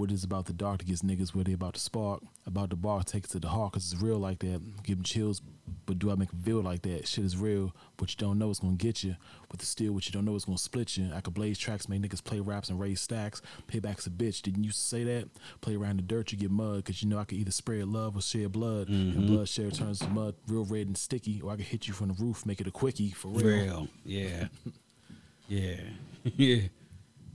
What 0.00 0.10
is 0.10 0.24
about 0.24 0.46
the 0.46 0.54
dark 0.54 0.78
to 0.78 0.86
get 0.86 0.96
niggas 1.00 1.34
where 1.34 1.44
they 1.44 1.52
about 1.52 1.74
to 1.74 1.80
spark. 1.80 2.22
About 2.46 2.70
the 2.70 2.76
bar, 2.76 3.02
take 3.02 3.24
it 3.24 3.30
to 3.32 3.38
the 3.38 3.50
heart, 3.50 3.74
cause 3.74 3.92
it's 3.92 4.02
real 4.02 4.16
like 4.16 4.38
that. 4.38 4.82
Give 4.82 4.96
them 4.96 5.04
chills, 5.04 5.42
but 5.84 5.98
do 5.98 6.10
I 6.10 6.14
make 6.14 6.30
them 6.30 6.40
feel 6.40 6.62
like 6.62 6.80
that? 6.82 7.06
Shit 7.06 7.22
is 7.26 7.36
real. 7.36 7.74
What 7.98 8.10
you 8.10 8.16
don't 8.16 8.38
know 8.38 8.48
is 8.48 8.60
gonna 8.60 8.76
get 8.76 9.04
you. 9.04 9.16
With 9.50 9.60
the 9.60 9.66
steel, 9.66 9.92
what 9.92 10.06
you 10.06 10.12
don't 10.12 10.24
know 10.24 10.34
is 10.36 10.46
gonna 10.46 10.56
split 10.56 10.96
you. 10.96 11.10
I 11.14 11.20
could 11.20 11.34
blaze 11.34 11.58
tracks, 11.58 11.86
make 11.86 12.00
niggas 12.00 12.24
play 12.24 12.40
raps 12.40 12.70
and 12.70 12.80
raise 12.80 13.02
stacks. 13.02 13.42
Payback's 13.70 14.06
a 14.06 14.10
bitch. 14.10 14.40
Didn't 14.40 14.64
you 14.64 14.70
say 14.70 15.04
that? 15.04 15.28
Play 15.60 15.76
around 15.76 15.98
the 15.98 16.02
dirt, 16.02 16.32
you 16.32 16.38
get 16.38 16.50
mud, 16.50 16.82
cause 16.82 17.02
you 17.02 17.08
know 17.10 17.18
I 17.18 17.24
could 17.24 17.36
either 17.36 17.50
spread 17.50 17.86
love 17.86 18.16
or 18.16 18.22
share 18.22 18.48
blood. 18.48 18.88
And 18.88 19.12
mm-hmm. 19.12 19.26
blood 19.26 19.50
share 19.50 19.70
turns 19.70 19.98
to 19.98 20.08
mud, 20.08 20.34
real 20.48 20.64
red 20.64 20.86
and 20.86 20.96
sticky. 20.96 21.42
Or 21.42 21.52
I 21.52 21.56
could 21.56 21.66
hit 21.66 21.86
you 21.86 21.92
from 21.92 22.08
the 22.08 22.14
roof, 22.14 22.46
make 22.46 22.62
it 22.62 22.66
a 22.66 22.70
quickie 22.70 23.10
for 23.10 23.28
real. 23.28 23.46
Real. 23.46 23.88
Yeah. 24.06 24.48
yeah. 25.46 25.80
yeah. 26.24 26.62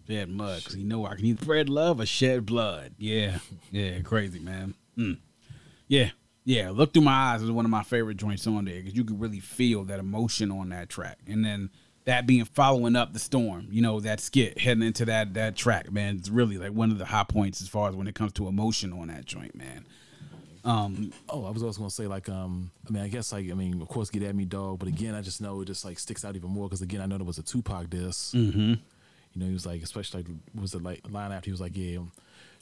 Shed 0.08 0.30
mud, 0.30 0.60
because 0.60 0.76
you 0.78 0.86
know 0.86 1.06
I 1.06 1.16
can 1.16 1.26
either 1.26 1.42
spread 1.44 1.70
love 1.70 2.00
or 2.00 2.06
shed 2.06 2.46
blood. 2.46 2.94
Yeah. 2.98 3.40
Yeah. 3.72 4.00
Crazy, 4.02 4.40
man. 4.40 4.76
Mm. 4.98 5.18
Yeah. 5.88 6.12
Yeah. 6.44 6.70
Look 6.70 6.94
Through 6.94 7.04
My 7.04 7.34
Eyes 7.34 7.42
is 7.42 7.50
one 7.52 7.66
of 7.66 7.72
my 7.72 7.84
favorite 7.84 8.18
joints 8.18 8.46
on 8.46 8.66
there 8.66 8.76
because 8.76 8.96
you 8.96 9.04
can 9.04 9.18
really 9.20 9.40
feel 9.40 9.84
that 9.86 10.00
emotion 10.00 10.52
on 10.52 10.70
that 10.70 10.90
track. 10.90 11.18
And 11.28 11.44
then 11.44 11.72
that 12.06 12.28
being 12.28 12.46
following 12.46 12.96
up 12.96 13.14
the 13.14 13.20
storm, 13.20 13.68
you 13.72 13.82
know, 13.82 14.00
that 14.00 14.20
skit 14.20 14.60
heading 14.60 14.84
into 14.84 15.06
that 15.06 15.34
that 15.34 15.56
track, 15.56 15.92
man, 15.92 16.18
it's 16.18 16.30
really 16.30 16.58
like 16.60 16.72
one 16.72 16.92
of 16.92 17.00
the 17.00 17.06
high 17.06 17.24
points 17.24 17.62
as 17.62 17.68
far 17.68 17.90
as 17.90 17.96
when 17.96 18.08
it 18.08 18.14
comes 18.14 18.32
to 18.34 18.48
emotion 18.48 18.94
on 18.94 19.08
that 19.08 19.26
joint, 19.26 19.56
man. 19.56 19.86
Um, 20.64 21.12
Oh, 21.30 21.46
I 21.46 21.52
was 21.52 21.62
also 21.62 21.80
gonna 21.80 21.90
say 21.92 22.08
like 22.08 22.28
um 22.30 22.72
I 22.88 22.92
mean 22.92 23.04
I 23.04 23.08
guess 23.08 23.32
like 23.32 23.50
I 23.50 23.54
mean 23.54 23.82
of 23.82 23.88
course 23.88 24.10
get 24.12 24.22
at 24.24 24.36
me 24.36 24.46
dog, 24.46 24.80
but 24.80 24.88
again 24.88 25.16
I 25.16 25.22
just 25.22 25.42
know 25.42 25.62
it 25.62 25.66
just 25.66 25.84
like 25.86 25.98
sticks 26.00 26.24
out 26.24 26.36
even 26.36 26.50
more 26.52 26.68
because 26.68 26.82
again 26.82 27.02
I 27.02 27.06
know 27.08 27.18
there 27.18 27.26
was 27.26 27.38
a 27.40 27.44
Tupac 27.44 27.90
diss. 27.90 28.34
Mm-hmm. 28.34 28.74
You 29.36 29.42
know 29.42 29.48
he 29.48 29.54
was 29.54 29.66
like 29.66 29.84
especially 29.84 30.24
like 30.24 30.32
was 30.60 30.74
it 30.74 30.82
like 30.84 31.02
line 31.10 31.32
after 31.32 31.46
he 31.46 31.52
was 31.52 31.62
like 31.62 31.76
yeah. 31.76 32.00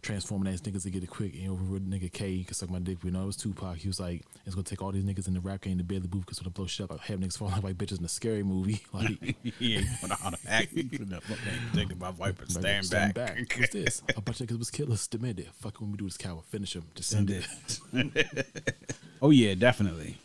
Transforming 0.02 0.52
ass 0.54 0.60
niggas 0.60 0.84
to 0.84 0.90
get 0.90 1.02
it 1.02 1.10
quick, 1.10 1.34
you 1.34 1.48
know, 1.48 1.54
with 1.54 1.90
nigga 1.90 2.12
K 2.12 2.36
he 2.36 2.44
could 2.44 2.58
suck 2.58 2.70
my 2.70 2.80
dick. 2.80 2.98
You 3.06 3.12
know, 3.12 3.24
it 3.24 3.28
was 3.28 3.38
Tupac. 3.38 3.78
He 3.78 3.88
was 3.88 4.02
like, 4.02 4.24
"It's 4.46 4.54
gonna 4.54 4.66
take 4.66 4.82
all 4.82 4.92
these 4.92 5.06
niggas 5.06 5.30
in 5.30 5.34
the 5.34 5.40
rap 5.40 5.62
game 5.62 5.78
to 5.78 5.84
barely 5.86 6.08
booth 6.08 6.26
because 6.26 6.42
when 6.42 6.48
I 6.48 6.52
blow 6.52 6.68
shit 6.68 6.92
up, 6.92 7.00
I 7.00 7.06
have 7.06 7.22
niggas 7.22 7.38
falling 7.38 7.62
like 7.62 7.78
bitches 7.78 8.00
in 8.00 8.04
a 8.04 8.10
scary 8.10 8.44
movie." 8.44 8.82
Like, 8.94 9.38
yeah, 9.60 9.80
you 9.80 10.08
know 10.10 10.16
how 10.22 10.32
to 10.32 10.38
act. 10.46 10.72
Think 10.74 11.94
about 11.94 12.16
Viper, 12.16 12.44
stand, 12.50 12.86
stand 12.86 13.14
back. 13.14 13.38
What's 13.58 13.72
this? 13.72 14.04
A 14.18 14.20
bunch 14.20 14.42
of 14.42 14.48
niggas 14.48 14.60
was 14.60 14.70
killers. 14.72 15.08
Demand 15.08 15.40
it. 15.40 15.48
Fuck 15.54 15.80
when 15.80 15.92
we 15.92 15.98
do 15.98 16.04
this 16.04 16.18
coward. 16.18 16.44
Finish 16.50 16.76
him. 16.76 16.84
Just 16.96 17.10
send 17.10 17.30
it. 17.32 17.48
Oh 19.22 19.30
yeah, 19.30 19.54
definitely. 19.54 20.18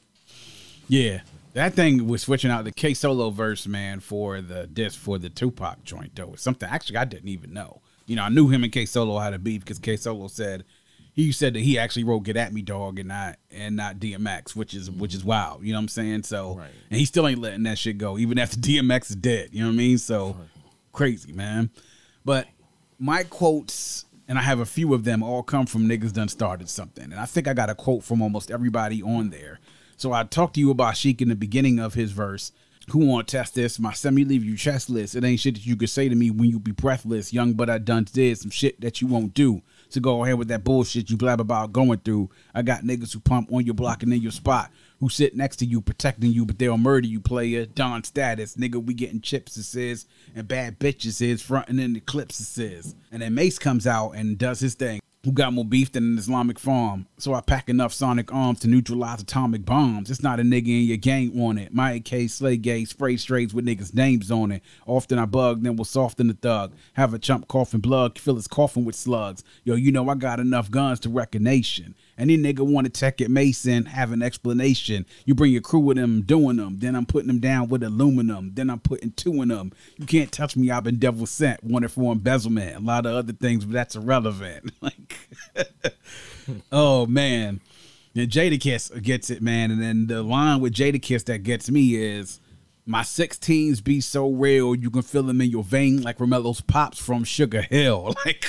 Yeah, 0.88 1.20
that 1.55 1.74
thing 1.74 2.07
was 2.09 2.22
switching 2.22 2.51
out 2.51 2.64
the 2.64 2.72
K 2.72 2.94
solo 2.94 3.31
verse, 3.31 3.66
man, 3.66 4.01
for 4.01 4.40
the 4.40 4.66
disc 4.66 4.98
for 4.98 5.18
the 5.18 5.29
Tupac 5.29 5.85
joint 5.85 6.16
though. 6.16 6.33
It's 6.33 6.42
something 6.42 6.68
actually 6.68 6.96
I 6.96 7.05
didn't 7.05 7.29
even 7.29 7.53
know. 7.53 7.81
You 8.07 8.16
know, 8.16 8.22
I 8.22 8.31
knew 8.31 8.48
him 8.48 8.64
and 8.64 8.72
K 8.72 8.87
Solo 8.87 9.18
had 9.18 9.35
a 9.35 9.38
beef 9.38 9.61
because 9.61 9.79
K 9.79 9.96
Solo 9.96 10.29
said 10.29 10.64
he 11.12 11.31
said 11.33 11.53
that 11.55 11.61
he 11.61 11.79
actually 11.79 12.05
wrote 12.05 12.20
"Get 12.20 12.37
at 12.38 12.55
Me, 12.55 12.62
Dog" 12.62 12.98
and 12.98 13.09
not 13.09 13.37
and 13.51 13.77
not 13.77 13.98
DMX, 13.98 14.57
which 14.57 14.72
is 14.72 14.90
which 14.90 15.14
is 15.14 15.24
wild. 15.24 15.62
You 15.62 15.72
know 15.72 15.79
what 15.79 15.83
I'm 15.83 15.88
saying? 15.88 16.22
So, 16.22 16.55
Right. 16.55 16.70
and 16.90 16.98
he 16.98 17.05
still 17.05 17.27
ain't 17.29 17.40
letting 17.40 17.64
that 17.64 17.77
shit 17.77 17.98
go, 17.98 18.16
even 18.16 18.38
after 18.38 18.57
DMX 18.61 19.11
is 19.11 19.16
dead. 19.16 19.51
You 19.53 19.61
know 19.61 19.66
what 19.66 19.74
I 19.74 19.77
mean? 19.77 19.98
So 19.98 20.37
crazy, 20.92 21.33
man. 21.33 21.70
But 22.24 22.46
my 22.98 23.24
quotes, 23.24 24.07
and 24.27 24.38
I 24.38 24.42
have 24.42 24.61
a 24.61 24.66
few 24.66 24.94
of 24.94 25.05
them, 25.05 25.22
all 25.22 25.42
come 25.42 25.66
from 25.66 25.87
niggas 25.88 26.12
done 26.12 26.29
started 26.29 26.68
something. 26.70 27.05
And 27.05 27.16
I 27.16 27.27
think 27.27 27.46
I 27.46 27.53
got 27.53 27.68
a 27.68 27.74
quote 27.74 28.05
from 28.05 28.22
almost 28.22 28.51
everybody 28.51 29.03
on 29.03 29.31
there. 29.31 29.61
So 29.98 30.12
I 30.12 30.22
talked 30.22 30.54
to 30.54 30.61
you 30.61 30.70
about 30.70 30.96
Sheek 30.96 31.20
in 31.20 31.28
the 31.28 31.34
beginning 31.34 31.80
of 31.80 31.94
his 31.94 32.12
verse. 32.12 32.52
Who 32.90 33.00
want 33.00 33.26
to 33.26 33.37
test 33.37 33.56
this? 33.56 33.80
My 33.80 33.92
semi 33.92 34.24
leave 34.24 34.44
you 34.44 34.54
chestless. 34.54 35.16
It 35.16 35.24
ain't 35.24 35.40
shit 35.40 35.56
that 35.56 35.66
you 35.66 35.74
could 35.74 35.90
say 35.90 36.08
to 36.08 36.14
me 36.14 36.30
when 36.30 36.48
you 36.48 36.61
be 36.61 36.70
breathless. 36.70 37.32
Young, 37.32 37.54
but 37.54 37.68
I 37.68 37.78
done 37.78 38.04
did 38.04 38.38
some 38.38 38.52
shit 38.52 38.80
that 38.80 39.02
you 39.02 39.08
won't 39.08 39.34
do. 39.34 39.61
So 39.88 40.00
go 40.00 40.22
ahead 40.22 40.38
with 40.38 40.46
that 40.48 40.62
bullshit 40.62 41.11
you 41.11 41.16
blab 41.16 41.40
about 41.40 41.72
going 41.72 41.98
through. 41.98 42.30
I 42.54 42.62
got 42.62 42.84
niggas 42.84 43.12
who 43.12 43.18
pump 43.18 43.52
on 43.52 43.66
your 43.66 43.74
block 43.74 44.04
and 44.04 44.12
in 44.12 44.22
your 44.22 44.30
spot, 44.30 44.70
who 45.00 45.08
sit 45.08 45.34
next 45.37 45.56
to 45.56 45.66
you, 45.66 45.80
protecting 45.80 46.30
you, 46.30 46.46
but 46.46 46.61
they'll 46.61 46.78
murder 46.78 47.08
you, 47.08 47.20
player. 47.20 47.66
Don 47.66 48.04
status, 48.04 48.56
nigga, 48.56 48.82
we 48.82 48.94
getting 48.94 49.20
chips, 49.20 49.56
it 49.56 49.64
says, 49.64 50.06
and 50.37 50.46
bad 50.46 50.78
bitches 50.78 51.20
is 51.20 51.42
fronting 51.42 51.80
in 51.80 51.94
the 51.94 52.00
clips, 52.00 52.38
it 52.38 52.44
says. 52.44 52.94
And 53.11 53.20
then 53.20 53.34
Mase 53.34 53.58
comes 53.58 53.84
out 53.87 54.12
and 54.12 54.38
does 54.38 54.61
his 54.61 54.74
thing. 54.74 55.00
Who 55.24 55.33
got 55.33 55.52
more 55.52 55.64
beef 55.64 55.90
than 55.90 56.12
an 56.12 56.18
Islamic 56.18 56.61
farm? 56.61 57.07
So 57.18 57.35
I 57.35 57.40
pack 57.40 57.68
enough 57.68 57.92
sonic 57.92 58.33
arms 58.33 58.61
to 58.61 58.68
neutralize 58.68 59.20
atomic 59.20 59.64
bombs. 59.64 60.12
It's 60.12 60.22
not 60.22 60.38
a 60.38 60.44
nigga 60.44 60.68
in 60.68 60.85
your 60.85 60.96
gang 60.96 61.42
on 61.42 61.59
it. 61.59 61.74
My 61.74 61.94
AK 61.94 62.31
slay 62.31 62.57
gay 62.57 62.85
spray 62.85 63.16
strays 63.16 63.52
with 63.52 63.66
niggas' 63.66 63.92
names 63.92 64.31
on 64.31 64.52
it. 64.52 64.62
Often 64.87 65.18
I 65.18 65.24
bug, 65.24 65.64
then 65.64 65.74
will 65.74 65.85
soften 65.85 66.28
the 66.28 66.35
thug. 66.35 66.72
Have 66.92 67.14
a 67.14 67.18
chump 67.18 67.48
coughing 67.48 67.81
blood, 67.81 68.16
fill 68.16 68.37
his 68.37 68.46
coffin 68.46 68.85
with 68.85 68.94
slugs. 68.94 69.42
Yo, 69.64 69.74
you 69.74 69.90
know 69.90 70.09
I 70.09 70.14
got 70.14 70.38
enough 70.38 70.70
guns 70.70 71.00
to 71.00 71.09
wreck 71.09 71.35
a 71.35 71.40
nation. 71.40 71.96
Any 72.18 72.37
nigga 72.37 72.61
want 72.61 72.87
to 72.87 72.90
tech 72.90 73.20
at 73.20 73.31
Mason, 73.31 73.87
have 73.87 74.11
an 74.11 74.22
explanation. 74.22 75.07
You 75.24 75.37
bring 75.37 75.52
your 75.52 75.62
crew 75.62 75.78
with 75.78 75.96
them, 75.96 76.22
doing 76.22 76.57
them. 76.57 76.81
Then 76.81 76.96
I'm 76.96 77.07
putting 77.07 77.28
them 77.28 77.38
down 77.38 77.68
with 77.68 77.85
aluminum. 77.85 78.50
Then 78.54 78.70
I'm 78.70 78.81
putting 78.81 79.12
two 79.12 79.40
in 79.40 79.48
them. 79.48 79.72
You 79.96 80.07
can't 80.07 80.33
touch 80.33 80.57
me. 80.57 80.70
I've 80.70 80.83
been 80.83 80.98
devil 80.98 81.26
sent. 81.26 81.62
Wanted 81.62 81.92
for 81.92 82.12
embezzlement. 82.12 82.76
A 82.76 82.81
lot 82.81 83.07
of 83.07 83.14
other 83.14 83.33
things, 83.33 83.64
but 83.64 83.72
that's 83.72 83.94
irrelevant. 83.94 84.72
like, 84.81 85.16
oh 86.72 87.07
man. 87.07 87.61
And 88.16 88.31
Jadakiss 88.31 89.00
gets 89.02 89.31
it, 89.31 89.40
man. 89.40 89.70
And 89.70 89.81
then 89.81 90.09
the 90.09 90.24
line 90.24 90.61
with 90.61 90.74
Jadakiss 90.74 91.24
that 91.26 91.44
gets 91.44 91.70
me 91.70 91.94
is, 91.94 92.40
"My 92.85 93.02
16s 93.02 93.85
be 93.85 94.00
so 94.00 94.28
real, 94.28 94.74
you 94.74 94.90
can 94.90 95.02
feel 95.02 95.22
them 95.22 95.40
in 95.40 95.50
your 95.50 95.62
vein 95.62 96.02
like 96.02 96.18
Roemello's 96.18 96.61
pops 96.61 96.98
from 96.98 97.22
Sugar 97.22 97.62
Hill." 97.62 98.14
Like, 98.26 98.44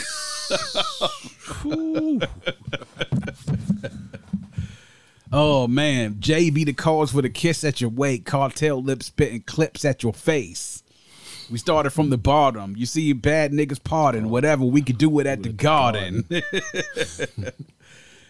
oh 5.32 5.68
man, 5.68 6.14
be 6.14 6.64
the 6.64 6.74
cause 6.74 7.12
for 7.12 7.22
the 7.22 7.30
kiss 7.30 7.64
at 7.64 7.82
your 7.82 7.90
wake, 7.90 8.26
cartel 8.26 8.82
lips 8.82 9.08
spitting 9.08 9.42
clips 9.42 9.86
at 9.86 10.04
your 10.04 10.14
face. 10.14 10.84
We 11.50 11.58
started 11.58 11.90
from 11.90 12.10
the 12.10 12.18
bottom. 12.18 12.76
You 12.78 12.86
see, 12.86 13.12
bad 13.14 13.52
niggas 13.52 13.84
pardon. 13.84 14.30
Whatever, 14.30 14.66
we 14.66 14.82
could 14.82 14.98
do 14.98 15.20
it 15.20 15.26
at 15.26 15.42
the 15.42 15.50
garden. 15.50 16.26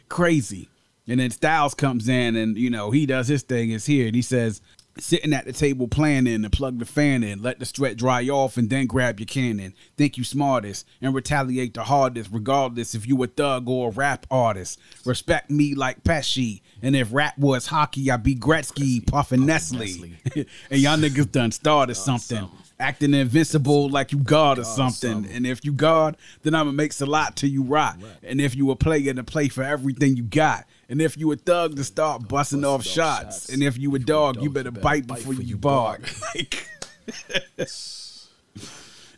Crazy. 0.10 0.70
And 1.08 1.20
then 1.20 1.32
Styles 1.32 1.74
comes 1.74 2.08
in 2.08 2.36
and, 2.36 2.58
you 2.58 2.70
know, 2.70 2.92
he 2.92 3.06
does 3.06 3.28
his 3.28 3.42
thing, 3.42 3.72
is 3.72 3.88
here. 3.88 4.08
And 4.08 4.16
he 4.16 4.22
says, 4.22 4.62
sitting 5.02 5.34
at 5.34 5.46
the 5.46 5.54
table 5.54 5.88
planning 5.88 6.44
and 6.44 6.52
plug 6.52 6.80
the 6.80 6.86
fan 6.86 7.24
in, 7.24 7.42
let 7.42 7.60
the 7.60 7.66
sweat 7.66 7.98
dry 7.98 8.28
off 8.30 8.58
and 8.58 8.70
then 8.70 8.86
grab 8.86 9.20
your 9.20 9.28
cannon. 9.28 9.74
Think 9.98 10.18
you 10.18 10.24
smartest 10.24 10.86
and 11.02 11.14
retaliate 11.14 11.74
the 11.74 11.84
hardest, 11.84 12.30
regardless 12.32 12.96
if 12.96 13.08
you 13.08 13.22
a 13.24 13.28
thug 13.28 13.68
or 13.70 13.90
a 13.90 13.92
rap 13.92 14.26
artist. 14.32 14.80
Respect 15.06 15.50
me 15.50 15.76
like 15.76 16.04
Pesci. 16.04 16.62
And 16.82 16.96
if 16.96 17.14
rap 17.14 17.38
was 17.38 17.68
hockey, 17.68 18.10
I'd 18.12 18.24
be 18.24 18.36
Gretzky, 18.36 19.06
puffing 19.06 19.46
Nestle. 19.46 20.12
and 20.36 20.46
y'all 20.80 20.98
niggas 20.98 21.32
done 21.32 21.52
started 21.52 21.96
something. 21.96 22.50
Acting 22.80 23.14
invincible 23.14 23.90
like 23.90 24.14
you 24.14 24.20
God 24.20 24.58
or 24.58 24.64
something. 24.64 25.26
And 25.32 25.46
if 25.46 25.66
you 25.66 25.74
God, 25.74 26.16
then 26.44 26.56
I'ma 26.56 26.72
make 26.72 26.98
a 27.02 27.06
lot 27.06 27.36
till 27.36 27.50
you 27.50 27.62
rot. 27.64 27.98
And 28.24 28.40
if 28.40 28.56
you 28.56 28.72
a 28.72 28.76
player 28.76 29.14
to 29.14 29.24
play 29.24 29.50
for 29.50 29.64
everything 29.64 30.16
you 30.16 30.24
got. 30.24 30.66
And 30.90 31.02
if 31.02 31.18
you 31.18 31.32
a 31.32 31.36
thug 31.36 31.76
to 31.76 31.84
start 31.84 32.28
busting 32.28 32.66
off 32.66 32.84
shots. 32.84 33.50
And 33.50 33.62
if 33.62 33.78
you 33.78 33.94
a 33.94 34.00
dog, 34.00 34.42
you 34.42 34.50
better 34.50 34.72
bite 34.72 35.06
before 35.06 35.36
you 35.36 35.56
bark. 35.56 36.02
Like 36.36 36.68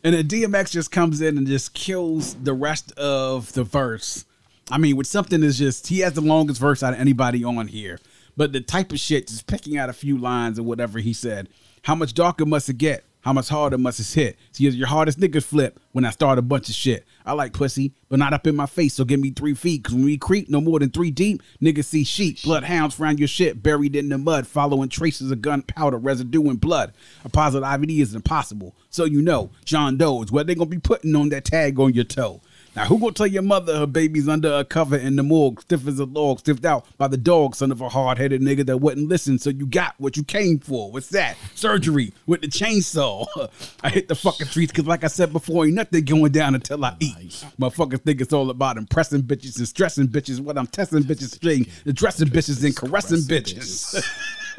And 0.04 0.16
then 0.16 0.28
DMX 0.28 0.72
just 0.72 0.92
comes 0.92 1.22
in 1.22 1.38
and 1.38 1.46
just 1.46 1.74
kills 1.74 2.34
the 2.36 2.54
rest 2.54 2.92
of 2.94 3.54
the 3.54 3.64
verse. 3.64 4.26
I 4.70 4.78
mean, 4.78 4.98
with 4.98 5.08
something 5.08 5.42
that's 5.42 5.58
just 5.58 5.88
he 5.88 6.00
has 6.00 6.14
the 6.14 6.22
longest 6.22 6.60
verse 6.60 6.82
out 6.82 6.94
of 6.94 7.00
anybody 7.00 7.44
on 7.44 7.68
here. 7.68 8.00
But 8.36 8.52
the 8.52 8.62
type 8.62 8.92
of 8.92 9.00
shit, 9.00 9.28
just 9.28 9.46
picking 9.48 9.78
out 9.78 9.90
a 9.90 9.94
few 9.94 10.18
lines 10.18 10.58
or 10.58 10.64
whatever 10.64 11.00
he 11.00 11.14
said. 11.14 11.50
How 11.84 11.96
much 11.96 12.14
darker 12.14 12.46
must 12.46 12.70
it 12.70 12.78
get? 12.78 13.04
How 13.22 13.34
much 13.34 13.50
harder 13.50 13.78
must 13.78 14.00
it 14.00 14.08
hit? 14.08 14.38
See, 14.52 14.68
your 14.68 14.88
hardest 14.88 15.20
niggas 15.20 15.44
flip 15.44 15.80
when 15.92 16.06
I 16.06 16.10
start 16.10 16.40
a 16.40 16.42
bunch 16.42 16.70
of 16.70 16.76
shit. 16.76 17.06
I 17.24 17.34
like 17.34 17.54
pussy, 17.54 17.94
but 18.10 18.18
not 18.18 18.34
up 18.34 18.48
in 18.48 18.56
my 18.56 18.66
face, 18.66 18.96
so 18.96 19.06
give 19.06 19.20
me 19.20 19.30
three 19.30 19.54
feet. 19.54 19.84
Cause 19.84 19.94
when 19.94 20.06
we 20.06 20.18
creep 20.18 20.50
no 20.50 20.60
more 20.60 20.80
than 20.80 20.90
three 20.90 21.12
deep, 21.12 21.44
niggas 21.62 21.86
see 21.86 22.04
sheep. 22.04 22.42
Bloodhounds 22.42 23.00
round 23.00 23.20
your 23.20 23.28
shit, 23.28 23.62
buried 23.62 23.96
in 23.96 24.10
the 24.10 24.18
mud, 24.18 24.48
following 24.48 24.90
traces 24.90 25.30
of 25.30 25.42
gunpowder, 25.42 25.98
residue 25.98 26.50
and 26.50 26.60
blood. 26.60 26.94
A 27.24 27.30
positive 27.30 27.64
IVD 27.68 28.00
is 28.00 28.16
impossible. 28.16 28.76
So 28.90 29.06
you 29.06 29.22
know, 29.22 29.52
John 29.66 29.98
Doe's 29.98 30.32
where 30.32 30.44
they 30.44 30.56
gonna 30.56 30.70
be 30.70 30.80
putting 30.80 31.16
on 31.16 31.30
that 31.30 31.46
tag 31.46 31.80
on 31.80 31.94
your 31.94 32.06
toe. 32.06 32.42
Now, 32.76 32.86
who 32.86 33.00
gonna 33.00 33.12
tell 33.12 33.28
your 33.28 33.42
mother 33.42 33.78
her 33.78 33.86
baby's 33.86 34.30
under 34.30 34.54
a 34.54 34.64
cover 34.64 34.96
in 34.96 35.18
the 35.18 35.24
morgue, 35.24 35.62
stiff 35.62 35.86
as 35.88 36.00
a 36.00 36.06
log, 36.06 36.40
stiffed 36.40 36.64
out 36.64 36.86
by 36.98 37.10
the 37.10 37.18
dog, 37.18 37.56
son 37.56 37.72
of 37.72 37.82
a 37.82 37.90
hard 37.90 38.18
headed 38.18 38.42
nigga 38.42 38.66
that 38.66 38.78
wouldn't 38.78 39.10
listen, 39.10 39.40
so 39.40 39.50
you 39.50 39.66
got 39.66 39.96
what 39.98 40.16
you 40.16 40.24
came 40.24 40.58
for. 40.58 40.90
What's 40.90 41.10
that? 41.10 41.36
Surgery 41.54 42.14
with 42.28 42.42
the 42.42 42.48
chainsaw. 42.48 43.28
I 43.84 43.90
hit 43.90 44.08
the 44.08 44.16
fucking 44.16 44.48
streets 44.48 44.72
because, 44.72 44.88
like 44.88 45.04
I 45.04 45.08
said 45.08 45.34
before, 45.34 45.66
ain't 45.66 45.76
nothing 45.76 46.06
going 46.06 46.32
down 46.32 46.56
until 46.56 46.84
I 46.86 46.96
eat. 47.00 47.46
Motherfuckers 47.60 48.02
think 48.04 48.22
it's 48.22 48.34
all 48.34 48.50
about 48.50 48.78
impressing 48.78 49.24
bitches 49.24 49.58
and 49.58 49.68
stressing 49.68 50.08
bitches. 50.08 50.40
What 50.40 50.58
I'm 50.58 50.68
testing 50.68 51.04
bitches 51.04 51.36
straight, 51.36 51.70
addressing 51.86 52.30
bitches 52.30 52.64
and 52.64 52.76
caressing 52.76 53.20
bitches. 53.20 54.02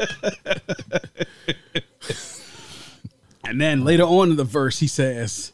and 3.45 3.61
then 3.61 3.85
later 3.85 4.05
on 4.05 4.31
in 4.31 4.37
the 4.37 4.45
verse, 4.45 4.79
he 4.79 4.87
says, 4.87 5.53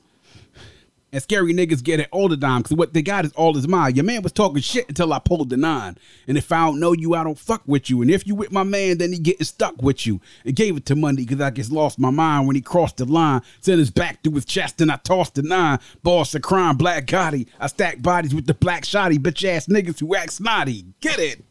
and 1.13 1.23
scary 1.23 1.55
niggas 1.55 1.83
get 1.83 2.01
it 2.01 2.09
all 2.13 2.29
the 2.29 2.37
time 2.37 2.63
because 2.63 2.77
what 2.77 2.93
they 2.93 3.03
got 3.03 3.25
is 3.25 3.33
all 3.33 3.57
is 3.57 3.67
mine. 3.67 3.95
Your 3.95 4.05
man 4.05 4.23
was 4.23 4.33
talking 4.33 4.61
shit 4.61 4.89
until 4.89 5.13
I 5.13 5.19
pulled 5.19 5.49
the 5.49 5.57
nine. 5.57 5.97
And 6.27 6.37
if 6.37 6.53
I 6.53 6.67
don't 6.67 6.81
know 6.81 6.93
you, 6.93 7.15
I 7.15 7.25
don't 7.25 7.39
fuck 7.39 7.63
with 7.67 7.89
you. 7.89 8.03
And 8.03 8.11
if 8.11 8.27
you 8.27 8.35
with 8.35 8.53
my 8.53 8.63
man, 8.63 8.99
then 8.99 9.13
he 9.13 9.19
getting 9.19 9.45
stuck 9.45 9.81
with 9.83 10.07
you. 10.07 10.21
And 10.45 10.55
gave 10.55 10.77
it 10.77 10.85
to 10.87 10.97
Monday 10.97 11.25
because 11.25 11.41
I 11.41 11.51
just 11.51 11.73
lost 11.73 11.99
my 11.99 12.11
mind 12.11 12.47
when 12.47 12.57
he 12.57 12.63
crossed 12.63 12.99
the 12.99 13.07
line. 13.07 13.41
Sent 13.61 13.79
his 13.79 13.91
back 13.91 14.23
through 14.23 14.35
his 14.35 14.45
chest 14.45 14.81
and 14.81 14.93
I 14.93 14.97
tossed 14.97 15.35
the 15.37 15.43
nine. 15.43 15.79
Boss 16.03 16.35
of 16.35 16.43
crime, 16.43 16.77
black 16.77 17.07
Gotti. 17.07 17.49
I 17.59 17.69
stack 17.69 18.03
bodies 18.03 18.35
with 18.35 18.47
the 18.47 18.55
black 18.55 18.83
shotty, 18.85 19.19
bitch 19.19 19.49
ass 19.49 19.67
niggas 19.67 20.01
who 20.01 20.15
act 20.15 20.33
snotty. 20.35 20.85
Get 21.01 21.19
it? 21.19 21.43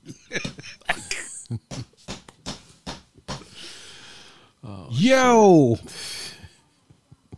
Oh, 4.70 4.88
Yo, 4.92 5.78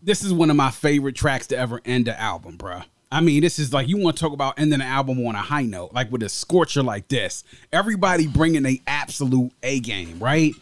this 0.09 0.23
is 0.23 0.33
one 0.33 0.49
of 0.49 0.55
my 0.55 0.71
favorite 0.71 1.15
tracks 1.15 1.45
to 1.45 1.55
ever 1.55 1.81
end 1.85 2.07
an 2.07 2.15
album, 2.15 2.57
bruh. 2.57 2.83
I 3.11 3.21
mean, 3.21 3.41
this 3.41 3.59
is 3.59 3.71
like 3.71 3.87
you 3.87 3.97
want 3.97 4.17
to 4.17 4.21
talk 4.21 4.33
about 4.33 4.59
ending 4.59 4.81
an 4.81 4.87
album 4.87 5.23
on 5.23 5.35
a 5.35 5.41
high 5.41 5.61
note, 5.61 5.93
like 5.93 6.11
with 6.11 6.23
a 6.23 6.29
scorcher 6.29 6.81
like 6.81 7.07
this. 7.09 7.43
Everybody 7.71 8.25
bringing 8.25 8.65
a 8.65 8.81
absolute 8.87 9.51
A 9.61 9.79
game, 9.79 10.17
right? 10.17 10.53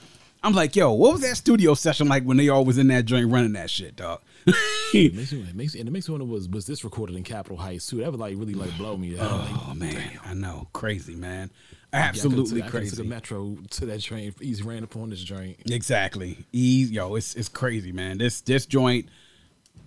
I'm 0.43 0.51
like, 0.51 0.75
yo, 0.75 0.91
what 0.91 1.13
was 1.13 1.21
that 1.21 1.37
studio 1.37 1.75
session 1.75 2.09
like 2.09 2.23
when 2.23 2.35
they 2.35 2.49
all 2.49 2.65
was 2.65 2.77
in 2.77 2.89
that 2.89 3.05
joint 3.05 3.31
running 3.31 3.53
that 3.53 3.69
shit, 3.69 3.95
dog? 3.95 4.19
It 4.93 5.13
makes 5.13 5.33
me, 5.33 5.41
it 5.41 5.55
makes, 5.55 5.75
and 5.75 5.85
it 5.85 5.91
makes 5.91 6.07
me 6.07 6.13
wonder 6.13 6.25
was 6.25 6.47
was 6.47 6.65
this 6.65 6.85
recorded 6.85 7.17
in 7.17 7.23
Capitol 7.23 7.57
Heights 7.57 7.87
too? 7.87 7.97
That 7.97 8.11
would 8.11 8.21
like 8.21 8.37
really 8.37 8.53
like 8.53 8.75
blow 8.77 8.95
me. 8.95 9.19
out. 9.19 9.27
oh 9.29 9.73
man, 9.75 10.17
I 10.23 10.33
know, 10.33 10.69
crazy 10.71 11.13
man, 11.13 11.51
absolutely 11.91 12.63
I 12.63 12.69
crazy. 12.69 12.95
took 12.95 13.05
a 13.05 13.07
metro 13.07 13.57
to 13.71 13.85
that 13.87 14.01
train. 14.01 14.33
He's 14.39 14.63
ran 14.63 14.85
upon 14.85 15.09
this 15.09 15.21
joint. 15.21 15.57
Exactly. 15.69 16.45
Ease, 16.53 16.89
yo, 16.89 17.15
it's 17.15 17.35
it's 17.35 17.49
crazy, 17.49 17.91
man. 17.91 18.17
This 18.17 18.39
this 18.39 18.65
joint 18.65 19.09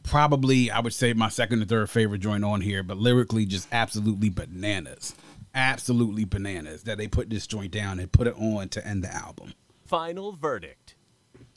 probably 0.02 0.70
I 0.70 0.80
would 0.80 0.94
say 0.94 1.12
my 1.12 1.28
second 1.28 1.62
or 1.62 1.66
third 1.66 1.90
favorite 1.90 2.18
joint 2.20 2.44
on 2.44 2.60
here, 2.60 2.82
but 2.82 2.98
lyrically 2.98 3.46
just 3.46 3.68
absolutely 3.72 4.28
bananas. 4.30 5.14
Absolutely 5.54 6.24
bananas 6.24 6.84
that 6.84 6.98
they 6.98 7.08
put 7.08 7.28
this 7.30 7.46
joint 7.46 7.72
down 7.72 7.98
and 7.98 8.10
put 8.12 8.26
it 8.26 8.36
on 8.38 8.68
to 8.70 8.86
end 8.86 9.02
the 9.02 9.12
album. 9.12 9.54
Final 9.86 10.32
verdict. 10.32 10.94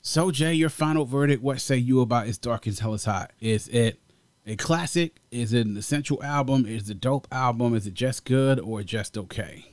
So 0.02 0.30
Jay, 0.30 0.52
your 0.52 0.68
final 0.68 1.04
verdict, 1.04 1.42
what 1.42 1.60
say 1.60 1.76
you 1.76 2.00
about 2.00 2.26
It's 2.26 2.38
Dark 2.38 2.66
as 2.66 2.80
Hell 2.80 2.94
is 2.94 3.04
Hot? 3.04 3.30
Is 3.40 3.68
it 3.68 4.00
a 4.46 4.56
classic? 4.56 5.20
Is 5.30 5.52
it 5.52 5.66
an 5.66 5.76
essential 5.76 6.22
album? 6.22 6.66
Is 6.66 6.90
it 6.90 6.92
a 6.92 6.98
dope 6.98 7.26
album? 7.32 7.74
Is 7.74 7.86
it 7.86 7.94
just 7.94 8.24
good 8.24 8.60
or 8.60 8.82
just 8.82 9.16
okay? 9.16 9.64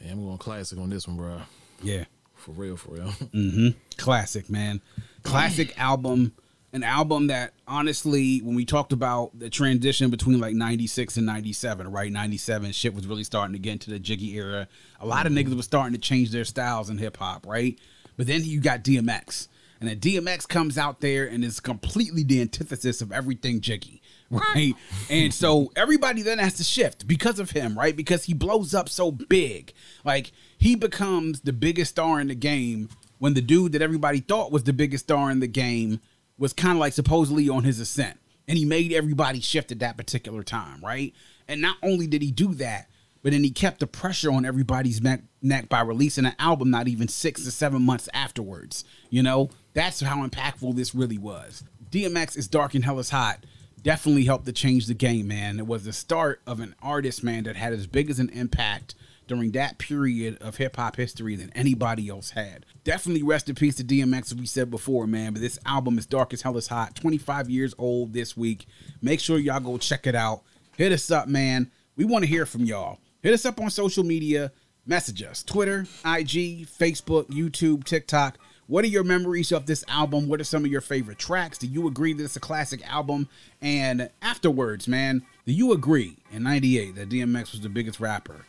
Hey, 0.00 0.10
I'm 0.10 0.24
going 0.24 0.38
classic 0.38 0.78
on 0.78 0.90
this 0.90 1.06
one, 1.06 1.16
bro. 1.16 1.42
Yeah. 1.82 2.04
For 2.34 2.52
real, 2.52 2.76
for 2.76 2.94
real. 2.94 3.04
Mm-hmm. 3.32 3.68
classic 3.96 4.50
man 4.50 4.80
classic 5.22 5.78
album 5.78 6.32
an 6.72 6.82
album 6.82 7.26
that 7.26 7.52
honestly 7.66 8.38
when 8.38 8.54
we 8.54 8.64
talked 8.64 8.92
about 8.92 9.38
the 9.38 9.50
transition 9.50 10.10
between 10.10 10.40
like 10.40 10.54
96 10.54 11.18
and 11.18 11.26
97 11.26 11.90
right 11.90 12.10
97 12.10 12.72
shit 12.72 12.94
was 12.94 13.06
really 13.06 13.24
starting 13.24 13.52
to 13.52 13.58
get 13.58 13.72
into 13.72 13.90
the 13.90 13.98
jiggy 13.98 14.36
era. 14.36 14.66
A 15.00 15.06
lot 15.06 15.26
of 15.26 15.32
niggas 15.32 15.54
was 15.54 15.66
starting 15.66 15.92
to 15.92 16.00
change 16.00 16.30
their 16.30 16.44
styles 16.44 16.88
in 16.88 16.98
hip-hop 16.98 17.46
right? 17.46 17.78
But 18.16 18.26
then 18.26 18.42
you 18.44 18.60
got 18.60 18.84
dmx 18.84 19.48
and 19.80 19.88
then 19.88 19.98
dmx 20.00 20.48
comes 20.48 20.78
out 20.78 21.00
there 21.00 21.26
and 21.26 21.44
is 21.44 21.60
completely 21.60 22.22
the 22.22 22.40
antithesis 22.40 23.02
of 23.02 23.12
everything 23.12 23.60
jiggy 23.60 24.00
right? 24.30 24.72
And 25.10 25.34
so 25.34 25.70
everybody 25.76 26.22
then 26.22 26.38
has 26.38 26.54
to 26.54 26.64
shift 26.64 27.06
because 27.06 27.38
of 27.38 27.50
him 27.50 27.76
right? 27.78 27.94
Because 27.94 28.24
he 28.24 28.32
blows 28.32 28.72
up 28.72 28.88
so 28.88 29.10
big. 29.10 29.74
Like 30.06 30.32
he 30.56 30.74
becomes 30.74 31.42
the 31.42 31.52
biggest 31.52 31.90
star 31.90 32.18
in 32.18 32.28
the 32.28 32.34
game 32.34 32.88
when 33.18 33.34
the 33.34 33.42
dude 33.42 33.72
that 33.72 33.82
everybody 33.82 34.20
thought 34.20 34.50
was 34.50 34.64
the 34.64 34.72
biggest 34.72 35.04
star 35.04 35.30
in 35.30 35.40
the 35.40 35.46
game 35.46 36.00
was 36.38 36.52
kind 36.52 36.72
of 36.72 36.78
like 36.78 36.92
supposedly 36.92 37.48
on 37.48 37.64
his 37.64 37.80
ascent. 37.80 38.18
And 38.48 38.58
he 38.58 38.64
made 38.64 38.92
everybody 38.92 39.40
shift 39.40 39.70
at 39.70 39.78
that 39.78 39.96
particular 39.96 40.42
time, 40.42 40.80
right? 40.82 41.14
And 41.46 41.60
not 41.60 41.76
only 41.82 42.06
did 42.06 42.22
he 42.22 42.30
do 42.30 42.54
that, 42.54 42.88
but 43.22 43.32
then 43.32 43.44
he 43.44 43.50
kept 43.50 43.78
the 43.78 43.86
pressure 43.86 44.32
on 44.32 44.44
everybody's 44.44 45.00
neck, 45.00 45.68
by 45.68 45.80
releasing 45.80 46.26
an 46.26 46.34
album 46.38 46.70
not 46.70 46.88
even 46.88 47.06
six 47.06 47.44
to 47.44 47.52
seven 47.52 47.82
months 47.82 48.08
afterwards. 48.12 48.84
You 49.10 49.22
know, 49.22 49.50
that's 49.74 50.00
how 50.00 50.26
impactful 50.26 50.74
this 50.74 50.94
really 50.94 51.18
was. 51.18 51.62
DMX 51.90 52.36
is 52.36 52.48
Dark 52.48 52.74
and 52.74 52.84
Hell 52.84 52.98
is 52.98 53.10
Hot 53.10 53.44
definitely 53.82 54.24
helped 54.24 54.46
to 54.46 54.52
change 54.52 54.86
the 54.86 54.94
game, 54.94 55.28
man. 55.28 55.58
It 55.58 55.66
was 55.66 55.84
the 55.84 55.92
start 55.92 56.40
of 56.46 56.60
an 56.60 56.74
artist, 56.82 57.22
man, 57.22 57.44
that 57.44 57.56
had 57.56 57.72
as 57.72 57.86
big 57.86 58.10
as 58.10 58.18
an 58.18 58.28
impact 58.30 58.94
during 59.32 59.52
that 59.52 59.78
period 59.78 60.36
of 60.42 60.58
hip 60.58 60.76
hop 60.76 60.94
history 60.94 61.36
than 61.36 61.50
anybody 61.54 62.10
else 62.10 62.30
had. 62.32 62.66
Definitely 62.84 63.22
rest 63.22 63.48
in 63.48 63.54
peace 63.54 63.76
to 63.76 63.84
DMX, 63.84 64.26
as 64.26 64.34
we 64.34 64.44
said 64.44 64.70
before, 64.70 65.06
man. 65.06 65.32
But 65.32 65.40
this 65.40 65.58
album 65.64 65.96
is 65.96 66.04
Dark 66.04 66.34
as 66.34 66.42
Hell 66.42 66.58
is 66.58 66.68
Hot, 66.68 66.94
25 66.94 67.48
years 67.48 67.74
old 67.78 68.12
this 68.12 68.36
week. 68.36 68.66
Make 69.00 69.20
sure 69.20 69.38
y'all 69.38 69.58
go 69.58 69.78
check 69.78 70.06
it 70.06 70.14
out. 70.14 70.42
Hit 70.76 70.92
us 70.92 71.10
up, 71.10 71.28
man. 71.28 71.70
We 71.96 72.04
want 72.04 72.24
to 72.24 72.28
hear 72.28 72.44
from 72.44 72.66
y'all. 72.66 72.98
Hit 73.22 73.32
us 73.32 73.46
up 73.46 73.58
on 73.58 73.70
social 73.70 74.04
media. 74.04 74.52
Message 74.84 75.22
us 75.22 75.42
Twitter, 75.42 75.86
IG, 76.04 76.66
Facebook, 76.66 77.28
YouTube, 77.28 77.84
TikTok. 77.84 78.36
What 78.66 78.84
are 78.84 78.88
your 78.88 79.04
memories 79.04 79.50
of 79.50 79.64
this 79.64 79.82
album? 79.88 80.28
What 80.28 80.40
are 80.40 80.44
some 80.44 80.64
of 80.64 80.70
your 80.70 80.80
favorite 80.82 81.18
tracks? 81.18 81.56
Do 81.56 81.66
you 81.66 81.88
agree 81.88 82.12
that 82.12 82.24
it's 82.24 82.36
a 82.36 82.40
classic 82.40 82.86
album? 82.86 83.28
And 83.62 84.10
afterwards, 84.20 84.86
man, 84.86 85.22
do 85.46 85.52
you 85.52 85.72
agree 85.72 86.16
in 86.30 86.42
98 86.42 86.96
that 86.96 87.08
DMX 87.08 87.52
was 87.52 87.60
the 87.62 87.68
biggest 87.68 87.98
rapper 87.98 88.44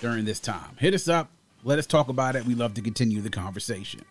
during 0.00 0.24
this 0.24 0.40
time? 0.40 0.76
Hit 0.78 0.94
us 0.94 1.08
up. 1.08 1.30
Let 1.64 1.78
us 1.78 1.86
talk 1.86 2.08
about 2.08 2.36
it. 2.36 2.44
We 2.44 2.54
love 2.54 2.74
to 2.74 2.82
continue 2.82 3.20
the 3.20 3.30
conversation. 3.30 4.04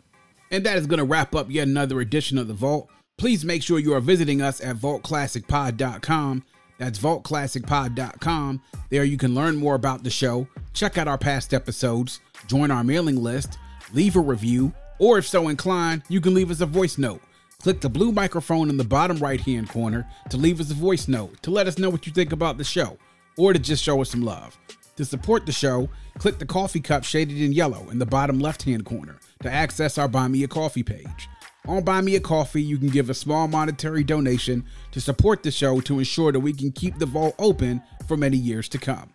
And 0.52 0.66
that 0.66 0.78
is 0.78 0.88
going 0.88 1.00
to 1.00 1.06
wrap 1.06 1.36
up 1.36 1.50
yet 1.50 1.68
another 1.68 2.02
edition 2.02 2.38
of 2.38 2.48
The 2.48 2.54
Vault. 2.54 2.90
Please 3.18 3.46
make 3.46 3.64
sure 3.64 3.80
you 3.80 3.94
are 3.94 4.02
visiting 4.02 4.42
us 4.42 4.62
at 4.62 4.76
vaultclassicpod.com. 4.76 6.44
That's 6.78 7.00
vaultclassicpod.com. 7.00 8.62
There 8.90 9.04
you 9.04 9.18
can 9.18 9.34
learn 9.34 9.56
more 9.56 9.76
about 9.76 10.04
the 10.04 10.10
show, 10.10 10.48
check 10.74 10.98
out 10.98 11.08
our 11.08 11.18
past 11.18 11.54
episodes, 11.54 12.20
join 12.48 12.72
our 12.72 12.84
mailing 12.84 13.24
list, 13.24 13.58
leave 13.94 14.16
a 14.16 14.20
review, 14.20 14.74
or 15.00 15.18
if 15.18 15.28
so 15.28 15.48
inclined, 15.48 16.04
you 16.10 16.22
can 16.22 16.34
leave 16.34 16.52
us 16.52 16.62
a 16.62 16.66
voice 16.66 16.98
note. 16.98 17.22
Click 17.62 17.82
the 17.82 17.90
blue 17.90 18.12
microphone 18.12 18.70
in 18.70 18.78
the 18.78 18.84
bottom 18.84 19.18
right 19.18 19.42
hand 19.42 19.70
corner 19.70 20.08
to 20.30 20.38
leave 20.38 20.60
us 20.60 20.70
a 20.70 20.76
voice 20.76 21.08
note 21.08 21.42
to 21.42 21.52
let 21.52 21.68
us 21.68 21.78
know 21.78 21.90
what 21.90 22.06
you 22.06 22.14
think 22.14 22.32
about 22.32 22.58
the 22.58 22.64
show 22.64 22.98
or 23.38 23.54
to 23.54 23.60
just 23.60 23.84
show 23.84 24.02
us 24.02 24.12
some 24.12 24.22
love. 24.22 24.58
To 24.98 25.04
support 25.04 25.46
the 25.46 25.52
show, 25.52 25.90
click 26.20 26.40
the 26.40 26.46
coffee 26.46 26.80
cup 26.80 27.04
shaded 27.04 27.42
in 27.42 27.52
yellow 27.52 27.90
in 27.90 28.00
the 28.00 28.06
bottom 28.06 28.40
left 28.40 28.64
hand 28.64 28.86
corner 28.86 29.20
to 29.44 29.52
access 29.52 29.98
our 29.98 30.08
Buy 30.08 30.30
Me 30.30 30.44
a 30.44 30.48
Coffee 30.48 30.84
page. 30.84 31.28
On 31.68 31.84
Buy 31.84 32.00
Me 32.00 32.16
a 32.16 32.20
Coffee, 32.22 32.62
you 32.62 32.78
can 32.78 32.88
give 32.88 33.10
a 33.10 33.14
small 33.14 33.48
monetary 33.50 34.04
donation 34.06 34.64
to 34.92 35.02
support 35.02 35.44
the 35.44 35.52
show 35.52 35.82
to 35.82 36.00
ensure 36.00 36.32
that 36.32 36.40
we 36.40 36.54
can 36.54 36.72
keep 36.72 36.98
the 36.98 37.06
vault 37.06 37.36
open 37.40 37.82
for 38.08 38.16
many 38.16 38.38
years 38.38 38.70
to 38.70 38.78
come. 38.78 39.12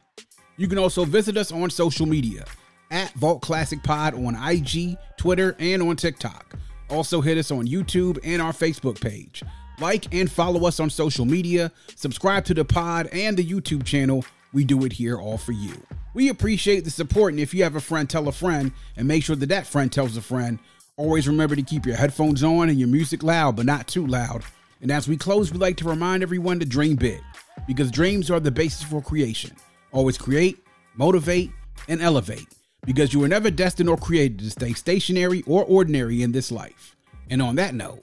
You 0.59 0.69
can 0.69 0.77
also 0.77 1.07
visit 1.07 1.39
us 1.39 1.51
on 1.51 1.71
social 1.71 2.05
media 2.05 2.45
at 2.91 3.13
Vault 3.15 3.41
Classic 3.41 3.83
Pod 3.83 4.15
on 4.15 4.37
IG, 4.37 4.99
Twitter, 5.17 5.57
and 5.59 5.83
on 5.83 5.97
TikTok. 5.97 6.59
Also, 6.91 7.23
hit 7.23 7.39
us 7.39 7.51
on 7.51 7.67
YouTube 7.67 8.19
and 8.23 8.43
our 8.43 8.53
Facebook 8.53 9.01
page. 9.01 9.43
Like 9.79 10.13
and 10.13 10.31
follow 10.31 10.67
us 10.67 10.79
on 10.79 10.91
social 10.91 11.25
media, 11.25 11.73
subscribe 11.95 12.45
to 12.47 12.55
the 12.55 12.67
pod 12.67 13.07
and 13.13 13.37
the 13.37 13.47
YouTube 13.47 13.85
channel. 13.85 14.25
We 14.53 14.65
do 14.65 14.85
it 14.85 14.93
here 14.93 15.17
all 15.17 15.39
for 15.39 15.53
you. 15.53 15.81
We 16.13 16.29
appreciate 16.29 16.85
the 16.85 16.91
support, 16.91 17.33
and 17.33 17.41
if 17.41 17.55
you 17.55 17.63
have 17.63 17.77
a 17.77 17.81
friend, 17.81 18.11
tell 18.11 18.27
a 18.27 18.33
friend, 18.33 18.73
and 18.97 19.07
make 19.07 19.23
sure 19.23 19.37
that 19.37 19.49
that 19.49 19.67
friend 19.67 19.93
tells 19.93 20.17
a 20.17 20.23
friend. 20.23 20.59
Always 20.97 21.29
remember 21.29 21.55
to 21.55 21.63
keep 21.63 21.87
your 21.87 21.97
headphones 21.97 22.43
on 22.43 22.69
and 22.69 22.79
your 22.79 22.89
music 22.89 23.23
loud, 23.23 23.57
but 23.57 23.67
not 23.67 23.87
too 23.87 24.07
loud. 24.07 24.43
And 24.83 24.91
as 24.91 25.07
we 25.07 25.17
close, 25.17 25.53
we 25.53 25.59
like 25.59 25.77
to 25.79 25.89
remind 25.89 26.23
everyone 26.23 26.59
to 26.61 26.67
dream 26.67 26.97
big, 26.97 27.21
because 27.67 27.91
dreams 27.91 28.31
are 28.31 28.41
the 28.41 28.51
basis 28.51 28.83
for 28.83 29.01
creation. 29.01 29.55
Always 29.93 30.19
create, 30.19 30.59
motivate, 30.97 31.51
and 31.89 32.03
elevate, 32.03 32.49
because 32.85 33.15
you 33.15 33.21
were 33.21 33.29
never 33.29 33.51
destined 33.51 33.89
or 33.89 33.97
created 33.97 34.41
to 34.41 34.51
stay 34.51 34.73
stationary 34.73 35.43
or 35.47 35.65
ordinary 35.65 36.23
in 36.23 36.33
this 36.33 36.51
life. 36.51 36.97
And 37.31 37.41
on 37.41 37.55
that 37.57 37.75
note, 37.75 38.03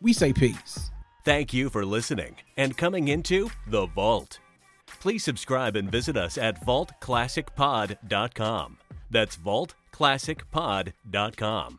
we 0.00 0.12
say 0.12 0.32
peace. 0.32 0.90
Thank 1.24 1.54
you 1.54 1.70
for 1.70 1.86
listening 1.86 2.36
and 2.56 2.76
coming 2.76 3.08
into 3.08 3.50
The 3.68 3.86
Vault. 3.86 4.40
Please 4.86 5.24
subscribe 5.24 5.76
and 5.76 5.90
visit 5.90 6.16
us 6.16 6.38
at 6.38 6.64
vaultclassicpod.com. 6.64 8.78
That's 9.10 9.36
vaultclassicpod.com. 9.36 11.78